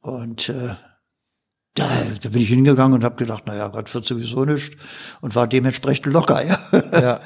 Und 0.00 0.48
äh, 0.48 0.74
da, 1.78 1.88
da 2.20 2.28
bin 2.28 2.42
ich 2.42 2.48
hingegangen 2.48 2.94
und 2.94 3.04
habe 3.04 3.16
gedacht, 3.16 3.46
naja, 3.46 3.68
Gott 3.68 3.92
wird 3.94 4.06
sowieso 4.06 4.44
nicht 4.44 4.76
und 5.20 5.34
war 5.34 5.46
dementsprechend 5.46 6.06
locker. 6.06 6.42
Ja. 6.92 7.00
Ja. 7.00 7.20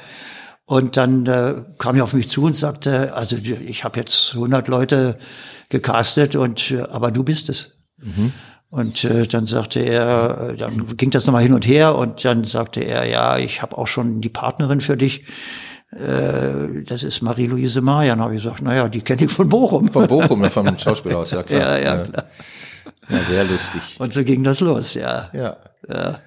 Und 0.65 0.95
dann 0.95 1.25
äh, 1.25 1.55
kam 1.77 1.97
er 1.97 2.05
auf 2.05 2.13
mich 2.13 2.29
zu 2.29 2.43
und 2.43 2.55
sagte, 2.55 3.13
also 3.13 3.35
ich 3.35 3.83
habe 3.83 3.99
jetzt 3.99 4.31
100 4.33 4.67
Leute 4.69 5.17
gecastet 5.69 6.35
und 6.35 6.71
äh, 6.71 6.81
aber 6.81 7.11
du 7.11 7.23
bist 7.23 7.49
es. 7.49 7.73
Und 8.69 9.03
äh, 9.03 9.27
dann 9.27 9.45
sagte 9.45 9.81
er, 9.81 10.51
äh, 10.53 10.57
dann 10.57 10.97
ging 10.97 11.11
das 11.11 11.25
nochmal 11.25 11.43
hin 11.43 11.53
und 11.53 11.67
her 11.67 11.95
und 11.95 12.23
dann 12.25 12.43
sagte 12.43 12.81
er, 12.81 13.05
ja, 13.05 13.37
ich 13.37 13.61
habe 13.61 13.77
auch 13.77 13.87
schon 13.87 14.21
die 14.21 14.29
Partnerin 14.29 14.81
für 14.81 14.97
dich. 14.97 15.25
Äh, 15.91 16.83
das 16.85 17.03
ist 17.03 17.21
Marie-Louise 17.21 17.81
Mayer. 17.81 18.15
Dann 18.15 18.21
habe 18.21 18.35
ich 18.35 18.43
gesagt, 18.43 18.61
naja, 18.61 18.89
die 18.89 19.01
kenne 19.01 19.25
ich 19.25 19.31
von 19.31 19.47
Bochum. 19.49 19.89
Von 19.89 20.07
Bochum, 20.07 20.43
vom 20.49 20.77
Schauspielhaus, 20.79 21.31
ja 21.31 21.43
klar. 21.43 21.59
ja, 21.59 21.77
ja, 21.77 22.03
klar. 22.05 22.25
Ja, 23.09 23.23
sehr 23.23 23.43
lustig. 23.43 23.81
Und 23.99 24.13
so 24.13 24.23
ging 24.23 24.43
das 24.43 24.59
los, 24.59 24.93
ja. 24.93 25.29
Ja. 25.33 25.57
ja. 25.89 26.19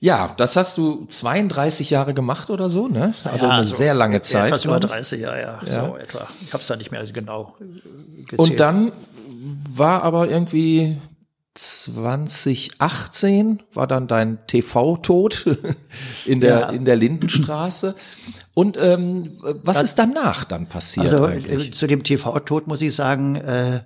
Ja, 0.00 0.32
das 0.36 0.54
hast 0.54 0.78
du 0.78 1.06
32 1.06 1.90
Jahre 1.90 2.14
gemacht 2.14 2.50
oder 2.50 2.68
so, 2.68 2.86
ne? 2.86 3.14
Also 3.24 3.46
Ja, 3.46 3.50
eine 3.52 3.64
so 3.64 3.74
sehr 3.74 3.94
lange 3.94 4.22
Zeit. 4.22 4.46
Etwas 4.46 4.64
über 4.64 4.78
glaub 4.78 4.90
ich. 4.90 4.96
30 4.96 5.20
Jahre, 5.20 5.40
ja, 5.40 5.60
Ja. 5.66 5.86
so 5.86 5.96
etwa. 5.96 6.28
Ich 6.40 6.52
habe 6.52 6.60
es 6.60 6.68
da 6.68 6.76
nicht 6.76 6.92
mehr 6.92 7.04
genau 7.06 7.56
äh, 7.60 8.22
gezählt. 8.22 8.38
Und 8.38 8.60
dann 8.60 8.92
war 9.74 10.04
aber 10.04 10.28
irgendwie 10.28 10.98
2018 11.54 13.62
war 13.74 13.86
dann 13.86 14.06
dein 14.06 14.38
TV-Tod 14.46 15.46
in 16.26 16.40
der, 16.40 16.60
Ja. 16.60 16.68
in 16.70 16.84
der 16.84 16.96
Lindenstraße. 16.96 17.94
Und 18.54 18.76
ähm, 18.80 19.38
was 19.62 19.82
ist 19.82 19.98
danach 19.98 20.44
dann 20.44 20.66
passiert 20.66 21.12
Also 21.12 21.24
eigentlich? 21.26 21.68
äh, 21.68 21.70
zu 21.72 21.86
dem 21.88 22.04
TV-Tod 22.04 22.68
muss 22.68 22.80
ich 22.82 22.94
sagen, 22.94 23.34
äh, 23.36 23.80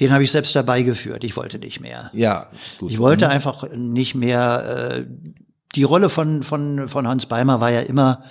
den 0.00 0.12
habe 0.12 0.24
ich 0.24 0.32
selbst 0.32 0.56
dabei 0.56 0.82
geführt. 0.82 1.22
Ich 1.24 1.36
wollte 1.36 1.58
nicht 1.58 1.80
mehr. 1.80 2.10
Ja, 2.14 2.48
gut. 2.78 2.90
Ich 2.90 2.98
wollte 2.98 3.28
einfach 3.28 3.68
nicht 3.74 4.14
mehr. 4.14 4.96
Äh, 4.96 5.04
die 5.76 5.84
Rolle 5.84 6.08
von 6.08 6.42
von 6.42 6.88
von 6.88 7.06
Hans 7.06 7.26
Beimer 7.26 7.60
war 7.60 7.70
ja 7.70 7.80
immer 7.80 8.24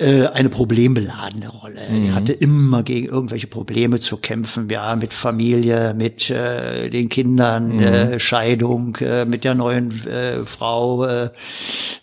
äh, 0.00 0.26
eine 0.28 0.48
problembeladene 0.48 1.48
Rolle. 1.48 1.80
Mhm. 1.90 2.06
Er 2.06 2.14
hatte 2.14 2.32
immer 2.32 2.82
gegen 2.82 3.06
irgendwelche 3.06 3.46
Probleme 3.46 4.00
zu 4.00 4.16
kämpfen, 4.16 4.68
ja, 4.70 4.96
mit 4.96 5.12
Familie, 5.12 5.94
mit 5.94 6.30
äh, 6.30 6.88
den 6.88 7.10
Kindern, 7.10 7.76
mhm. 7.76 7.82
äh, 7.82 8.20
Scheidung, 8.20 8.96
äh, 8.96 9.26
mit 9.26 9.44
der 9.44 9.54
neuen 9.54 10.06
äh, 10.06 10.44
Frau, 10.46 11.04
äh, 11.04 11.28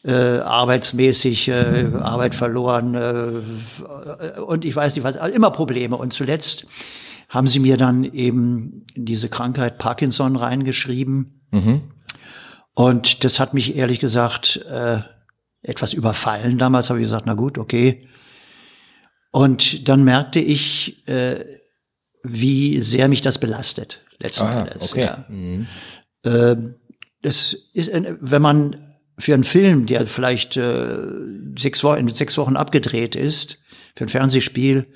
äh, 0.06 0.40
arbeitsmäßig, 0.40 1.48
äh, 1.48 1.90
Arbeit 2.00 2.36
verloren 2.36 2.94
äh, 2.94 4.40
und 4.42 4.64
ich 4.64 4.76
weiß 4.76 4.96
nicht 4.96 5.04
was, 5.04 5.18
also 5.18 5.36
immer 5.36 5.50
Probleme. 5.50 5.98
Und 5.98 6.14
zuletzt 6.14 6.68
haben 7.28 7.48
sie 7.48 7.60
mir 7.60 7.78
dann 7.78 8.04
eben 8.04 8.86
diese 8.96 9.30
Krankheit 9.30 9.78
Parkinson 9.78 10.36
reingeschrieben. 10.36 11.42
Mhm. 11.52 11.82
Und 12.74 13.24
das 13.24 13.40
hat 13.40 13.54
mich 13.54 13.76
ehrlich 13.76 14.00
gesagt 14.00 14.64
äh, 14.70 15.00
etwas 15.62 15.94
überfallen. 15.94 16.58
Damals 16.58 16.90
habe 16.90 17.00
ich 17.00 17.06
gesagt, 17.06 17.26
na 17.26 17.34
gut, 17.34 17.58
okay. 17.58 18.08
Und 19.32 19.90
dann 19.90 20.04
merkte 20.04 20.40
ich, 20.40 21.08
äh, 21.08 21.44
wie 22.24 22.82
sehr 22.82 23.08
mich 23.08 23.22
das 23.22 23.40
belastet, 23.40 24.02
letzten 24.20 24.46
ah, 24.46 24.62
Endes. 24.62 24.92
Okay. 24.92 25.04
Ja. 25.04 25.26
Mhm. 25.28 25.68
Äh, 26.24 26.56
das 27.22 27.54
ist, 27.74 27.92
wenn 27.94 28.42
man 28.42 28.96
für 29.20 29.34
einen 29.34 29.44
Film, 29.44 29.86
der 29.86 30.08
vielleicht 30.08 30.56
äh, 30.58 30.98
sechs 31.58 31.84
Wochen, 31.84 32.00
in 32.00 32.08
sechs 32.08 32.38
Wochen 32.38 32.56
abgedreht 32.56 33.16
ist, 33.16 33.60
für 33.96 34.06
ein 34.06 34.10
Fernsehspiel, 34.10 34.88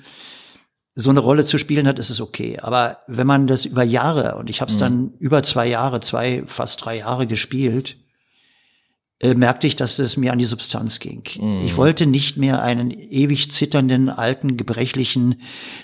so 0.94 1.10
eine 1.10 1.20
Rolle 1.20 1.44
zu 1.44 1.58
spielen 1.58 1.86
hat, 1.86 1.98
ist 1.98 2.10
es 2.10 2.20
okay. 2.20 2.58
Aber 2.60 2.98
wenn 3.06 3.26
man 3.26 3.46
das 3.46 3.64
über 3.64 3.82
Jahre, 3.82 4.36
und 4.36 4.50
ich 4.50 4.60
habe 4.60 4.70
es 4.70 4.76
mhm. 4.76 4.80
dann 4.80 5.12
über 5.18 5.42
zwei 5.42 5.66
Jahre, 5.66 6.00
zwei, 6.00 6.44
fast 6.46 6.84
drei 6.84 6.98
Jahre 6.98 7.26
gespielt, 7.26 7.96
äh, 9.22 9.34
merkte 9.34 9.68
ich, 9.68 9.76
dass 9.76 10.00
es 10.00 10.16
mir 10.16 10.32
an 10.32 10.38
die 10.38 10.44
Substanz 10.44 10.98
ging. 10.98 11.22
Mhm. 11.38 11.64
Ich 11.64 11.76
wollte 11.76 12.06
nicht 12.06 12.36
mehr 12.36 12.60
einen 12.60 12.90
ewig 12.90 13.52
zitternden, 13.52 14.08
alten, 14.08 14.56
gebrechlichen, 14.56 15.40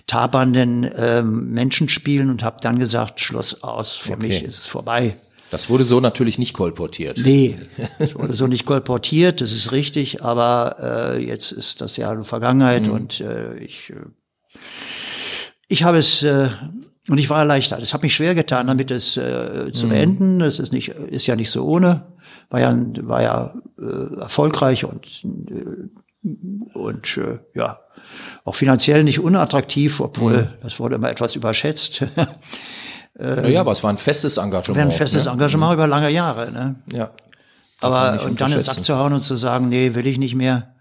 tapernden 0.06 0.90
ähm, 0.96 1.52
Menschen 1.52 1.88
spielen 1.88 2.30
und 2.30 2.42
habe 2.42 2.56
dann 2.60 2.78
gesagt, 2.78 3.20
Schluss 3.20 3.62
aus, 3.62 3.92
für 3.92 4.14
okay. 4.14 4.26
mich 4.26 4.42
ist 4.42 4.58
es 4.58 4.66
vorbei. 4.66 5.16
Das 5.50 5.70
wurde 5.70 5.84
so 5.84 6.00
natürlich 6.00 6.36
nicht 6.38 6.52
kolportiert. 6.52 7.18
Nee, 7.22 7.58
es 8.00 8.14
wurde 8.14 8.34
so 8.34 8.46
nicht 8.48 8.66
kolportiert, 8.66 9.40
das 9.40 9.52
ist 9.52 9.72
richtig, 9.72 10.22
aber 10.22 11.14
äh, 11.16 11.24
jetzt 11.24 11.52
ist 11.52 11.80
das 11.80 11.96
ja 11.96 12.22
Vergangenheit 12.24 12.86
mhm. 12.86 12.92
und 12.92 13.20
äh, 13.20 13.56
ich, 13.58 13.90
äh, 13.90 13.94
ich 15.68 15.84
habe 15.84 15.98
es 15.98 16.22
äh, 16.22 16.48
und 17.08 17.18
ich 17.18 17.30
war 17.30 17.38
erleichtert. 17.38 17.82
Es 17.82 17.94
hat 17.94 18.02
mich 18.02 18.14
schwer 18.14 18.34
getan, 18.34 18.66
damit 18.66 18.90
es 18.90 19.16
äh, 19.16 19.72
zu 19.72 19.86
mhm. 19.86 19.90
beenden. 19.90 20.38
Das 20.40 20.58
ist 20.58 20.72
nicht, 20.72 20.88
ist 20.88 21.26
ja 21.26 21.36
nicht 21.36 21.50
so 21.50 21.64
ohne 21.64 22.06
war 22.50 22.60
ja, 22.60 22.76
war 23.02 23.22
ja 23.22 23.54
äh, 23.78 24.20
erfolgreich 24.20 24.84
und, 24.84 25.24
äh, 25.24 26.28
und 26.74 27.16
äh, 27.16 27.38
ja, 27.54 27.80
auch 28.44 28.54
finanziell 28.54 29.04
nicht 29.04 29.20
unattraktiv, 29.20 30.00
obwohl 30.00 30.42
mhm. 30.42 30.48
das 30.62 30.80
wurde 30.80 30.96
immer 30.96 31.10
etwas 31.10 31.36
überschätzt. 31.36 32.02
ähm, 33.18 33.50
ja, 33.50 33.60
aber 33.60 33.72
es 33.72 33.82
war 33.82 33.90
ein 33.90 33.98
festes 33.98 34.36
Engagement. 34.38 34.78
War 34.78 34.86
ein 34.86 34.92
festes 34.92 35.26
ne? 35.26 35.32
Engagement 35.32 35.72
mhm. 35.72 35.74
über 35.74 35.86
lange 35.86 36.10
Jahre. 36.10 36.50
Ne? 36.50 36.76
Ja. 36.92 37.10
Aber 37.80 38.24
und 38.24 38.40
dann 38.40 38.50
den 38.50 38.60
Sack 38.60 38.82
zu 38.82 38.96
hauen 38.96 39.12
und 39.12 39.20
zu 39.20 39.36
sagen, 39.36 39.68
nee, 39.68 39.94
will 39.94 40.06
ich 40.06 40.18
nicht 40.18 40.34
mehr, 40.34 40.74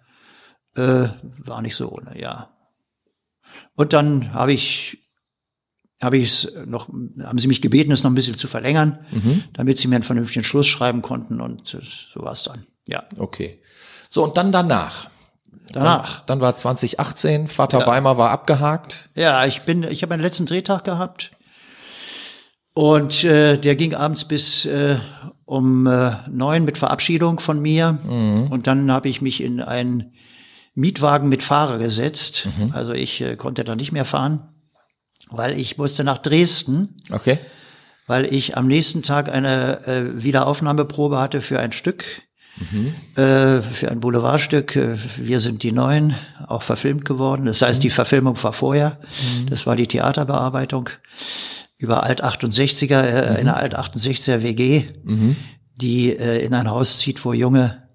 äh, 0.75 1.09
war 1.43 1.61
nicht 1.61 1.75
so 1.75 1.91
ohne, 1.91 2.19
ja. 2.19 2.49
Und 3.75 3.93
dann 3.93 4.33
habe 4.33 4.53
ich 4.53 5.07
habe 6.01 6.17
ich 6.17 6.27
es 6.27 6.53
noch, 6.65 6.89
haben 6.89 7.39
sie 7.39 7.47
mich 7.47 7.61
gebeten, 7.61 7.91
es 7.91 8.03
noch 8.03 8.11
ein 8.11 8.15
bisschen 8.15 8.37
zu 8.37 8.47
verlängern, 8.47 8.99
mhm. 9.11 9.43
damit 9.53 9.79
sie 9.79 9.87
mir 9.87 9.95
einen 9.95 10.03
vernünftigen 10.03 10.43
Schluss 10.43 10.67
schreiben 10.67 11.01
konnten 11.01 11.41
und 11.41 11.73
äh, 11.73 11.79
so 11.81 12.21
war 12.21 12.33
es 12.33 12.43
dann. 12.43 12.67
Ja. 12.85 13.03
Okay. 13.17 13.61
So, 14.09 14.23
und 14.23 14.37
dann 14.37 14.51
danach. 14.51 15.09
Danach. 15.71 16.19
Dann, 16.19 16.39
dann 16.39 16.41
war 16.41 16.55
2018, 16.55 17.47
Vater 17.47 17.79
ja. 17.79 17.85
Beimer 17.85 18.17
war 18.17 18.29
abgehakt. 18.29 19.09
Ja, 19.15 19.45
ich 19.45 19.63
bin, 19.63 19.83
ich 19.83 20.03
habe 20.03 20.13
einen 20.13 20.23
letzten 20.23 20.45
Drehtag 20.45 20.83
gehabt. 20.83 21.31
Und 22.73 23.23
äh, 23.23 23.57
der 23.57 23.75
ging 23.75 23.95
abends 23.95 24.25
bis 24.25 24.65
äh, 24.65 24.99
um 25.45 25.87
äh, 25.87 26.11
neun 26.29 26.63
mit 26.63 26.77
Verabschiedung 26.77 27.39
von 27.39 27.59
mir. 27.59 27.93
Mhm. 28.03 28.51
Und 28.51 28.67
dann 28.67 28.91
habe 28.91 29.09
ich 29.09 29.21
mich 29.21 29.41
in 29.41 29.61
einen 29.61 30.13
Mietwagen 30.77 31.27
mit 31.27 31.43
Fahrer 31.43 31.77
gesetzt. 31.77 32.47
Mhm. 32.57 32.71
Also 32.71 32.93
ich 32.93 33.21
äh, 33.21 33.35
konnte 33.35 33.63
da 33.63 33.75
nicht 33.75 33.91
mehr 33.91 34.05
fahren 34.05 34.49
weil 35.29 35.59
ich 35.59 35.77
musste 35.77 36.03
nach 36.03 36.17
Dresden. 36.17 37.01
Okay. 37.11 37.39
Weil 38.05 38.25
ich 38.33 38.55
am 38.55 38.67
nächsten 38.67 39.03
Tag 39.03 39.29
eine 39.29 39.85
äh, 39.85 40.23
Wiederaufnahmeprobe 40.23 41.19
hatte 41.19 41.41
für 41.41 41.59
ein 41.59 41.73
Stück, 41.73 42.05
mhm. 42.71 42.93
äh, 43.15 43.61
für 43.61 43.91
ein 43.91 43.99
Boulevardstück. 43.99 44.75
Äh, 44.75 44.97
Wir 45.17 45.41
sind 45.41 45.63
die 45.63 45.73
Neuen, 45.73 46.15
auch 46.47 46.61
verfilmt 46.61 47.03
geworden. 47.03 47.45
Das 47.45 47.61
heißt, 47.61 47.79
mhm. 47.79 47.83
die 47.83 47.89
Verfilmung 47.89 48.41
war 48.41 48.53
vorher. 48.53 48.99
Mhm. 49.21 49.49
Das 49.49 49.65
war 49.65 49.75
die 49.75 49.87
Theaterbearbeitung 49.87 50.89
über 51.77 52.03
Alt 52.03 52.23
68er, 52.23 53.01
äh, 53.01 53.31
mhm. 53.31 53.37
eine 53.37 53.55
Alt 53.57 53.77
68er 53.77 54.41
WG, 54.41 54.85
die 55.75 56.15
äh, 56.15 56.43
in 56.45 56.53
ein 56.53 56.69
Haus 56.69 56.99
zieht, 56.99 57.25
wo 57.25 57.33
junge 57.33 57.86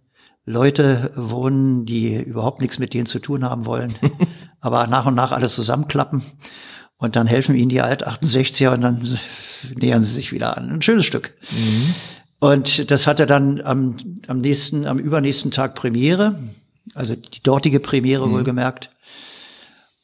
Leute 0.45 1.13
wohnen, 1.15 1.85
die 1.85 2.15
überhaupt 2.21 2.61
nichts 2.61 2.79
mit 2.79 2.95
denen 2.95 3.07
zu 3.07 3.19
tun 3.21 3.45
haben 3.45 3.67
wollen, 3.67 3.95
aber 4.61 4.87
nach 4.87 5.07
und 5.07 5.15
nach 5.15 5.33
alles 5.33 5.55
zusammenklappen. 5.55 6.23
Und 6.97 7.17
dann 7.17 7.27
helfen 7.27 7.57
ihnen 7.57 7.69
die 7.69 7.83
Alt-68er 7.83 8.75
und 8.75 8.81
dann 8.81 9.19
nähern 9.75 10.03
sie 10.03 10.13
sich 10.13 10.33
wieder 10.33 10.57
an. 10.57 10.71
Ein 10.71 10.83
schönes 10.83 11.05
Stück. 11.05 11.35
Mhm. 11.51 11.95
Und 12.39 12.91
das 12.91 13.07
hatte 13.07 13.27
dann 13.27 13.61
am, 13.61 13.97
am 14.27 14.41
nächsten, 14.41 14.87
am 14.87 14.99
übernächsten 14.99 15.51
Tag 15.51 15.75
Premiere, 15.75 16.39
also 16.95 17.15
die 17.15 17.43
dortige 17.43 17.81
Premiere 17.81 18.27
mhm. 18.27 18.33
wohlgemerkt. 18.33 18.91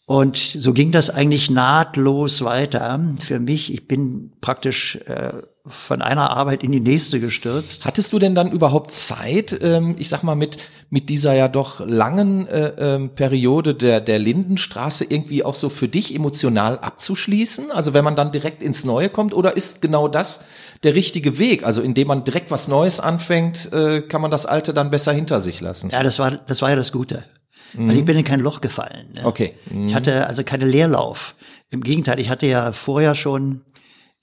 Und 0.06 0.36
so 0.36 0.72
ging 0.72 0.90
das 0.90 1.10
eigentlich 1.10 1.50
nahtlos 1.50 2.42
weiter 2.42 3.14
für 3.20 3.40
mich. 3.40 3.72
Ich 3.72 3.86
bin 3.86 4.32
praktisch 4.40 4.96
äh, 5.06 5.42
von 5.70 6.02
einer 6.02 6.30
Arbeit 6.30 6.62
in 6.62 6.72
die 6.72 6.80
nächste 6.80 7.20
gestürzt. 7.20 7.84
Hattest 7.84 8.12
du 8.12 8.18
denn 8.18 8.34
dann 8.34 8.50
überhaupt 8.52 8.92
Zeit, 8.92 9.58
ähm, 9.60 9.96
ich 9.98 10.08
sag 10.08 10.22
mal, 10.22 10.34
mit, 10.34 10.58
mit 10.90 11.08
dieser 11.08 11.34
ja 11.34 11.48
doch 11.48 11.80
langen 11.84 12.46
äh, 12.48 12.72
ähm, 12.78 13.10
Periode 13.14 13.74
der, 13.74 14.00
der 14.00 14.18
Lindenstraße 14.18 15.04
irgendwie 15.08 15.44
auch 15.44 15.54
so 15.54 15.68
für 15.68 15.88
dich 15.88 16.14
emotional 16.14 16.78
abzuschließen? 16.78 17.70
Also 17.70 17.94
wenn 17.94 18.04
man 18.04 18.16
dann 18.16 18.32
direkt 18.32 18.62
ins 18.62 18.84
Neue 18.84 19.08
kommt, 19.08 19.34
oder 19.34 19.56
ist 19.56 19.82
genau 19.82 20.08
das 20.08 20.40
der 20.82 20.94
richtige 20.94 21.38
Weg? 21.38 21.64
Also 21.64 21.82
indem 21.82 22.08
man 22.08 22.24
direkt 22.24 22.50
was 22.50 22.68
Neues 22.68 23.00
anfängt, 23.00 23.72
äh, 23.72 24.02
kann 24.02 24.20
man 24.20 24.30
das 24.30 24.46
Alte 24.46 24.74
dann 24.74 24.90
besser 24.90 25.12
hinter 25.12 25.40
sich 25.40 25.60
lassen? 25.60 25.90
Ja, 25.90 26.02
das 26.02 26.18
war, 26.18 26.32
das 26.32 26.62
war 26.62 26.70
ja 26.70 26.76
das 26.76 26.92
Gute. 26.92 27.24
Mhm. 27.74 27.88
Also 27.88 28.00
ich 28.00 28.06
bin 28.06 28.16
in 28.16 28.24
kein 28.24 28.40
Loch 28.40 28.60
gefallen. 28.60 29.12
Ne? 29.14 29.24
Okay. 29.24 29.54
Mhm. 29.70 29.88
Ich 29.88 29.94
hatte 29.94 30.26
also 30.26 30.44
keine 30.44 30.66
Leerlauf. 30.66 31.34
Im 31.70 31.82
Gegenteil, 31.82 32.18
ich 32.18 32.30
hatte 32.30 32.46
ja 32.46 32.72
vorher 32.72 33.14
schon, 33.14 33.62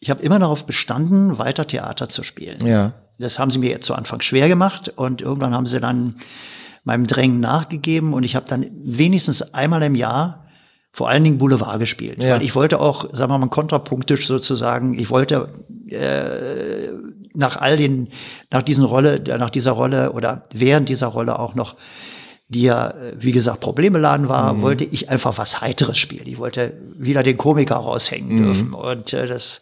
ich 0.06 0.12
habe 0.12 0.22
immer 0.22 0.38
darauf 0.38 0.68
bestanden, 0.68 1.40
weiter 1.40 1.66
Theater 1.66 2.10
zu 2.10 2.22
spielen. 2.22 2.64
Ja. 2.64 2.94
Das 3.18 3.40
haben 3.40 3.50
sie 3.50 3.58
mir 3.58 3.82
zu 3.82 3.96
Anfang 3.96 4.22
schwer 4.22 4.48
gemacht 4.48 4.94
und 4.96 5.20
irgendwann 5.20 5.56
haben 5.56 5.66
sie 5.66 5.80
dann 5.80 6.18
meinem 6.84 7.08
Drängen 7.08 7.40
nachgegeben 7.40 8.14
und 8.14 8.22
ich 8.22 8.36
habe 8.36 8.46
dann 8.48 8.68
wenigstens 8.84 9.56
einmal 9.56 9.82
im 9.82 9.96
Jahr 9.96 10.46
vor 10.92 11.10
allen 11.10 11.24
Dingen 11.24 11.40
Boulevard 11.40 11.80
gespielt. 11.80 12.22
Ja. 12.22 12.36
Weil 12.36 12.44
ich 12.44 12.54
wollte 12.54 12.80
auch, 12.80 13.16
sagen 13.16 13.32
wir 13.32 13.40
mal, 13.40 13.50
kontrapunktisch 13.50 14.28
sozusagen, 14.28 14.94
ich 14.94 15.10
wollte 15.10 15.50
äh, 15.88 16.92
nach 17.34 17.58
all 17.58 17.76
den, 17.76 18.10
nach 18.52 18.62
diesen 18.62 18.86
Rolle, 18.86 19.24
nach 19.40 19.50
dieser 19.50 19.72
Rolle 19.72 20.12
oder 20.12 20.44
während 20.54 20.88
dieser 20.88 21.08
Rolle 21.08 21.40
auch 21.40 21.56
noch 21.56 21.78
die 22.48 22.64
ja, 22.64 22.94
wie 23.16 23.32
gesagt, 23.32 23.60
problembeladen 23.60 24.30
war, 24.30 24.54
mhm. 24.54 24.62
wollte 24.62 24.84
ich 24.84 25.10
einfach 25.10 25.38
was 25.38 25.62
Heiteres 25.62 25.98
spielen. 25.98 26.28
Ich 26.28 26.38
wollte 26.38 26.78
wieder 26.96 27.24
den 27.24 27.38
Komiker 27.38 27.76
raushängen 27.76 28.36
mhm. 28.36 28.44
dürfen. 28.44 28.74
Und 28.74 29.14
äh, 29.14 29.26
das 29.28 29.62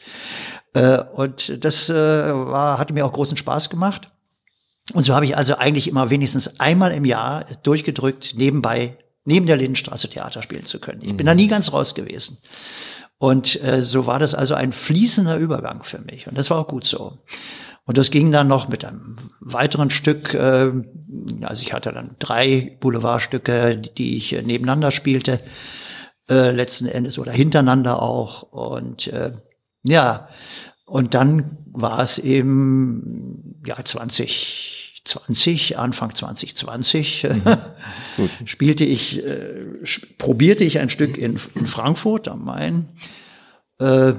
äh, 0.73 0.99
und 1.13 1.63
das 1.63 1.89
äh, 1.89 1.93
war, 1.93 2.77
hatte 2.77 2.93
mir 2.93 3.05
auch 3.05 3.13
großen 3.13 3.37
Spaß 3.37 3.69
gemacht. 3.69 4.09
Und 4.93 5.03
so 5.03 5.15
habe 5.15 5.25
ich 5.25 5.37
also 5.37 5.55
eigentlich 5.55 5.87
immer 5.87 6.09
wenigstens 6.09 6.59
einmal 6.59 6.91
im 6.91 7.05
Jahr 7.05 7.45
durchgedrückt, 7.63 8.33
nebenbei, 8.35 8.97
neben 9.23 9.45
der 9.45 9.55
Lindenstraße 9.55 10.09
Theater 10.09 10.41
spielen 10.41 10.65
zu 10.65 10.79
können. 10.79 11.01
Ich 11.01 11.15
bin 11.15 11.25
mhm. 11.25 11.27
da 11.27 11.35
nie 11.35 11.47
ganz 11.47 11.71
raus 11.71 11.95
gewesen. 11.95 12.39
Und 13.17 13.61
äh, 13.63 13.81
so 13.81 14.05
war 14.05 14.19
das 14.19 14.35
also 14.35 14.55
ein 14.55 14.73
fließender 14.73 15.37
Übergang 15.37 15.83
für 15.85 15.99
mich. 15.99 16.27
Und 16.27 16.37
das 16.37 16.49
war 16.49 16.59
auch 16.59 16.67
gut 16.67 16.85
so. 16.85 17.19
Und 17.85 17.97
das 17.97 18.11
ging 18.11 18.31
dann 18.31 18.47
noch 18.47 18.69
mit 18.69 18.85
einem 18.85 19.17
weiteren 19.39 19.89
Stück. 19.89 20.33
Äh, 20.33 20.71
also 21.41 21.63
ich 21.63 21.73
hatte 21.73 21.91
dann 21.91 22.15
drei 22.19 22.77
Boulevardstücke, 22.79 23.77
die 23.77 24.15
ich 24.15 24.31
nebeneinander 24.31 24.91
spielte, 24.91 25.41
äh, 26.29 26.51
letzten 26.51 26.85
Endes 26.85 27.19
oder 27.19 27.31
hintereinander 27.31 28.01
auch. 28.01 28.43
Und 28.43 29.07
äh, 29.07 29.33
ja, 29.83 30.29
und 30.85 31.13
dann 31.13 31.57
war 31.71 31.99
es 31.99 32.19
eben 32.19 33.61
ja 33.65 33.83
2020, 33.83 35.77
Anfang 35.77 36.15
2020 36.15 37.27
mhm. 37.29 37.57
spielte 38.45 38.85
ich, 38.85 39.25
äh, 39.25 39.65
probierte 40.17 40.63
ich 40.63 40.79
ein 40.79 40.89
Stück 40.89 41.17
in, 41.17 41.37
in 41.55 41.67
Frankfurt 41.67 42.29
am 42.29 42.45
Main. 42.45 42.89
Äh, 43.79 44.13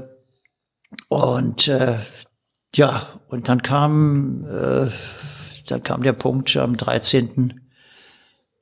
und 1.08 1.68
äh, 1.68 1.98
ja, 2.74 3.06
und 3.28 3.48
dann 3.48 3.62
kam, 3.62 4.44
äh, 4.46 4.90
dann 5.68 5.82
kam 5.82 6.02
der 6.02 6.12
Punkt 6.12 6.56
am 6.56 6.76
13. 6.76 7.60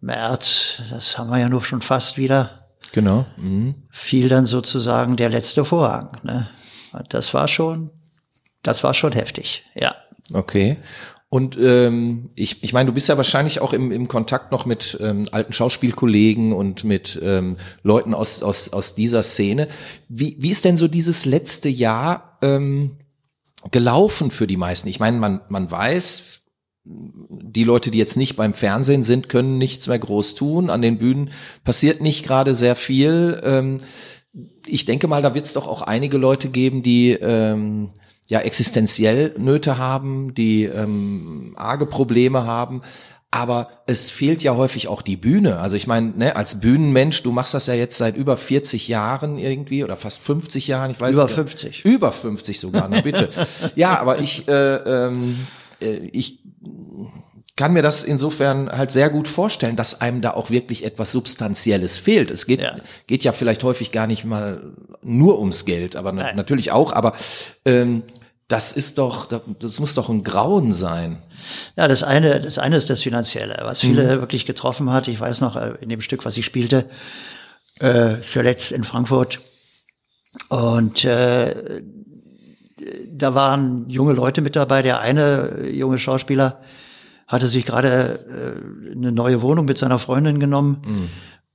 März, 0.01 0.83
das 0.90 1.18
haben 1.18 1.31
wir 1.31 1.38
ja 1.38 1.48
nur 1.48 1.64
schon 1.64 1.83
fast 1.83 2.18
wieder, 2.18 2.68
Genau. 2.92 3.25
Mhm. 3.37 3.75
fiel 3.90 4.29
dann 4.29 4.46
sozusagen 4.46 5.16
der 5.16 5.31
letzte 5.31 5.64
Vorhang. 5.64 6.11
Ne? 6.22 6.48
Und 6.92 7.14
Das 7.14 7.33
war 7.33 7.48
schon, 7.48 7.90
das 8.62 8.85
war 8.85 8.94
schon 8.94 9.12
heftig, 9.12 9.64
ja. 9.75 9.94
Okay. 10.33 10.79
Und 11.29 11.57
ähm, 11.59 12.29
ich, 12.35 12.62
ich 12.62 12.75
meine, 12.75 12.88
du 12.88 12.92
bist 12.92 13.09
ja 13.09 13.16
wahrscheinlich 13.16 13.61
auch 13.61 13.72
im, 13.72 13.90
im 13.90 14.07
Kontakt 14.07 14.53
noch 14.53 14.66
mit 14.66 14.98
ähm, 15.01 15.29
alten 15.33 15.55
Schauspielkollegen 15.55 16.53
und 16.53 16.85
mit 16.85 17.18
ähm, 17.22 17.57
Leuten 17.83 18.12
aus, 18.12 18.42
aus, 18.42 18.70
aus 18.70 18.94
dieser 18.94 19.22
Szene. 19.22 19.68
Wie, 20.09 20.37
wie 20.38 20.51
ist 20.51 20.66
denn 20.66 20.77
so 20.77 20.88
dieses 20.88 21.25
letzte 21.25 21.70
Jahr 21.70 22.37
ähm, 22.42 22.98
gelaufen 23.70 24.31
für 24.31 24.46
die 24.46 24.57
meisten? 24.57 24.88
Ich 24.88 25.01
meine, 25.01 25.18
man, 25.18 25.40
man 25.48 25.70
weiß, 25.70 26.42
die 26.85 27.64
Leute, 27.64 27.90
die 27.90 27.98
jetzt 27.98 28.16
nicht 28.16 28.37
beim 28.37 28.55
Fernsehen 28.55 29.05
sind, 29.05 29.29
können 29.29 29.59
nichts 29.59 29.87
mehr 29.87 29.98
groß 29.98 30.35
tun. 30.35 30.68
An 30.70 30.83
den 30.83 30.98
Bühnen 30.98 31.31
passiert 31.64 32.01
nicht 32.01 32.25
gerade 32.25 32.55
sehr 32.55 32.75
viel. 32.75 33.40
Ähm, 33.44 33.81
ich 34.66 34.85
denke 34.85 35.07
mal, 35.07 35.22
da 35.22 35.35
wird 35.35 35.46
es 35.46 35.53
doch 35.53 35.68
auch 35.68 35.83
einige 35.83 36.18
Leute 36.18 36.48
geben, 36.48 36.83
die 36.83 37.11
ähm, 37.11 37.90
ja 38.27 38.40
existenziell 38.40 39.35
Nöte 39.38 39.79
haben, 39.79 40.35
die 40.35 40.64
ähm, 40.64 41.55
arge 41.57 41.87
Probleme 41.87 42.44
haben. 42.44 42.83
Aber 43.35 43.71
es 43.87 44.11
fehlt 44.11 44.42
ja 44.42 44.55
häufig 44.57 44.88
auch 44.88 45.01
die 45.01 45.16
Bühne. 45.16 45.59
Also 45.59 45.75
ich 45.75 45.87
meine, 45.87 46.11
ne, 46.11 46.37
als 46.37 46.61
Bühnenmensch, 46.61 47.23
du 47.23 47.33
machst 47.33 47.55
das 47.55 47.66
ja 47.66 47.73
jetzt 47.73 47.97
seit 47.97 48.14
über 48.14 48.37
40 48.37 48.88
Jahren 48.88 49.38
irgendwie 49.38 49.83
oder 49.83 49.97
fast 49.97 50.21
50 50.21 50.66
Jahren, 50.68 50.90
ich 50.90 51.01
weiß 51.01 51.14
Über 51.14 51.25
nicht. 51.25 51.35
50. 51.35 51.85
Über 51.87 52.12
50 52.12 52.61
sogar, 52.61 52.88
na 52.90 53.01
bitte. 53.01 53.31
ja, 53.75 53.99
aber 53.99 54.18
ich, 54.18 54.47
äh, 54.49 54.75
ähm, 54.77 55.47
äh, 55.81 55.95
ich 56.12 56.40
kann 57.57 57.73
mir 57.73 57.81
das 57.83 58.05
insofern 58.05 58.71
halt 58.71 58.92
sehr 58.92 59.09
gut 59.09 59.29
vorstellen, 59.29 59.77
dass 59.77 60.01
einem 60.03 60.21
da 60.21 60.33
auch 60.33 60.51
wirklich 60.51 60.85
etwas 60.85 61.11
Substanzielles 61.12 61.97
fehlt. 61.97 62.31
Es 62.31 62.47
geht, 62.47 62.61
Ja. 62.61 62.77
geht 63.07 63.25
ja 63.25 63.33
vielleicht 63.33 63.64
häufig 63.64 63.92
gar 63.92 64.07
nicht 64.07 64.25
mal 64.27 64.75
nur 65.03 65.38
ums 65.38 65.64
Geld, 65.64 65.97
aber 65.97 66.12
na- 66.12 66.35
natürlich 66.35 66.71
auch, 66.71 66.92
aber 66.92 67.14
ähm, 67.64 68.03
das 68.52 68.70
ist 68.70 68.98
doch, 68.98 69.26
das 69.26 69.80
muss 69.80 69.94
doch 69.94 70.10
ein 70.10 70.22
Grauen 70.24 70.74
sein. 70.74 71.22
Ja, 71.74 71.88
das 71.88 72.02
eine, 72.02 72.38
das 72.38 72.58
eine 72.58 72.76
ist 72.76 72.90
das 72.90 73.00
Finanzielle, 73.00 73.58
was 73.62 73.80
viele 73.80 74.20
wirklich 74.20 74.44
getroffen 74.44 74.90
hat. 74.90 75.08
Ich 75.08 75.18
weiß 75.18 75.40
noch, 75.40 75.56
äh, 75.56 75.72
in 75.80 75.88
dem 75.88 76.02
Stück, 76.02 76.26
was 76.26 76.36
ich 76.36 76.44
spielte, 76.44 76.84
äh, 77.80 78.16
zuletzt 78.30 78.70
in 78.70 78.84
Frankfurt. 78.84 79.40
Und 80.50 81.02
äh, 81.06 81.82
da 83.10 83.34
waren 83.34 83.88
junge 83.88 84.12
Leute 84.12 84.42
mit 84.42 84.54
dabei. 84.54 84.82
Der 84.82 85.00
eine 85.00 85.60
äh, 85.62 85.70
junge 85.70 85.98
Schauspieler 85.98 86.60
hatte 87.26 87.46
sich 87.46 87.64
gerade 87.64 88.20
äh, 88.92 88.92
eine 88.92 89.12
neue 89.12 89.40
Wohnung 89.40 89.64
mit 89.64 89.78
seiner 89.78 89.98
Freundin 89.98 90.40
genommen. 90.40 91.08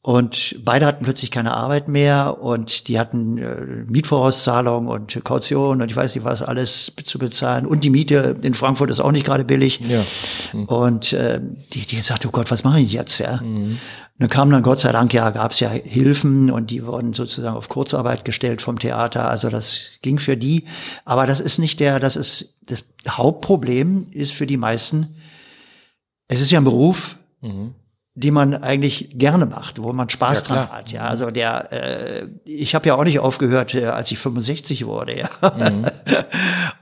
Und 0.08 0.56
beide 0.64 0.86
hatten 0.86 1.04
plötzlich 1.04 1.32
keine 1.32 1.54
Arbeit 1.54 1.90
mehr 1.90 2.42
und 2.42 2.88
die 2.88 2.98
hatten 2.98 3.38
äh, 3.38 3.84
Mietvorauszahlung 3.88 4.88
und 4.88 5.22
Kaution 5.26 5.82
und 5.82 5.92
ich 5.92 5.98
weiß 5.98 6.16
nicht 6.16 6.24
was 6.24 6.42
alles 6.42 6.94
zu 7.04 7.20
bezahlen. 7.20 7.66
Und 7.66 7.84
die 7.84 7.90
Miete 7.90 8.38
in 8.42 8.54
Frankfurt 8.54 8.90
ist 8.90 9.02
auch 9.02 9.12
nicht 9.12 9.26
gerade 9.26 9.44
billig. 9.44 9.82
Ja. 9.82 10.06
Und 10.68 11.12
äh, 11.12 11.42
die, 11.74 11.82
die 11.82 12.02
sagte, 12.02 12.30
oh 12.30 12.32
Gott, 12.32 12.52
was 12.52 12.64
mache 12.64 12.80
ich 12.80 12.94
jetzt? 12.94 13.18
Ja? 13.18 13.42
Und 13.42 13.80
dann 14.18 14.30
kam 14.30 14.50
dann 14.50 14.64
Gott 14.64 14.80
sei 14.80 14.94
Dank, 14.94 15.14
ja, 15.14 15.30
gab 15.32 15.52
es 15.52 15.60
ja 15.60 15.68
Hilfen 15.68 16.52
und 16.52 16.72
die 16.72 16.86
wurden 16.86 17.14
sozusagen 17.14 17.58
auf 17.58 17.68
Kurzarbeit 17.68 18.24
gestellt 18.24 18.62
vom 18.62 18.80
Theater. 18.80 19.30
Also 19.30 19.50
das 19.50 20.00
ging 20.04 20.20
für 20.20 20.38
die. 20.38 20.64
Aber 21.04 21.28
das 21.28 21.42
ist 21.42 21.58
nicht 21.58 21.82
der, 21.82 22.00
das 22.00 22.16
ist 22.16 22.58
das 22.66 22.86
Hauptproblem 23.10 24.08
ist 24.12 24.32
für 24.32 24.48
die 24.48 24.56
meisten. 24.56 25.18
Es 26.30 26.40
ist 26.40 26.50
ja 26.50 26.62
ein 26.62 26.64
Beruf, 26.64 27.18
die 28.20 28.32
man 28.32 28.56
eigentlich 28.56 29.12
gerne 29.14 29.46
macht, 29.46 29.82
wo 29.84 29.94
man 29.94 30.10
Spaß 30.10 30.40
Ja, 30.42 30.56
dran 30.56 30.72
hat. 30.72 30.92
Ja, 30.92 31.02
also 31.02 31.30
der, 31.30 31.72
äh, 31.72 32.28
ich 32.46 32.74
habe 32.74 32.88
ja 32.88 32.96
auch 32.96 33.04
nicht 33.04 33.20
aufgehört, 33.20 33.76
äh, 33.76 33.86
als 33.86 34.10
ich 34.12 34.18
65 34.18 34.88
wurde. 34.88 35.16
Ja, 35.20 35.30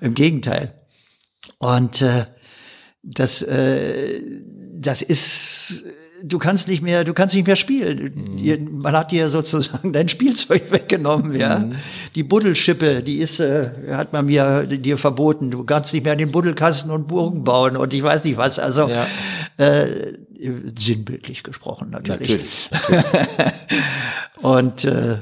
im 0.01 0.13
Gegenteil. 0.13 0.73
Und 1.57 2.01
äh, 2.01 2.25
das, 3.03 3.41
äh, 3.41 4.21
das 4.77 5.01
ist, 5.01 5.83
du 6.23 6.39
kannst 6.39 6.69
nicht 6.69 6.81
mehr, 6.81 7.03
du 7.03 7.13
kannst 7.13 7.35
nicht 7.35 7.45
mehr 7.47 7.57
spielen. 7.57 8.37
Dir- 8.37 8.59
Man 8.61 8.95
hat 8.95 9.11
dir 9.11 9.27
sozusagen 9.27 9.91
dein 9.91 10.07
Spielzeug 10.07 10.63
weggenommen, 10.71 11.35
ja. 11.35 11.65
Die 12.15 12.23
Buddelschippe, 12.23 13.03
die 13.03 13.17
ist, 13.17 13.41
äh, 13.41 13.69
hat 13.91 14.13
man 14.13 14.25
mir 14.27 14.63
dir 14.65 14.97
verboten. 14.97 15.51
Du 15.51 15.65
kannst 15.65 15.93
nicht 15.93 16.03
mehr 16.03 16.13
in 16.13 16.19
den 16.19 16.31
Buddelkasten 16.31 16.91
und 16.91 17.07
Burgen 17.09 17.43
bauen 17.43 17.75
und 17.75 17.93
ich 17.93 18.01
weiß 18.03 18.23
nicht 18.23 18.37
was. 18.37 18.57
Also 18.57 18.87
Ja. 18.87 19.05
äh, 19.57 20.13
sinnbildlich 20.77 21.43
gesprochen 21.43 21.89
natürlich. 21.89 22.69
Natürlich. 22.71 23.03
Und 24.41 24.85
äh, 24.85 25.19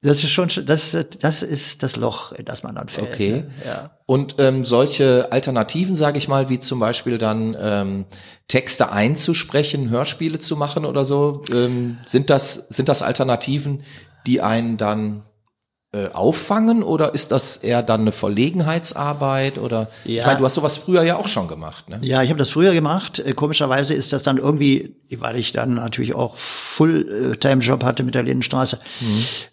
das 0.00 0.22
ist 0.22 0.30
schon, 0.30 0.48
das, 0.64 0.96
das 1.20 1.42
ist 1.42 1.82
das 1.82 1.96
Loch, 1.96 2.30
in 2.32 2.44
das 2.44 2.62
man 2.62 2.76
dann 2.76 2.88
fällt. 2.88 3.08
Okay. 3.08 3.30
Ne? 3.32 3.50
Ja. 3.66 3.90
Und 4.06 4.36
ähm, 4.38 4.64
solche 4.64 5.32
Alternativen, 5.32 5.96
sage 5.96 6.18
ich 6.18 6.28
mal, 6.28 6.48
wie 6.48 6.60
zum 6.60 6.78
Beispiel 6.78 7.18
dann 7.18 7.56
ähm, 7.60 8.04
Texte 8.46 8.92
einzusprechen, 8.92 9.90
Hörspiele 9.90 10.38
zu 10.38 10.56
machen 10.56 10.84
oder 10.84 11.04
so, 11.04 11.42
ähm, 11.52 11.98
sind 12.06 12.30
das 12.30 12.68
sind 12.68 12.88
das 12.88 13.02
Alternativen, 13.02 13.82
die 14.24 14.40
einen 14.40 14.76
dann 14.76 15.24
äh, 15.90 16.08
auffangen 16.12 16.82
oder 16.82 17.14
ist 17.14 17.32
das 17.32 17.56
eher 17.56 17.82
dann 17.82 18.02
eine 18.02 18.12
Verlegenheitsarbeit 18.12 19.56
oder 19.56 19.88
ich 20.04 20.16
Ja. 20.16 20.26
meine, 20.26 20.38
du 20.38 20.44
hast 20.44 20.54
sowas 20.54 20.76
früher 20.76 21.02
ja 21.02 21.16
auch 21.16 21.28
schon 21.28 21.48
gemacht, 21.48 21.88
ne? 21.88 21.98
Ja, 22.02 22.22
ich 22.22 22.28
habe 22.28 22.38
das 22.38 22.50
früher 22.50 22.74
gemacht. 22.74 23.20
Äh, 23.20 23.32
Komischerweise 23.32 23.94
ist 23.94 24.12
das 24.12 24.22
dann 24.22 24.36
irgendwie, 24.36 24.96
weil 25.16 25.36
ich 25.36 25.52
dann 25.52 25.74
natürlich 25.74 26.14
auch 26.14 26.36
Fulltime-Job 26.36 27.82
hatte 27.84 28.02
mit 28.02 28.14
der 28.14 28.22
Lindenstraße, 28.22 28.78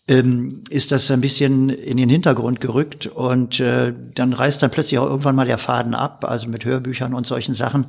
ähm, 0.10 0.63
ist 0.69 0.91
das 0.91 1.10
ein 1.10 1.21
bisschen 1.21 1.69
in 1.69 1.98
den 1.98 2.10
Hintergrund 2.10 2.60
gerückt 2.62 3.08
und 3.08 3.60
äh, 3.62 3.93
dann 4.13 4.34
reißt 4.34 4.62
dann 4.62 4.71
plötzlich 4.71 5.00
auch 5.00 5.06
irgendwann 5.08 5.36
mal 5.36 5.48
der 5.48 5.58
Faden 5.58 5.95
ab, 5.95 6.26
also 6.28 6.48
mit 6.50 6.65
Hörbüchern 6.65 7.13
und 7.13 7.26
solchen 7.26 7.54
Sachen. 7.56 7.86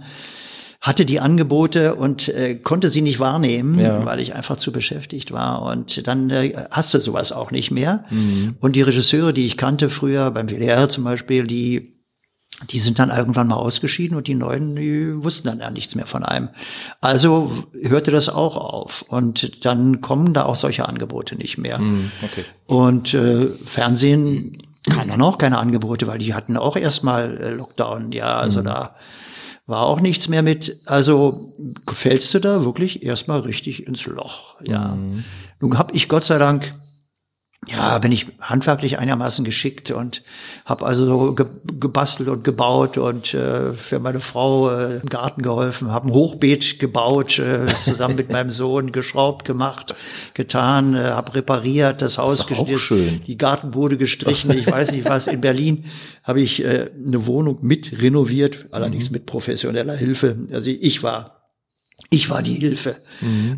Hatte 0.86 1.04
die 1.04 1.18
Angebote 1.18 1.96
und 1.96 2.28
äh, 2.28 2.54
konnte 2.54 2.90
sie 2.90 3.02
nicht 3.02 3.18
wahrnehmen, 3.18 3.78
Ja. 3.80 4.04
weil 4.04 4.20
ich 4.20 4.34
einfach 4.34 4.56
zu 4.56 4.70
beschäftigt 4.70 5.32
war. 5.32 5.62
Und 5.62 6.06
dann 6.06 6.30
äh, 6.30 6.54
hast 6.70 6.94
du 6.94 7.00
sowas 7.00 7.32
auch 7.32 7.50
nicht 7.50 7.70
mehr. 7.72 8.04
Und 8.60 8.76
die 8.76 8.82
Regisseure, 8.82 9.32
die 9.32 9.46
ich 9.46 9.56
kannte 9.56 9.90
früher, 9.90 10.30
beim 10.30 10.48
WDR 10.48 10.88
zum 10.88 11.02
Beispiel, 11.04 11.46
die 11.46 11.92
die 12.70 12.78
sind 12.78 12.98
dann 12.98 13.10
irgendwann 13.10 13.48
mal 13.48 13.56
ausgeschieden 13.56 14.16
und 14.16 14.28
die 14.28 14.34
Neuen, 14.34 14.76
die 14.76 15.12
wussten 15.22 15.48
dann 15.48 15.58
ja 15.58 15.70
nichts 15.70 15.94
mehr 15.94 16.06
von 16.06 16.22
einem. 16.24 16.48
Also 17.02 17.52
hörte 17.82 18.10
das 18.12 18.28
auch 18.30 18.56
auf. 18.56 19.02
Und 19.08 19.64
dann 19.66 20.00
kommen 20.00 20.32
da 20.32 20.44
auch 20.44 20.56
solche 20.56 20.88
Angebote 20.88 21.34
nicht 21.36 21.58
mehr. 21.58 21.78
Okay. 22.22 22.44
Und 22.66 23.12
äh, 23.12 23.48
Fernsehen 23.66 24.62
kann 24.88 25.08
dann 25.08 25.20
auch 25.20 25.36
keine 25.36 25.58
Angebote, 25.58 26.06
weil 26.06 26.18
die 26.18 26.32
hatten 26.32 26.56
auch 26.56 26.76
erstmal 26.76 27.36
äh, 27.38 27.50
Lockdown. 27.50 28.12
Ja, 28.12 28.36
also 28.38 28.62
da 28.62 28.94
war 29.66 29.82
auch 29.82 30.00
nichts 30.00 30.28
mehr 30.28 30.42
mit. 30.42 30.80
Also 30.86 31.52
fällst 31.92 32.32
du 32.34 32.38
da 32.38 32.64
wirklich 32.64 33.02
erstmal 33.02 33.40
richtig 33.40 33.86
ins 33.86 34.06
Loch. 34.06 34.56
Ja. 34.62 34.96
Nun 35.60 35.78
hab 35.78 35.94
ich 35.94 36.08
Gott 36.08 36.24
sei 36.24 36.38
Dank 36.38 36.74
ja, 37.68 37.98
bin 37.98 38.12
ich 38.12 38.26
handwerklich 38.40 38.98
einigermaßen 38.98 39.44
geschickt 39.44 39.90
und 39.90 40.22
habe 40.64 40.86
also 40.86 41.04
so 41.06 41.34
ge 41.34 41.46
gebastelt 41.80 42.28
und 42.28 42.44
gebaut 42.44 42.96
und 42.96 43.34
äh, 43.34 43.72
für 43.72 43.98
meine 43.98 44.20
Frau 44.20 44.70
äh, 44.70 45.00
im 45.00 45.08
Garten 45.08 45.42
geholfen, 45.42 45.90
habe 45.90 46.08
ein 46.08 46.12
Hochbeet 46.12 46.78
gebaut, 46.78 47.38
äh, 47.38 47.66
zusammen 47.80 48.14
mit 48.14 48.30
meinem 48.32 48.50
Sohn 48.50 48.92
geschraubt, 48.92 49.44
gemacht, 49.44 49.94
getan, 50.34 50.94
äh, 50.94 50.98
habe 50.98 51.34
repariert, 51.34 52.02
das 52.02 52.18
Haus 52.18 52.46
gestrichen, 52.46 53.22
die 53.26 53.36
Gartenbude 53.36 53.96
gestrichen, 53.96 54.52
ich 54.52 54.70
weiß 54.70 54.92
nicht 54.92 55.08
was. 55.08 55.26
In 55.26 55.40
Berlin 55.40 55.84
habe 56.22 56.40
ich 56.40 56.64
äh, 56.64 56.90
eine 57.06 57.26
Wohnung 57.26 57.58
mit 57.62 58.00
renoviert, 58.00 58.66
allerdings 58.70 59.10
mit 59.10 59.26
professioneller 59.26 59.96
Hilfe. 59.96 60.36
Also 60.52 60.70
ich 60.70 61.02
war 61.02 61.35
ich 62.10 62.30
war 62.30 62.42
die 62.42 62.54
Hilfe. 62.54 62.96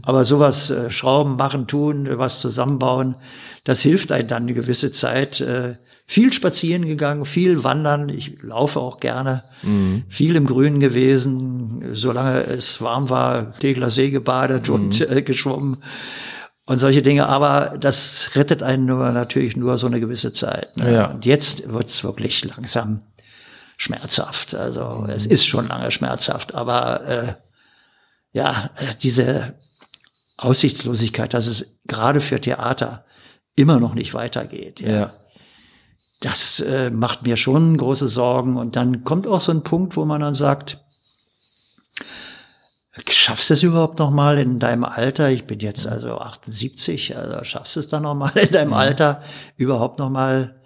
Aber 0.03 0.25
sowas, 0.25 0.71
äh, 0.71 0.91
Schrauben 0.91 1.37
machen, 1.37 1.67
tun, 1.67 2.09
was 2.19 2.41
zusammenbauen, 2.41 3.17
das 3.65 3.81
hilft 3.83 4.13
einem 4.13 4.29
dann 4.29 4.43
eine 4.45 4.55
gewisse 4.55 4.91
Zeit. 4.91 5.41
Äh, 5.41 5.75
viel 6.07 6.33
spazieren 6.33 6.87
gegangen, 6.87 7.27
viel 7.27 7.65
wandern. 7.65 8.09
Ich 8.09 8.43
laufe 8.43 8.81
auch 8.81 8.99
gerne. 8.99 9.45
Viel 10.09 10.37
im 10.37 10.47
Grünen 10.47 10.81
gewesen. 10.81 11.85
Solange 11.93 12.45
es 12.45 12.81
warm 12.81 13.11
war, 13.11 13.53
Tegler 13.59 13.91
See 13.91 14.11
gebadet 14.11 14.71
und 14.71 15.01
äh, 15.03 15.21
geschwommen 15.21 15.79
und 16.65 16.79
solche 16.79 17.03
Dinge. 17.03 17.27
Aber 17.27 17.77
das 17.79 18.31
rettet 18.37 18.63
einen 18.63 18.87
nur 18.87 19.11
natürlich 19.11 19.57
nur 19.57 19.77
so 19.77 19.87
eine 19.87 20.01
gewisse 20.01 20.33
Zeit. 20.33 20.77
Ne? 20.79 20.95
Ja. 20.95 21.07
Und 21.11 21.27
jetzt 21.27 21.69
wird's 21.71 22.03
wirklich 22.03 22.43
langsam 22.45 23.03
schmerzhaft. 23.77 24.55
Also 24.55 25.07
es 25.09 25.27
ist 25.27 25.47
schon 25.47 25.69
lange 25.69 25.91
schmerzhaft, 25.91 26.55
aber 26.55 27.07
äh, 27.07 27.33
ja, 28.33 28.71
äh, 28.77 28.95
diese 29.01 29.55
Aussichtslosigkeit, 30.37 31.35
dass 31.35 31.47
es 31.47 31.79
gerade 31.87 32.21
für 32.21 32.41
Theater 32.41 33.05
immer 33.57 33.81
noch 33.81 33.95
nicht 33.95 34.15
weitergeht. 34.15 34.81
Ja. 34.81 34.89
Ja. 34.89 35.15
Das 36.21 36.61
äh, 36.61 36.91
macht 36.91 37.23
mir 37.23 37.37
schon 37.37 37.77
große 37.77 38.09
Sorgen. 38.09 38.57
Und 38.57 38.77
dann 38.77 39.05
kommt 39.05 39.27
auch 39.27 39.41
so 39.41 39.53
ein 39.53 39.63
Punkt, 39.63 39.97
wo 39.97 40.05
man 40.05 40.21
dann 40.21 40.35
sagt, 40.35 40.85
Schaffst 43.09 43.51
du 43.51 43.55
es 43.55 43.63
überhaupt 43.63 43.99
noch 43.99 44.11
mal 44.11 44.39
in 44.39 44.59
deinem 44.59 44.85
Alter? 44.85 45.31
Ich 45.31 45.45
bin 45.45 45.61
jetzt 45.61 45.87
also 45.87 46.19
78, 46.19 47.17
also 47.17 47.45
schaffst 47.45 47.77
du 47.77 47.81
es 47.81 47.89
dann 47.89 48.03
noch 48.03 48.15
mal 48.15 48.37
in 48.37 48.51
deinem 48.51 48.73
Alter 48.73 49.23
überhaupt 49.57 49.99
noch 49.99 50.11
mal 50.11 50.58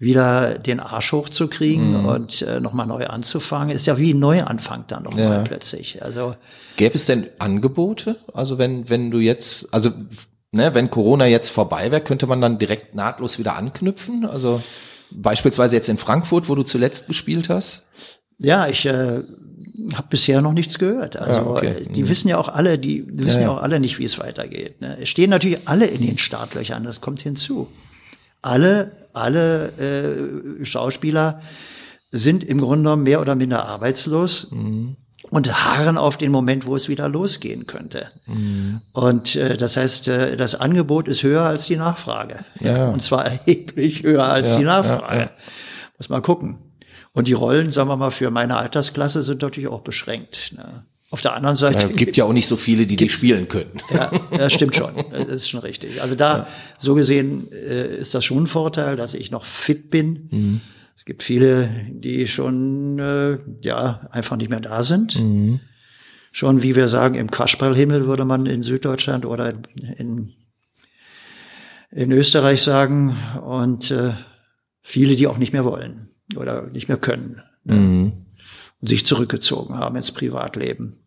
wieder 0.00 0.58
den 0.58 0.80
Arsch 0.80 1.12
hochzukriegen 1.12 2.00
mhm. 2.00 2.06
und 2.06 2.42
äh, 2.42 2.58
nochmal 2.58 2.86
neu 2.86 3.06
anzufangen, 3.06 3.76
ist 3.76 3.86
ja 3.86 3.98
wie 3.98 4.14
ein 4.14 4.18
Neuanfang 4.18 4.84
dann 4.88 5.02
nochmal 5.02 5.22
ja. 5.24 5.42
plötzlich. 5.42 6.02
Also 6.02 6.34
gäbe 6.76 6.94
es 6.94 7.04
denn 7.04 7.28
Angebote? 7.38 8.16
Also 8.32 8.56
wenn 8.56 8.88
wenn 8.88 9.10
du 9.10 9.18
jetzt, 9.18 9.72
also 9.74 9.90
ne, 10.52 10.72
wenn 10.72 10.90
Corona 10.90 11.26
jetzt 11.26 11.50
vorbei 11.50 11.90
wäre, 11.92 12.00
könnte 12.00 12.26
man 12.26 12.40
dann 12.40 12.58
direkt 12.58 12.94
nahtlos 12.94 13.38
wieder 13.38 13.56
anknüpfen? 13.56 14.24
Also 14.24 14.62
beispielsweise 15.10 15.76
jetzt 15.76 15.90
in 15.90 15.98
Frankfurt, 15.98 16.48
wo 16.48 16.54
du 16.54 16.62
zuletzt 16.62 17.06
gespielt 17.06 17.50
hast? 17.50 17.86
Ja, 18.38 18.68
ich 18.68 18.86
äh, 18.86 19.20
habe 19.94 20.06
bisher 20.08 20.40
noch 20.40 20.54
nichts 20.54 20.78
gehört. 20.78 21.16
Also 21.16 21.40
ja, 21.40 21.46
okay. 21.46 21.86
die 21.94 22.04
mhm. 22.04 22.08
wissen 22.08 22.28
ja 22.28 22.38
auch 22.38 22.48
alle, 22.48 22.78
die, 22.78 23.04
wissen 23.06 23.42
ja, 23.42 23.48
ja. 23.48 23.52
ja 23.52 23.58
auch 23.58 23.62
alle 23.62 23.80
nicht, 23.80 23.98
wie 23.98 24.04
es 24.04 24.18
weitergeht. 24.18 24.80
Ne? 24.80 24.96
Es 24.98 25.10
stehen 25.10 25.28
natürlich 25.28 25.68
alle 25.68 25.84
in 25.84 26.00
den 26.00 26.16
Startlöchern, 26.16 26.84
das 26.84 27.02
kommt 27.02 27.20
hinzu. 27.20 27.68
Alle 28.42 29.00
alle 29.12 30.60
äh, 30.60 30.64
Schauspieler 30.64 31.40
sind 32.12 32.44
im 32.44 32.60
Grunde 32.60 32.84
genommen 32.84 33.02
mehr 33.04 33.20
oder 33.20 33.34
minder 33.34 33.66
arbeitslos. 33.66 34.50
Mhm. 34.50 34.96
Und 35.30 35.52
harren 35.64 35.98
auf 35.98 36.16
den 36.16 36.32
Moment, 36.32 36.66
wo 36.66 36.74
es 36.74 36.88
wieder 36.88 37.06
losgehen 37.06 37.66
könnte. 37.66 38.10
Mhm. 38.26 38.80
Und 38.92 39.36
äh, 39.36 39.58
das 39.58 39.76
heißt, 39.76 40.08
äh, 40.08 40.36
das 40.36 40.54
Angebot 40.54 41.08
ist 41.08 41.22
höher 41.22 41.42
als 41.42 41.66
die 41.66 41.76
Nachfrage. 41.76 42.44
Ja. 42.58 42.88
Und 42.88 43.00
zwar 43.02 43.26
erheblich 43.26 44.02
höher 44.02 44.24
als 44.24 44.52
ja, 44.52 44.58
die 44.58 44.64
Nachfrage. 44.64 45.20
Ja, 45.20 45.30
Muss 45.98 46.08
mal 46.08 46.22
gucken. 46.22 46.58
Und 47.12 47.28
die 47.28 47.34
Rollen, 47.34 47.70
sagen 47.70 47.90
wir 47.90 47.96
mal, 47.96 48.10
für 48.10 48.30
meine 48.30 48.56
Altersklasse 48.56 49.22
sind 49.22 49.42
natürlich 49.42 49.68
auch 49.68 49.82
beschränkt. 49.82 50.54
Ne? 50.56 50.86
Auf 51.12 51.22
der 51.22 51.34
anderen 51.34 51.56
Seite. 51.56 51.86
Es 51.86 51.96
gibt 51.96 52.16
ja 52.16 52.24
auch 52.24 52.32
nicht 52.32 52.46
so 52.46 52.56
viele, 52.56 52.86
die 52.86 52.94
die 52.94 53.08
spielen 53.08 53.48
können. 53.48 53.72
Ja, 53.92 54.12
das 54.30 54.52
stimmt 54.52 54.76
schon. 54.76 54.94
Das 55.10 55.26
ist 55.28 55.48
schon 55.48 55.58
richtig. 55.58 56.00
Also 56.00 56.14
da, 56.14 56.38
ja. 56.38 56.46
so 56.78 56.94
gesehen, 56.94 57.50
äh, 57.50 57.96
ist 57.96 58.14
das 58.14 58.24
schon 58.24 58.44
ein 58.44 58.46
Vorteil, 58.46 58.94
dass 58.94 59.14
ich 59.14 59.32
noch 59.32 59.44
fit 59.44 59.90
bin. 59.90 60.28
Mhm. 60.30 60.60
Es 60.96 61.04
gibt 61.04 61.24
viele, 61.24 61.68
die 61.90 62.28
schon, 62.28 63.00
äh, 63.00 63.38
ja, 63.60 64.08
einfach 64.12 64.36
nicht 64.36 64.50
mehr 64.50 64.60
da 64.60 64.84
sind. 64.84 65.20
Mhm. 65.20 65.58
Schon, 66.30 66.62
wie 66.62 66.76
wir 66.76 66.86
sagen, 66.86 67.16
im 67.16 67.28
Kasperlhimmel 67.28 68.06
würde 68.06 68.24
man 68.24 68.46
in 68.46 68.62
Süddeutschland 68.62 69.26
oder 69.26 69.52
in, 69.96 70.34
in 71.90 72.12
Österreich 72.12 72.62
sagen. 72.62 73.16
Und 73.44 73.90
äh, 73.90 74.12
viele, 74.80 75.16
die 75.16 75.26
auch 75.26 75.38
nicht 75.38 75.52
mehr 75.52 75.64
wollen 75.64 76.10
oder 76.36 76.68
nicht 76.68 76.86
mehr 76.86 76.98
können. 76.98 77.42
Mhm 77.64 78.12
und 78.80 78.88
sich 78.88 79.06
zurückgezogen 79.06 79.76
haben 79.76 79.96
ins 79.96 80.12
Privatleben. 80.12 80.98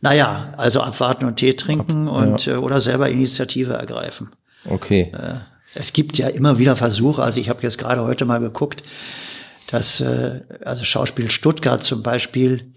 Naja, 0.00 0.54
also 0.56 0.80
abwarten 0.80 1.24
und 1.24 1.36
Tee 1.36 1.54
trinken 1.54 2.08
Ab, 2.08 2.14
und 2.14 2.46
ja. 2.46 2.54
Äh, 2.54 2.56
oder 2.58 2.80
selber 2.80 3.08
Initiative 3.08 3.74
ergreifen. 3.74 4.30
Okay. 4.64 5.12
Äh, 5.12 5.34
es 5.74 5.92
gibt 5.92 6.18
ja 6.18 6.28
immer 6.28 6.58
wieder 6.58 6.76
Versuche, 6.76 7.22
also 7.22 7.40
ich 7.40 7.48
habe 7.48 7.62
jetzt 7.62 7.78
gerade 7.78 8.02
heute 8.02 8.24
mal 8.24 8.40
geguckt, 8.40 8.82
dass 9.70 10.00
äh, 10.00 10.40
also 10.64 10.84
Schauspiel 10.84 11.30
Stuttgart 11.30 11.82
zum 11.82 12.02
Beispiel 12.02 12.72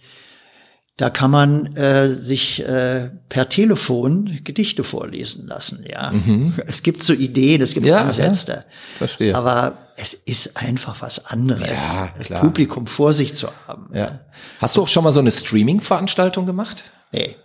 da 1.02 1.10
kann 1.10 1.32
man 1.32 1.76
äh, 1.76 2.10
sich 2.10 2.64
äh, 2.64 3.10
per 3.28 3.50
Telefon 3.50 4.42
Gedichte 4.44 4.84
vorlesen 4.84 5.48
lassen. 5.48 5.84
Ja, 5.90 6.12
mhm. 6.12 6.54
es 6.68 6.84
gibt 6.84 7.02
so 7.02 7.14
Ideen, 7.14 7.64
es 7.64 7.74
gibt 7.74 7.88
ja, 7.88 8.04
Ansätze. 8.04 8.52
Ja, 8.52 8.64
verstehe. 9.00 9.36
Aber 9.36 9.80
es 9.98 10.14
ist 10.14 10.58
einfach 10.58 11.02
was 11.02 11.26
anderes, 11.26 11.70
ja, 11.70 12.14
das 12.16 12.30
Publikum 12.40 12.86
vor 12.86 13.14
sich 13.14 13.34
zu 13.34 13.48
haben. 13.66 13.90
Ja. 13.96 14.20
Hast 14.60 14.78
du 14.78 14.84
auch 14.84 14.88
schon 14.88 15.04
mal 15.04 15.12
so 15.12 15.22
eine 15.22 15.32
Streaming-Veranstaltung 15.32 16.46
gemacht? 16.46 16.84
Nee. 17.12 17.36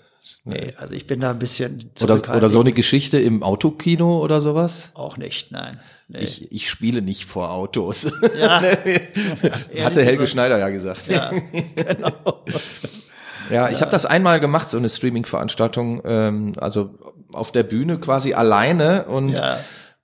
Nee, 0.44 0.74
also 0.76 0.92
ich 0.92 1.06
bin 1.06 1.20
da 1.20 1.30
ein 1.30 1.38
bisschen 1.38 1.92
oder, 2.02 2.36
oder 2.36 2.50
so 2.50 2.60
eine 2.60 2.72
Geschichte 2.72 3.18
im 3.18 3.42
Autokino 3.42 4.22
oder 4.22 4.42
sowas? 4.42 4.90
Auch 4.92 5.16
nicht, 5.16 5.50
nein. 5.50 5.80
Nee. 6.08 6.18
Ich, 6.18 6.52
ich 6.52 6.68
spiele 6.68 7.00
nicht 7.00 7.24
vor 7.24 7.52
Autos. 7.52 8.12
Ja. 8.38 8.60
hatte 9.84 10.04
Helge. 10.04 10.26
Schneider 10.26 10.58
ja 10.58 10.68
gesagt. 10.68 11.08
Ja, 11.08 11.30
genau. 11.30 12.44
Ja, 13.50 13.70
ich 13.70 13.80
habe 13.80 13.90
das 13.90 14.06
einmal 14.06 14.40
gemacht, 14.40 14.70
so 14.70 14.76
eine 14.76 14.88
Streaming-Veranstaltung, 14.88 16.02
ähm, 16.04 16.54
also 16.58 16.98
auf 17.32 17.52
der 17.52 17.62
Bühne 17.62 17.98
quasi 17.98 18.34
alleine 18.34 19.04
und 19.04 19.30
ja. 19.30 19.58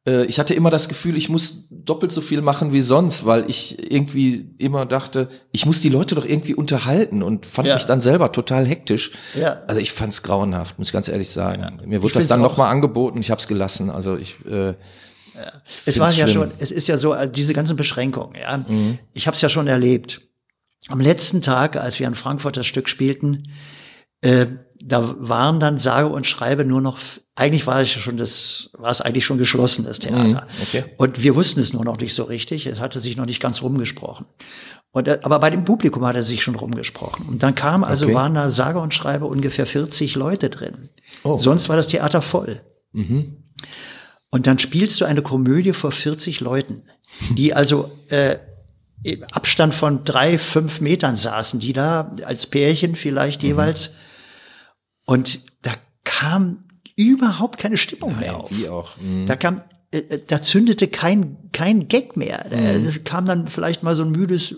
äh, 0.07 0.25
ich 0.25 0.39
hatte 0.39 0.55
immer 0.55 0.71
das 0.71 0.89
Gefühl, 0.89 1.17
ich 1.17 1.29
muss 1.29 1.69
doppelt 1.71 2.13
so 2.13 2.21
viel 2.21 2.43
machen 2.43 2.73
wie 2.73 2.83
sonst, 2.83 3.25
weil 3.25 3.49
ich 3.49 3.91
irgendwie 3.93 4.55
immer 4.59 4.87
dachte, 4.87 5.29
ich 5.51 5.67
muss 5.67 5.81
die 5.81 5.89
Leute 5.89 6.15
doch 6.15 6.25
irgendwie 6.25 6.55
unterhalten 6.55 7.23
und 7.23 7.47
fand 7.47 7.69
ja. 7.69 7.75
mich 7.75 7.85
dann 7.85 8.01
selber 8.01 8.33
total 8.33 8.67
hektisch. 8.67 9.13
Ja. 9.35 9.63
Also 9.67 9.81
ich 9.81 9.93
fand's 9.93 10.23
grauenhaft, 10.23 10.79
muss 10.79 10.89
ich 10.89 10.93
ganz 10.93 11.09
ehrlich 11.09 11.31
sagen. 11.31 11.63
Ja. 11.63 11.87
Mir 11.87 12.03
wurde 12.03 12.15
das 12.15 12.29
dann 12.29 12.43
nochmal 12.43 12.71
angeboten, 12.71 13.21
ich 13.21 13.31
habe 13.31 13.41
es 13.41 13.49
gelassen. 13.49 13.91
Also 13.91 14.17
ich 14.17 14.37
äh, 14.47 14.75
ja. 15.35 15.53
Es 15.87 15.99
war 15.99 16.13
ja 16.13 16.29
schon, 16.29 16.51
es 16.59 16.71
ist 16.71 16.89
ja 16.89 16.99
so, 16.99 17.15
äh, 17.15 17.29
diese 17.29 17.55
ganzen 17.55 17.77
Beschränkungen, 17.77 18.35
ja. 18.39 18.59
Mhm. 18.59 18.99
Ich 19.15 19.27
habe 19.27 19.35
es 19.35 19.41
ja 19.41 19.49
schon 19.49 19.67
erlebt 19.67 20.21
am 20.89 21.01
letzten 21.01 21.43
Tag, 21.43 21.77
als 21.77 21.99
wir 21.99 22.07
in 22.07 22.15
Frankfurt 22.15 22.57
das 22.57 22.67
Stück 22.67 22.89
spielten, 22.89 23.53
äh, 24.21 24.47
da 24.85 25.15
waren 25.19 25.61
dann 25.61 25.79
sage 25.79 26.09
und 26.09 26.27
schreibe 26.27 26.65
nur 26.65 26.81
noch, 26.81 26.99
eigentlich 27.37 27.67
war 27.67 27.81
es 27.81 27.91
schon 27.91 28.17
das, 28.17 28.71
war 28.73 28.91
es 28.91 29.01
eigentlich 29.01 29.25
schon 29.25 29.39
geschlossen, 29.39 29.85
das 29.85 30.01
Theater. 30.01 30.43
Mhm, 30.43 30.63
okay. 30.63 30.85
Und 30.97 31.23
wir 31.23 31.37
wussten 31.37 31.61
es 31.61 31.73
nur 31.73 31.85
noch 31.85 31.99
nicht 31.99 32.15
so 32.15 32.25
richtig. 32.25 32.67
Es 32.67 32.81
hatte 32.81 32.99
sich 32.99 33.17
noch 33.17 33.27
nicht 33.27 33.41
ganz 33.41 33.63
rumgesprochen. 33.63 34.27
Und, 34.91 35.09
äh, 35.09 35.21
aber 35.23 35.39
bei 35.39 35.51
dem 35.51 35.65
Publikum 35.65 36.05
hat 36.05 36.17
er 36.17 36.23
sich 36.23 36.43
schon 36.43 36.57
rumgesprochen. 36.57 37.27
Und 37.27 37.43
dann 37.43 37.55
kam, 37.55 37.85
also 37.85 38.07
okay. 38.07 38.15
waren 38.15 38.35
da 38.35 38.51
sage 38.51 38.81
und 38.81 38.93
schreibe 38.93 39.27
ungefähr 39.27 39.67
40 39.67 40.17
Leute 40.17 40.51
drin. 40.51 40.89
Oh. 41.23 41.39
Sonst 41.39 41.69
war 41.69 41.77
das 41.77 41.87
Theater 41.87 42.21
voll. 42.21 42.61
Mhm. 42.93 43.37
Und 44.31 44.47
dann 44.47 44.59
spielst 44.59 45.01
du 45.01 45.05
eine 45.05 45.23
Komödie 45.23 45.73
vor 45.73 45.93
40 45.93 46.41
Leuten, 46.41 46.83
die 47.37 47.55
also 47.55 47.91
äh, 48.09 48.37
im 49.03 49.25
Abstand 49.25 49.75
von 49.75 50.05
drei, 50.05 50.39
fünf 50.39 50.81
Metern 50.81 51.17
saßen 51.17 51.61
die 51.61 51.73
da, 51.73 52.15
als 52.25 52.47
Pärchen 52.47 52.95
vielleicht 52.95 53.43
mhm. 53.43 53.49
jeweils. 53.49 53.91
Und 55.05 55.41
da 55.63 55.73
kam 56.05 56.65
überhaupt 56.97 57.59
keine 57.59 57.77
Stimmung 57.77 58.19
mehr 58.19 58.37
auf. 58.37 58.51
Wie 58.51 58.69
auch. 58.69 58.97
Mhm. 58.99 59.27
Da 59.27 59.37
kam 59.37 59.61
äh, 59.93 59.99
äh, 59.99 60.21
da 60.27 60.43
zündete 60.43 60.89
kein, 60.89 61.37
kein 61.53 61.89
Gag 61.89 62.17
mehr. 62.17 62.47
Mhm. 62.51 62.87
Es 62.87 63.05
kam 63.05 63.27
dann 63.27 63.49
vielleicht 63.49 63.83
mal 63.83 63.95
so 63.95 64.03
ein 64.03 64.11
müdes 64.11 64.55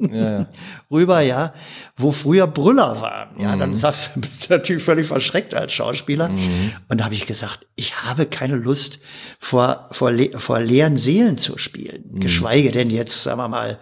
ja. 0.00 0.46
rüber, 0.90 1.20
ja, 1.20 1.54
wo 1.96 2.10
früher 2.10 2.46
Brüller 2.46 3.00
waren. 3.00 3.40
Ja, 3.40 3.54
mhm. 3.54 3.60
dann 3.60 3.76
sagst 3.76 4.10
du, 4.14 4.20
bist 4.22 4.48
du 4.48 4.54
natürlich 4.54 4.82
völlig 4.82 5.06
verschreckt 5.06 5.54
als 5.54 5.72
Schauspieler. 5.72 6.28
Mhm. 6.28 6.72
Und 6.88 7.00
da 7.00 7.04
habe 7.04 7.14
ich 7.14 7.26
gesagt, 7.26 7.66
ich 7.76 7.96
habe 7.96 8.26
keine 8.26 8.56
Lust, 8.56 9.00
vor, 9.38 9.88
vor, 9.92 10.12
vor 10.36 10.60
leeren 10.60 10.98
Seelen 10.98 11.38
zu 11.38 11.58
spielen. 11.58 12.04
Mhm. 12.10 12.20
Geschweige 12.20 12.72
denn 12.72 12.90
jetzt, 12.90 13.22
sagen 13.22 13.38
wir 13.38 13.48
mal, 13.48 13.78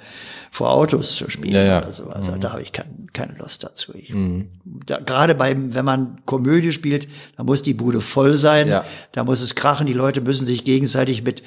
vor 0.54 0.70
Autos 0.70 1.16
zu 1.16 1.30
spielen 1.30 1.54
ja, 1.54 1.62
ja. 1.62 1.78
oder 1.78 1.92
so. 1.94 2.10
Also 2.10 2.32
mhm. 2.32 2.40
da 2.42 2.52
habe 2.52 2.60
ich 2.60 2.72
kein, 2.72 3.08
keine 3.14 3.34
Lust 3.38 3.64
dazu. 3.64 3.94
Ich, 3.94 4.10
mhm. 4.10 4.50
da, 4.64 4.98
gerade 4.98 5.34
beim, 5.34 5.72
wenn 5.72 5.86
man 5.86 6.20
Komödie 6.26 6.72
spielt, 6.72 7.08
da 7.38 7.42
muss 7.42 7.62
die 7.62 7.72
Bude 7.72 8.02
voll 8.02 8.34
sein, 8.34 8.68
ja. 8.68 8.84
da 9.12 9.24
muss 9.24 9.40
es 9.40 9.54
krachen, 9.54 9.86
die 9.86 9.94
Leute 9.94 10.20
müssen 10.20 10.44
sich 10.44 10.66
gegenseitig 10.66 11.24
mit, 11.24 11.42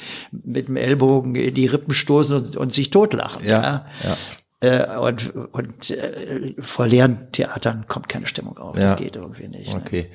mit 0.46 0.68
dem 0.68 0.78
Ellbogen 0.78 1.36
in 1.36 1.54
die 1.54 1.68
Rippen 1.68 1.94
stoßen 1.94 2.38
und, 2.38 2.58
und 2.58 2.74
sich 2.74 2.90
totlachen. 2.90 3.46
Ja. 3.46 3.86
ja. 4.04 4.18
Äh, 4.62 4.98
und 4.98 5.34
und 5.52 5.90
äh, 5.92 6.56
vor 6.60 6.88
leeren 6.88 7.32
Theatern 7.32 7.86
kommt 7.88 8.10
keine 8.10 8.28
Stimmung 8.28 8.58
auf. 8.58 8.76
Das 8.76 8.96
geht 8.96 9.16
irgendwie 9.16 9.48
nicht. 9.48 9.74
Ne? 9.74 9.82
Okay. 9.84 10.08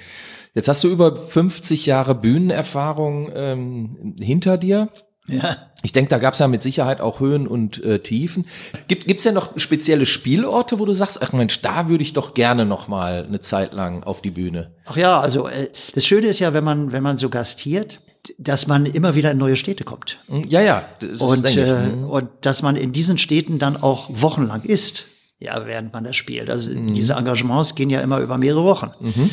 Jetzt 0.55 0.69
hast 0.69 0.83
du 0.83 0.89
über 0.89 1.17
50 1.17 1.87
Jahre 1.87 2.15
Bühnenerfahrung 2.15 3.31
ähm, 3.35 4.17
hinter 4.19 4.59
dir. 4.59 4.89
Ja. 5.29 5.57
Ich 5.83 5.93
denke, 5.93 6.11
da 6.11 6.19
gab 6.19 6.35
es 6.35 6.41
ja 6.41 6.49
mit 6.49 6.63
Sicherheit 6.63 7.01
auch 7.01 7.21
Höhen 7.21 7.47
und 7.47 7.83
äh, 7.85 8.01
Tiefen. 8.01 8.47
Gibt 8.89 9.07
gibt's 9.07 9.25
denn 9.25 9.35
noch 9.35 9.59
spezielle 9.59 10.07
Spielorte, 10.07 10.79
wo 10.79 10.87
du 10.87 10.95
sagst, 10.95 11.23
ach 11.23 11.33
Mensch, 11.33 11.63
da 11.63 11.89
würde 11.89 12.03
ich 12.03 12.15
doch 12.15 12.35
gerne 12.35 12.67
noch 12.67 12.89
mal 12.89 13.25
eine 13.27 13.41
Zeit 13.41 13.73
lang 13.73 14.03
auf 14.03 14.23
die 14.23 14.33
Bühne? 14.33 14.75
Ach 14.87 14.97
ja, 14.97 15.21
also 15.21 15.47
äh, 15.47 15.69
das 15.95 16.05
Schöne 16.05 16.27
ist 16.27 16.41
ja, 16.41 16.53
wenn 16.53 16.65
man 16.65 16.93
wenn 16.93 17.03
man 17.03 17.17
so 17.17 17.29
gastiert, 17.29 18.01
dass 18.39 18.67
man 18.67 18.87
immer 18.87 19.15
wieder 19.15 19.31
in 19.31 19.39
neue 19.39 19.57
Städte 19.57 19.85
kommt. 19.85 20.19
Hm, 20.27 20.45
ja, 20.49 20.61
ja. 20.61 20.85
und 21.19 21.57
äh, 21.57 21.87
mhm. 21.89 22.05
und 22.05 22.29
dass 22.43 22.63
man 22.63 22.77
in 22.77 22.93
diesen 22.93 23.19
Städten 23.19 23.59
dann 23.59 23.77
auch 23.77 24.09
wochenlang 24.13 24.63
ist. 24.63 25.05
Ja, 25.39 25.65
während 25.65 25.95
man 25.95 26.05
das 26.05 26.17
spielt. 26.17 26.51
Also 26.51 26.71
mhm. 26.71 26.93
diese 26.93 27.15
Engagements 27.15 27.75
gehen 27.75 27.89
ja 27.89 28.03
immer 28.03 28.19
über 28.19 28.37
mehrere 28.37 28.65
Wochen. 28.65 28.91
Mhm. 29.01 29.31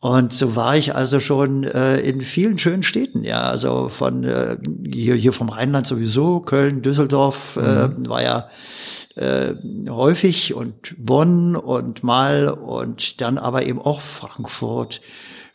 Und 0.00 0.32
so 0.32 0.54
war 0.54 0.76
ich 0.76 0.94
also 0.94 1.18
schon 1.18 1.64
äh, 1.64 1.98
in 2.00 2.20
vielen 2.20 2.58
schönen 2.58 2.84
Städten, 2.84 3.24
ja, 3.24 3.42
also 3.42 3.88
von 3.88 4.22
äh, 4.22 4.56
hier, 4.86 5.16
hier 5.16 5.32
vom 5.32 5.48
Rheinland 5.48 5.88
sowieso, 5.88 6.38
Köln, 6.38 6.82
Düsseldorf 6.82 7.56
äh, 7.56 7.88
mhm. 7.88 8.04
äh, 8.04 8.08
war 8.08 8.22
ja 8.22 8.48
äh, 9.16 9.54
häufig 9.88 10.54
und 10.54 10.94
Bonn 10.98 11.56
und 11.56 12.04
mal 12.04 12.48
und 12.48 13.20
dann 13.20 13.38
aber 13.38 13.64
eben 13.66 13.80
auch 13.80 14.00
Frankfurt, 14.00 15.00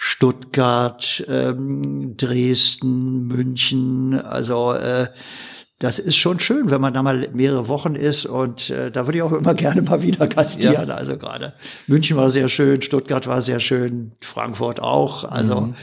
Stuttgart, 0.06 1.24
ähm, 1.30 2.18
Dresden, 2.18 3.26
München, 3.26 4.20
also 4.20 4.74
äh, 4.74 5.08
das 5.80 5.98
ist 5.98 6.18
schon 6.18 6.42
schön, 6.42 6.70
wenn 6.70 6.82
man 6.82 6.94
da 6.94 7.02
mal 7.02 7.30
mehrere 7.32 7.70
Wochen 7.70 7.96
ist 7.96 8.26
und 8.26 8.70
äh, 8.70 8.92
da 8.92 9.08
würde 9.08 9.20
ich 9.20 9.22
auch 9.22 9.32
immer 9.32 9.54
gerne 9.54 9.82
mal 9.82 10.02
wieder 10.04 10.28
gastieren. 10.28 10.90
Ja. 10.90 10.96
Also 10.96 11.18
gerade 11.18 11.54
München 11.88 12.18
war 12.18 12.30
sehr 12.30 12.50
schön, 12.50 12.82
Stuttgart 12.82 13.28
war 13.28 13.42
sehr 13.42 13.62
schön, 13.62 14.12
Frankfurt 14.20 14.82
auch. 14.82 15.24
Also 15.24 15.62
mhm. 15.62 15.76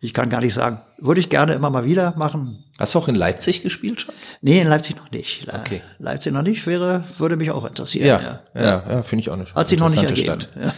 ich 0.00 0.14
kann 0.14 0.30
gar 0.30 0.40
nicht 0.40 0.54
sagen, 0.54 0.80
würde 0.96 1.20
ich 1.20 1.28
gerne 1.28 1.52
immer 1.52 1.68
mal 1.68 1.84
wieder 1.84 2.14
machen. 2.16 2.64
Hast 2.78 2.94
du 2.94 3.00
auch 3.00 3.08
in 3.08 3.16
Leipzig 3.16 3.62
gespielt 3.62 4.00
schon? 4.00 4.14
Nee, 4.40 4.62
in 4.62 4.68
Leipzig 4.68 4.96
noch 4.96 5.10
nicht. 5.10 5.44
Le 5.44 5.52
okay. 5.52 5.82
Leipzig 5.98 6.32
noch 6.32 6.40
nicht, 6.42 6.66
wäre, 6.66 7.04
würde 7.18 7.36
mich 7.36 7.50
auch 7.50 7.66
interessieren. 7.66 8.06
Ja, 8.06 8.20
ja, 8.22 8.40
ja, 8.54 8.84
ja 8.88 9.02
finde 9.02 9.20
ich 9.20 9.28
auch 9.28 9.36
nicht. 9.36 9.54
Hat 9.54 9.68
sich 9.68 9.78
noch 9.78 9.90
nicht 9.90 10.04
ergeben. 10.04 10.38
Ja. 10.58 10.72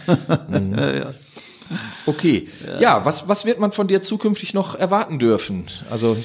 Mhm. 0.49 0.77
ja, 0.77 1.13
Okay. 2.05 2.49
Ja. 2.79 3.05
was, 3.05 3.27
was 3.27 3.45
wird 3.45 3.59
man 3.59 3.71
von 3.71 3.87
dir 3.87 4.01
zukünftig 4.01 4.53
noch 4.53 4.75
erwarten 4.75 5.19
dürfen? 5.19 5.67
Also 5.89 6.17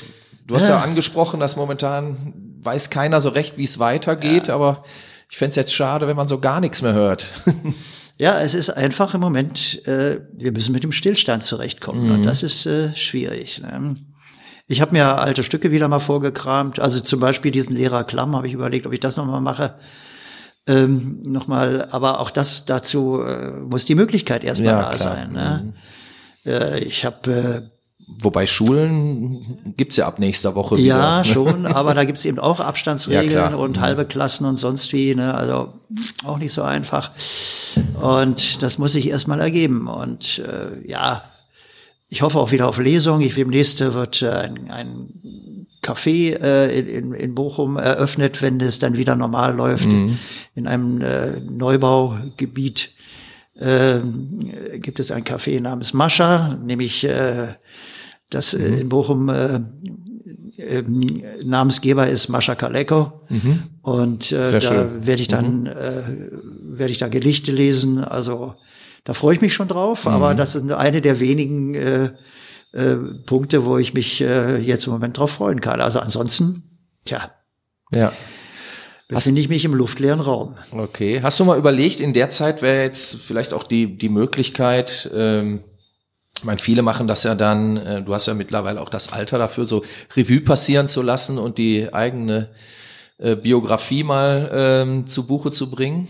Du 0.47 0.55
hast 0.55 0.65
ja, 0.65 0.77
ja 0.77 0.81
angesprochen, 0.81 1.41
dass 1.41 1.57
momentan 1.57 2.35
weiß 2.61 2.91
keiner 2.91 3.21
so 3.21 3.31
recht, 3.31 3.59
wie 3.59 3.65
es 3.65 3.79
weitergeht, 3.79 4.49
ja. 4.49 4.55
aber 4.55 4.85
ich 5.29 5.39
fände 5.39 5.51
es 5.51 5.57
jetzt 5.57 5.75
schade, 5.75 6.07
wenn 6.07 6.17
man 6.17 6.29
so 6.29 6.39
gar 6.39 6.61
nichts 6.61 6.83
mehr 6.83 6.95
hört. 6.95 7.27
Ja, 8.19 8.41
es 8.41 8.55
ist 8.55 8.71
einfach 8.71 9.13
im 9.13 9.21
Moment, 9.21 9.87
äh, 9.87 10.21
wir 10.33 10.51
müssen 10.51 10.73
mit 10.73 10.83
dem 10.83 10.93
Stillstand 10.93 11.43
zurechtkommen. 11.43 12.07
Mhm. 12.07 12.15
Und 12.15 12.23
das 12.23 12.43
ist 12.43 12.65
äh, 12.65 12.95
schwierig. 12.97 13.61
Ne? 13.61 13.95
Ich 14.69 14.81
habe 14.81 14.93
mir 14.93 15.19
alte 15.19 15.45
Stücke 15.45 15.71
wieder 15.71 15.87
mal 15.89 15.99
vorgekramt. 15.99 16.81
Also 16.81 17.01
zum 17.01 17.21
Beispiel 17.21 17.51
diesen 17.51 17.77
Lehrer 17.77 18.05
Klamm 18.05 18.35
habe 18.35 18.47
ich 18.47 18.55
überlegt, 18.55 18.87
ob 18.87 18.95
ich 18.95 19.01
das 19.01 19.19
nochmal 19.19 19.43
mache. 19.43 19.75
Ähm, 20.67 21.21
nochmal, 21.23 21.89
aber 21.91 22.21
auch 22.21 22.31
das 22.31 22.65
dazu 22.65 23.23
äh, 23.23 23.51
muss 23.51 23.85
die 23.85 23.95
Möglichkeit 23.95 24.43
erstmal 24.43 24.75
ja, 24.75 24.83
da 24.83 24.97
klar. 24.97 25.15
sein. 25.15 25.33
Ne? 25.33 25.63
Mhm. 26.45 26.51
Äh, 26.51 26.79
ich 26.81 27.05
habe 27.05 27.33
äh, 27.33 27.77
Wobei 28.09 28.47
Schulen 28.47 29.75
gibt's 29.77 29.97
ja 29.97 30.07
ab 30.07 30.21
nächster 30.21 30.55
Woche 30.55 30.77
wieder. 30.77 30.97
Ja, 30.97 31.25
schon, 31.25 31.67
aber 31.67 31.93
da 31.93 32.05
gibt's 32.05 32.25
eben 32.25 32.39
auch 32.39 32.61
Abstandsregeln 32.61 33.33
ja, 33.33 33.55
und 33.55 33.79
mhm. 33.79 33.81
halbe 33.81 34.05
Klassen 34.05 34.47
und 34.47 34.59
sonst 34.59 34.93
wie. 34.93 35.15
Ne? 35.17 35.35
Also 35.35 35.73
auch 36.25 36.39
nicht 36.39 36.53
so 36.53 36.63
einfach. 36.63 37.11
Und 38.01 38.63
das 38.63 38.79
muss 38.79 38.93
sich 38.93 39.09
erstmal 39.09 39.41
ergeben. 39.41 39.89
Und 39.89 40.39
äh, 40.39 40.89
ja, 40.89 41.25
ich 42.09 42.23
hoffe 42.23 42.39
auch 42.39 42.53
wieder 42.53 42.69
auf 42.69 42.79
Lesung. 42.79 43.21
Ich 43.21 43.35
demnächst 43.35 43.81
wird 43.81 44.23
äh, 44.23 44.31
ein, 44.31 44.71
ein 44.71 45.67
Café 45.83 46.37
äh, 46.41 46.79
in, 46.79 47.13
in 47.13 47.35
Bochum 47.35 47.77
eröffnet, 47.77 48.43
wenn 48.43 48.61
es 48.61 48.79
dann 48.79 48.97
wieder 48.97 49.17
normal 49.17 49.55
läuft, 49.55 49.87
mhm. 49.87 50.19
in 50.55 50.67
einem 50.67 51.01
äh, 51.01 51.41
Neubaugebiet. 51.41 52.91
Äh, 53.59 54.01
gibt 54.75 55.01
es 55.01 55.11
ein 55.11 55.25
Café 55.25 55.61
namens 55.61 55.95
Mascha, 55.95 56.59
nämlich 56.63 57.05
äh, 57.05 57.55
das 58.31 58.55
äh, 58.55 58.69
mhm. 58.69 58.79
in 58.79 58.89
Bochum 58.89 59.29
äh, 59.29 59.61
äh, 60.57 60.83
Namensgeber 61.45 62.09
ist 62.09 62.29
Mascha 62.29 62.55
Kaleko. 62.55 63.21
Mhm. 63.29 63.63
Und 63.83 64.33
äh, 64.33 64.61
da 64.61 65.07
werde 65.07 65.23
ich 65.23 65.29
dann 65.29 65.61
mhm. 65.61 65.67
äh, 65.67 66.79
werde 66.79 66.93
ich 66.93 66.99
da 66.99 67.09
Gedichte 67.09 67.53
lesen. 67.53 67.99
Also 67.99 68.55
da 69.07 69.15
freue 69.15 69.37
ich 69.37 69.41
mich 69.41 69.55
schon 69.55 69.69
drauf. 69.69 70.05
Mhm. 70.05 70.11
Aber 70.11 70.35
das 70.35 70.53
sind 70.53 70.71
eine 70.73 71.01
der 71.01 71.21
wenigen 71.21 71.75
äh, 71.75 72.11
äh, 72.73 72.97
Punkte, 73.25 73.65
wo 73.65 73.79
ich 73.79 73.95
mich 73.95 74.21
äh, 74.21 74.59
jetzt 74.59 74.87
im 74.87 74.93
Moment 74.93 75.17
drauf 75.17 75.31
freuen 75.31 75.61
kann. 75.61 75.81
Also 75.81 76.01
ansonsten, 76.01 76.65
tja. 77.07 77.31
Ja. 77.93 78.13
Befinde 79.09 79.41
ich 79.41 79.49
mich 79.49 79.65
im 79.65 79.75
luftleeren 79.75 80.19
Raum. 80.19 80.57
Okay. 80.73 81.21
Hast 81.23 81.39
du 81.39 81.45
mal 81.45 81.57
überlegt, 81.57 82.01
in 82.01 82.13
der 82.13 82.31
Zeit 82.31 82.61
wäre 82.63 82.83
jetzt 82.83 83.15
vielleicht 83.23 83.55
auch 83.55 83.63
die, 83.63 83.97
die 83.97 84.09
Möglichkeit, 84.09 85.09
ähm, 85.15 85.63
ich 86.37 86.45
meine, 86.45 86.59
viele 86.59 86.83
machen 86.83 87.07
das 87.07 87.23
ja 87.23 87.37
dann, 87.37 87.77
äh, 87.77 88.03
du 88.03 88.13
hast 88.13 88.27
ja 88.27 88.35
mittlerweile 88.35 88.81
auch 88.81 88.91
das 88.91 89.13
Alter 89.13 89.39
dafür, 89.39 89.65
so 89.65 89.85
Revue 90.17 90.41
passieren 90.41 90.89
zu 90.89 91.01
lassen 91.01 91.39
und 91.39 91.57
die 91.57 91.95
eigene 91.95 92.51
äh, 93.19 93.37
Biografie 93.37 94.03
mal 94.03 94.51
ähm, 94.53 95.07
zu 95.07 95.29
Buche 95.29 95.53
zu 95.53 95.71
bringen? 95.71 96.09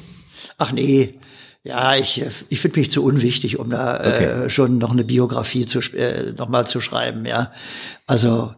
Ach 0.57 0.72
nee, 0.72 1.20
ja, 1.66 1.96
ich, 1.96 2.24
ich 2.48 2.60
finde 2.60 2.80
mich 2.80 2.90
zu 2.90 3.02
unwichtig, 3.02 3.58
um 3.58 3.70
da 3.70 3.96
äh, 3.96 3.98
okay. 3.98 4.24
äh, 4.46 4.50
schon 4.50 4.78
noch 4.78 4.92
eine 4.92 5.04
Biografie 5.04 5.66
zu 5.66 5.80
äh, 5.96 6.32
noch 6.36 6.48
mal 6.48 6.66
zu 6.66 6.80
schreiben, 6.80 7.26
ja. 7.26 7.52
Also 8.06 8.54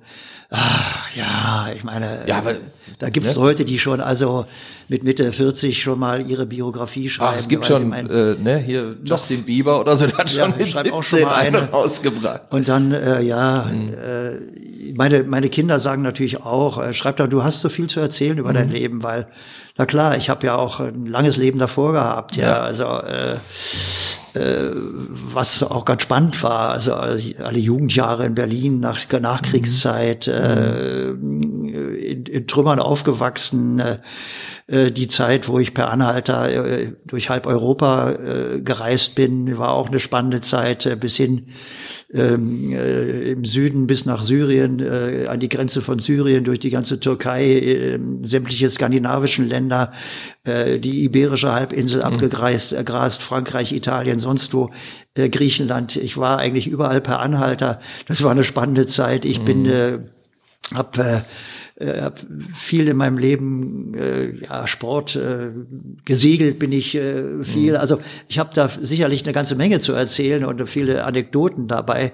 Ach, 0.51 1.15
ja, 1.15 1.71
ich 1.77 1.85
meine, 1.85 2.25
ja, 2.27 2.39
aber, 2.39 2.57
da 2.99 3.11
gibt 3.11 3.27
es 3.27 3.37
ne? 3.37 3.43
Leute, 3.43 3.67
die 3.67 3.79
schon 3.79 4.01
also 4.01 4.47
mit 4.89 5.05
Mitte 5.05 5.31
40 5.31 5.83
schon 5.83 5.99
mal 5.99 6.27
ihre 6.27 6.47
Biografie 6.47 7.11
schreiben. 7.11 7.33
Ach, 7.35 7.39
es 7.39 7.49
gibt 7.49 7.67
schon, 7.67 7.89
mein, 7.89 8.09
äh, 8.09 8.35
ne, 8.35 8.57
hier 8.57 8.97
Justin 9.05 9.43
Bieber 9.45 9.79
oder 9.79 9.95
so, 9.95 10.07
der 10.07 10.17
hat 10.17 10.31
schon 10.31 10.39
ja, 10.39 10.49
mit 10.49 10.65
17 10.65 10.91
auch 10.91 11.03
schon 11.03 11.21
mal 11.21 11.35
eine 11.35 11.71
rausgebracht. 11.71 12.45
Und 12.49 12.67
dann, 12.67 12.93
äh, 12.93 13.21
ja, 13.21 13.71
mhm. 13.71 13.93
äh, 13.93 14.95
meine, 14.95 15.25
meine 15.25 15.51
Kinder 15.51 15.81
sagen 15.81 16.01
natürlich 16.01 16.41
auch, 16.41 16.83
äh, 16.83 16.95
schreib 16.95 17.19
da, 17.19 17.27
du 17.27 17.45
hast 17.45 17.61
so 17.61 17.69
viel 17.69 17.89
zu 17.89 18.01
erzählen 18.01 18.39
über 18.39 18.51
mhm. 18.51 18.55
dein 18.55 18.71
Leben, 18.71 19.03
weil, 19.03 19.29
na 19.79 19.87
klar, 19.87 20.17
ich 20.17 20.29
habe 20.29 20.45
ja 20.45 20.57
auch 20.57 20.81
ein 20.81 21.07
langes 21.07 21.37
Leben 21.37 21.61
davor 21.61 21.93
gehabt, 21.93 22.37
ja, 22.37 22.49
ja. 22.49 22.61
also 22.61 22.85
äh, 22.85 23.37
äh, 24.35 24.73
was 25.33 25.63
auch 25.63 25.85
ganz 25.85 26.03
spannend 26.03 26.43
war. 26.43 26.71
Also 26.71 26.95
alle 26.95 27.59
Jugendjahre 27.59 28.27
in 28.27 28.35
Berlin 28.35 28.81
nach 28.81 29.01
Nachkriegszeit, 29.09 30.27
mhm. 30.27 31.68
äh, 31.68 31.68
in, 31.89 32.27
in, 32.27 32.47
Trümmern 32.47 32.79
aufgewachsen. 32.79 33.79
Äh, 33.79 33.99
äh, 34.69 34.93
die 34.93 35.09
Zeit, 35.09 35.49
wo 35.49 35.59
ich 35.59 35.73
per 35.73 35.91
Anhalter 35.91 36.51
äh, 36.51 36.93
durch 37.07 37.31
halb 37.31 37.47
Europa 37.47 38.13
äh, 38.13 38.61
gereist 38.61 39.15
bin, 39.15 39.57
war 39.57 39.73
auch 39.73 39.89
eine 39.89 39.99
spannende 39.99 40.43
Zeit 40.43 40.85
äh, 40.85 40.95
bis 40.95 41.17
hin 41.17 41.47
ähm, 42.13 42.73
äh, 42.73 43.33
im 43.33 43.45
Süden 43.45 43.87
bis 43.87 44.05
nach 44.05 44.23
Syrien, 44.23 44.83
an 45.27 45.41
die 45.41 45.49
Grenze 45.49 45.83
von 45.83 45.99
Syrien, 45.99 46.45
durch 46.45 46.59
die 46.59 46.71
ganze 46.71 47.01
Türkei, 47.01 47.45
äh, 47.45 47.99
sämtliche 48.23 48.71
skandinavischen 48.71 49.49
Länder, 49.49 49.93
die 50.47 51.05
Iberische 51.05 51.53
Halbinsel 51.53 51.99
mhm. 51.99 52.05
abgegrast, 52.05 52.73
ergrast, 52.73 53.23
Frankreich, 53.23 53.73
Italien, 53.73 54.19
sonst 54.19 54.55
wo, 54.55 54.71
Griechenland. 55.15 55.97
Ich 55.97 56.17
war 56.17 56.39
eigentlich 56.39 56.69
überall 56.69 57.01
per 57.01 57.19
Anhalter. 57.21 57.81
Das 58.07 58.23
war 58.23 58.31
eine 58.31 58.45
spannende 58.45 58.87
Zeit. 58.87 59.25
Ich 59.25 59.41
mhm. 59.41 59.45
bin, 59.45 59.67
äh, 59.67 59.99
hab 60.75 60.97
äh, 60.99 61.21
äh, 61.79 62.01
habe 62.01 62.17
viel 62.55 62.89
in 62.89 62.97
meinem 62.97 63.19
Leben 63.19 63.95
äh, 63.95 64.45
ja 64.45 64.67
Sport 64.67 65.17
äh, 65.17 65.51
gesegelt 66.05 66.59
bin 66.59 66.73
ich 66.73 66.95
äh, 66.95 67.45
viel 67.45 67.73
mhm. 67.73 67.79
also 67.79 68.01
ich 68.29 68.39
habe 68.39 68.51
da 68.55 68.71
sicherlich 68.81 69.25
eine 69.25 69.33
ganze 69.33 69.55
Menge 69.55 69.81
zu 69.81 69.93
erzählen 69.93 70.45
und 70.45 70.69
viele 70.69 71.05
Anekdoten 71.05 71.69
dabei 71.69 72.13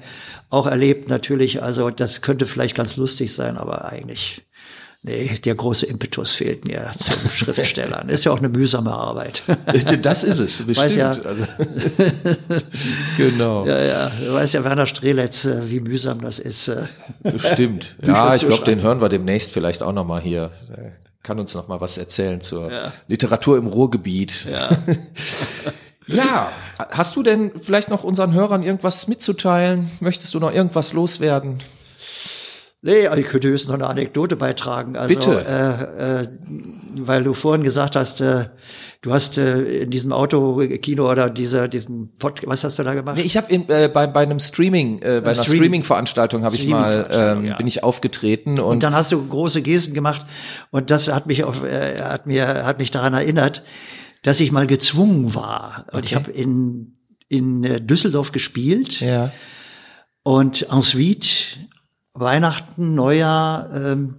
auch 0.50 0.66
erlebt 0.66 1.08
natürlich 1.08 1.62
also 1.62 1.90
das 1.90 2.20
könnte 2.20 2.46
vielleicht 2.46 2.76
ganz 2.76 2.96
lustig 2.96 3.34
sein 3.34 3.56
aber 3.56 3.86
eigentlich 3.86 4.42
Nee, 5.06 5.34
der 5.44 5.54
große 5.54 5.84
Impetus 5.84 6.32
fehlt 6.32 6.66
mir 6.66 6.90
zum 6.96 7.14
Schriftstellern. 7.30 8.08
Ist 8.08 8.24
ja 8.24 8.32
auch 8.32 8.38
eine 8.38 8.48
mühsame 8.48 8.90
Arbeit. 8.90 9.42
Das 10.02 10.24
ist 10.24 10.38
es, 10.38 10.58
bestimmt. 10.58 10.76
Weiß 10.78 10.96
ja, 10.96 11.10
also, 11.10 11.44
genau. 13.18 13.66
Ja, 13.66 13.82
ja. 13.82 14.10
Du 14.24 14.32
weißt 14.32 14.54
ja 14.54 14.64
Werner 14.64 14.86
Streletz, 14.86 15.44
äh, 15.44 15.70
wie 15.70 15.80
mühsam 15.80 16.22
das 16.22 16.38
ist. 16.38 16.68
Äh, 16.68 16.86
bestimmt. 17.22 17.96
ja, 18.02 18.34
ich 18.34 18.46
glaube, 18.46 18.64
den 18.64 18.80
hören 18.80 19.02
wir 19.02 19.10
demnächst 19.10 19.52
vielleicht 19.52 19.82
auch 19.82 19.92
nochmal 19.92 20.22
hier. 20.22 20.52
Kann 21.22 21.38
uns 21.38 21.54
noch 21.54 21.68
mal 21.68 21.80
was 21.80 21.98
erzählen 21.98 22.40
zur 22.40 22.72
ja. 22.72 22.92
Literatur 23.06 23.58
im 23.58 23.66
Ruhrgebiet. 23.66 24.46
Ja. 24.50 24.70
ja, 26.06 26.52
hast 26.78 27.16
du 27.16 27.22
denn 27.22 27.52
vielleicht 27.60 27.88
noch 27.90 28.04
unseren 28.04 28.32
Hörern 28.32 28.62
irgendwas 28.62 29.06
mitzuteilen? 29.06 29.90
Möchtest 30.00 30.32
du 30.32 30.40
noch 30.40 30.52
irgendwas 30.52 30.94
loswerden? 30.94 31.60
Nee, 32.86 33.08
ich 33.16 33.26
könnte 33.28 33.48
höchstens 33.48 33.70
noch 33.70 33.78
eine 33.78 33.86
Anekdote 33.86 34.36
beitragen. 34.36 34.94
Also, 34.94 35.14
Bitte. 35.14 35.46
Äh, 35.46 36.20
äh, 36.20 36.28
weil 36.96 37.22
du 37.22 37.32
vorhin 37.32 37.64
gesagt 37.64 37.96
hast, 37.96 38.20
äh, 38.20 38.50
du 39.00 39.10
hast 39.10 39.38
äh, 39.38 39.84
in 39.84 39.90
diesem 39.90 40.12
Autokino 40.12 41.10
oder 41.10 41.30
dieser 41.30 41.66
diesem 41.66 42.10
Podcast, 42.18 42.46
was 42.46 42.62
hast 42.62 42.78
du 42.78 42.82
da 42.82 42.92
gemacht? 42.92 43.16
Nee, 43.16 43.22
ich 43.22 43.38
habe 43.38 43.50
äh, 43.54 43.88
bei, 43.88 44.06
bei 44.06 44.20
einem 44.20 44.38
Streaming, 44.38 44.98
äh, 44.98 45.22
bei 45.24 45.30
einer 45.30 45.34
Streaming 45.34 45.56
Streaming-Veranstaltung 45.56 46.44
habe 46.44 46.56
ich 46.56 46.68
mal 46.68 47.08
ähm, 47.10 47.44
ja. 47.46 47.56
bin 47.56 47.66
ich 47.66 47.82
aufgetreten 47.82 48.60
und, 48.60 48.66
und 48.66 48.82
dann 48.82 48.94
hast 48.94 49.12
du 49.12 49.26
große 49.26 49.62
Gesten 49.62 49.94
gemacht 49.94 50.26
und 50.70 50.90
das 50.90 51.10
hat 51.10 51.26
mich 51.26 51.42
auf, 51.42 51.64
äh, 51.64 52.02
hat 52.02 52.26
mir 52.26 52.66
hat 52.66 52.80
mich 52.80 52.90
daran 52.90 53.14
erinnert, 53.14 53.64
dass 54.22 54.40
ich 54.40 54.52
mal 54.52 54.66
gezwungen 54.66 55.34
war 55.34 55.86
und 55.90 56.00
okay. 56.00 56.06
ich 56.06 56.14
habe 56.14 56.30
in 56.30 56.98
in 57.28 57.64
äh, 57.64 57.80
Düsseldorf 57.80 58.30
gespielt. 58.32 59.00
Ja. 59.00 59.32
Und 60.22 60.66
ensuite 60.70 61.26
Weihnachten, 62.14 62.94
Neujahr, 62.94 63.70
ähm, 63.74 64.16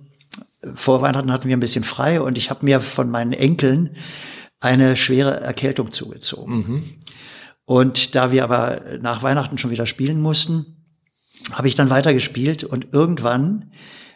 vor 0.75 1.01
Weihnachten 1.01 1.31
hatten 1.31 1.47
wir 1.47 1.55
ein 1.55 1.61
bisschen 1.61 1.83
frei 1.83 2.21
und 2.21 2.37
ich 2.37 2.49
habe 2.49 2.65
mir 2.65 2.81
von 2.81 3.09
meinen 3.09 3.33
Enkeln 3.33 3.95
eine 4.59 4.97
schwere 4.97 5.39
Erkältung 5.39 5.91
zugezogen. 5.91 6.55
Mhm. 6.55 6.83
Und 7.65 8.15
da 8.15 8.31
wir 8.31 8.43
aber 8.43 8.81
nach 9.01 9.23
Weihnachten 9.23 9.57
schon 9.57 9.71
wieder 9.71 9.85
spielen 9.85 10.21
mussten, 10.21 10.75
habe 11.51 11.67
ich 11.67 11.75
dann 11.75 11.89
weitergespielt 11.89 12.63
und 12.63 12.87
irgendwann 12.91 13.71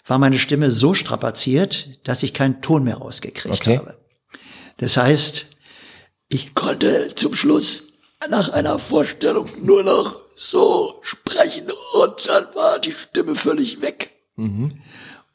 war 0.05 0.17
meine 0.17 0.39
Stimme 0.39 0.71
so 0.71 0.93
strapaziert, 0.93 1.99
dass 2.07 2.23
ich 2.23 2.33
keinen 2.33 2.61
Ton 2.61 2.83
mehr 2.83 2.97
rausgekriegt 2.97 3.61
okay. 3.61 3.77
habe. 3.77 3.97
Das 4.77 4.97
heißt, 4.97 5.45
ich 6.29 6.53
konnte 6.55 7.09
zum 7.15 7.35
Schluss 7.35 7.93
nach 8.29 8.49
einer 8.49 8.79
Vorstellung 8.79 9.49
nur 9.61 9.83
noch 9.83 10.21
so 10.39 11.01
sprechen 11.03 11.67
und 11.93 12.27
dann 12.27 12.45
war 12.55 12.79
die 12.79 12.93
Stimme 12.93 13.35
völlig 13.35 13.81
weg. 13.81 14.11
Mhm. 14.37 14.79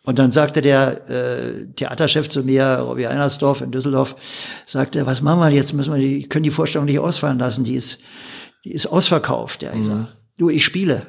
Und 0.05 0.18
dann 0.18 0.32
sagte 0.32 0.62
der 0.62 1.09
äh, 1.11 1.66
Theaterchef 1.76 2.28
zu 2.28 2.42
mir, 2.42 2.78
Robbie 2.78 3.07
Einersdorf 3.07 3.61
in 3.61 3.70
Düsseldorf, 3.70 4.16
sagte, 4.64 5.07
was 5.07 5.20
machen 5.20 5.40
wir 5.40 5.50
jetzt? 5.50 5.74
Müssen 5.74 5.94
wir 5.94 6.00
die, 6.00 6.28
können 6.28 6.42
die 6.42 6.50
Vorstellung 6.50 6.86
nicht 6.86 6.98
ausfallen 6.98 7.38
lassen, 7.38 7.64
die 7.64 7.74
ist, 7.74 7.98
die 8.64 8.72
ist 8.72 8.86
ausverkauft. 8.86 9.62
Ja, 9.62 9.72
ich 9.72 9.80
mhm. 9.80 9.84
sag, 9.84 10.07
du, 10.38 10.48
ich 10.48 10.64
spiele, 10.64 11.07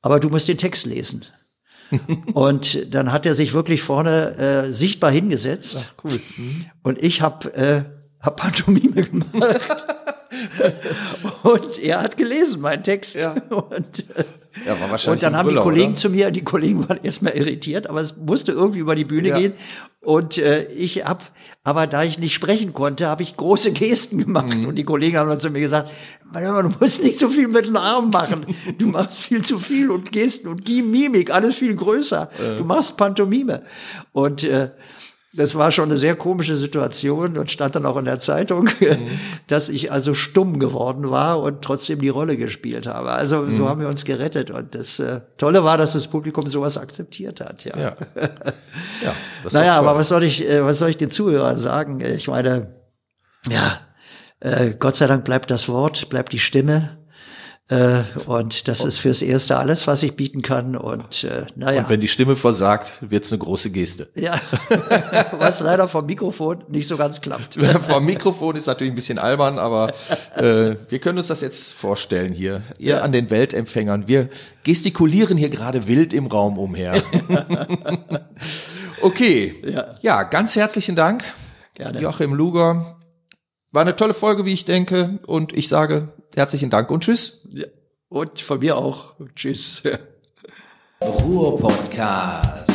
aber 0.00 0.18
du 0.18 0.30
musst 0.30 0.48
den 0.48 0.58
Text 0.58 0.86
lesen. 0.86 1.26
und 2.32 2.94
dann 2.94 3.12
hat 3.12 3.26
er 3.26 3.34
sich 3.34 3.52
wirklich 3.52 3.82
vorne 3.82 4.36
äh, 4.36 4.72
sichtbar 4.72 5.10
hingesetzt. 5.10 5.78
Ach, 5.80 6.04
cool. 6.04 6.20
Mhm. 6.38 6.66
Und 6.82 7.02
ich 7.02 7.20
habe 7.20 7.54
äh, 7.54 7.82
hab 8.20 8.38
Pantomime 8.38 9.02
gemacht. 9.04 9.84
und 11.42 11.78
er 11.78 12.02
hat 12.02 12.16
gelesen, 12.16 12.60
meinen 12.60 12.82
Text. 12.82 13.14
Ja. 13.14 13.32
Und, 13.50 14.04
ja, 14.66 14.78
war 14.78 14.90
wahrscheinlich 14.90 15.06
und 15.06 15.22
dann 15.22 15.36
haben 15.36 15.46
Brüller, 15.46 15.60
die 15.60 15.64
Kollegen 15.64 15.92
oder? 15.92 15.94
zu 15.94 16.10
mir, 16.10 16.30
die 16.30 16.44
Kollegen 16.44 16.86
waren 16.86 17.02
erstmal 17.02 17.34
irritiert, 17.34 17.86
aber 17.86 18.02
es 18.02 18.18
musste 18.18 18.52
irgendwie 18.52 18.80
über 18.80 18.94
die 18.94 19.06
Bühne 19.06 19.28
ja. 19.28 19.38
gehen. 19.38 19.54
Und 20.02 20.36
äh, 20.36 20.64
ich 20.64 21.06
habe, 21.06 21.22
aber 21.64 21.86
da 21.86 22.02
ich 22.02 22.18
nicht 22.18 22.34
sprechen 22.34 22.74
konnte, 22.74 23.06
habe 23.06 23.22
ich 23.22 23.36
große 23.36 23.72
Gesten 23.72 24.18
gemacht. 24.18 24.54
Mhm. 24.54 24.66
Und 24.66 24.74
die 24.74 24.84
Kollegen 24.84 25.16
haben 25.16 25.30
dann 25.30 25.40
zu 25.40 25.48
mir 25.48 25.60
gesagt, 25.60 25.90
du 26.34 26.72
musst 26.80 27.02
nicht 27.02 27.18
so 27.18 27.28
viel 27.28 27.48
mit 27.48 27.66
den 27.66 27.76
Armen 27.76 28.10
machen. 28.10 28.44
Du 28.78 28.88
machst 28.88 29.20
viel 29.20 29.42
zu 29.42 29.58
viel 29.58 29.90
und 29.90 30.12
Gesten 30.12 30.48
und 30.48 30.66
die 30.66 30.82
Mimik, 30.82 31.32
alles 31.32 31.54
viel 31.56 31.76
größer. 31.76 32.28
Äh. 32.38 32.56
Du 32.56 32.64
machst 32.64 32.96
Pantomime. 32.96 33.62
Und 34.12 34.44
äh, 34.44 34.70
das 35.34 35.54
war 35.54 35.72
schon 35.72 35.90
eine 35.90 35.98
sehr 35.98 36.14
komische 36.14 36.56
Situation 36.56 37.38
und 37.38 37.50
stand 37.50 37.74
dann 37.74 37.86
auch 37.86 37.96
in 37.96 38.04
der 38.04 38.18
Zeitung, 38.18 38.64
mhm. 38.80 39.18
dass 39.46 39.70
ich 39.70 39.90
also 39.90 40.12
stumm 40.12 40.58
geworden 40.58 41.10
war 41.10 41.40
und 41.40 41.62
trotzdem 41.62 42.00
die 42.00 42.10
Rolle 42.10 42.36
gespielt 42.36 42.86
habe. 42.86 43.12
Also 43.12 43.38
mhm. 43.38 43.56
so 43.56 43.68
haben 43.68 43.80
wir 43.80 43.88
uns 43.88 44.04
gerettet 44.04 44.50
und 44.50 44.74
das 44.74 44.98
äh, 44.98 45.20
Tolle 45.38 45.64
war, 45.64 45.78
dass 45.78 45.94
das 45.94 46.08
Publikum 46.08 46.48
sowas 46.48 46.76
akzeptiert 46.76 47.40
hat. 47.40 47.64
Ja. 47.64 47.78
ja. 47.78 47.96
ja 49.02 49.14
naja, 49.50 49.74
aber 49.76 49.96
was 49.96 50.08
soll 50.08 50.24
ich, 50.24 50.46
äh, 50.46 50.64
was 50.64 50.78
soll 50.78 50.90
ich 50.90 50.98
den 50.98 51.10
Zuhörern 51.10 51.58
sagen? 51.58 52.00
Ich 52.00 52.28
meine, 52.28 52.74
ja, 53.48 53.80
äh, 54.40 54.74
Gott 54.78 54.96
sei 54.96 55.06
Dank 55.06 55.24
bleibt 55.24 55.50
das 55.50 55.68
Wort, 55.68 56.10
bleibt 56.10 56.32
die 56.32 56.40
Stimme. 56.40 56.98
Äh, 57.72 58.04
und 58.26 58.68
das 58.68 58.84
ist 58.84 58.98
fürs 58.98 59.22
Erste 59.22 59.56
alles, 59.56 59.86
was 59.86 60.02
ich 60.02 60.14
bieten 60.14 60.42
kann. 60.42 60.76
Und 60.76 61.24
äh, 61.24 61.46
naja. 61.56 61.80
Und 61.80 61.88
wenn 61.88 62.02
die 62.02 62.08
Stimme 62.08 62.36
versagt, 62.36 62.92
wird's 63.00 63.32
eine 63.32 63.38
große 63.38 63.70
Geste. 63.70 64.10
Ja, 64.14 64.34
was 65.38 65.60
leider 65.60 65.88
vom 65.88 66.04
Mikrofon 66.04 66.64
nicht 66.68 66.86
so 66.86 66.98
ganz 66.98 67.22
klappt. 67.22 67.54
vom 67.88 68.04
Mikrofon 68.04 68.56
ist 68.56 68.66
natürlich 68.66 68.92
ein 68.92 68.96
bisschen 68.96 69.18
albern, 69.18 69.58
aber 69.58 69.94
äh, 70.36 70.76
wir 70.88 70.98
können 70.98 71.16
uns 71.16 71.28
das 71.28 71.40
jetzt 71.40 71.72
vorstellen 71.72 72.34
hier. 72.34 72.62
Ihr 72.76 72.96
ja. 72.96 73.00
an 73.00 73.12
den 73.12 73.30
Weltempfängern, 73.30 74.06
wir 74.06 74.28
gestikulieren 74.64 75.38
hier 75.38 75.48
gerade 75.48 75.88
wild 75.88 76.12
im 76.12 76.26
Raum 76.26 76.58
umher. 76.58 77.02
okay, 79.00 79.54
ja. 79.64 79.92
ja, 80.02 80.22
ganz 80.24 80.56
herzlichen 80.56 80.94
Dank. 80.94 81.24
Gerne. 81.74 82.02
Joachim 82.02 82.34
Luger. 82.34 82.98
War 83.70 83.80
eine 83.80 83.96
tolle 83.96 84.12
Folge, 84.12 84.44
wie 84.44 84.52
ich 84.52 84.66
denke. 84.66 85.20
Und 85.26 85.54
ich 85.54 85.68
sage 85.68 86.12
herzlichen 86.36 86.70
Dank 86.70 86.90
und 86.90 87.04
tschüss. 87.04 87.46
Und 88.08 88.40
von 88.40 88.58
mir 88.58 88.76
auch. 88.76 89.14
Tschüss. 89.34 89.82
Ruhr 91.00 91.58
Podcast. 91.58 92.71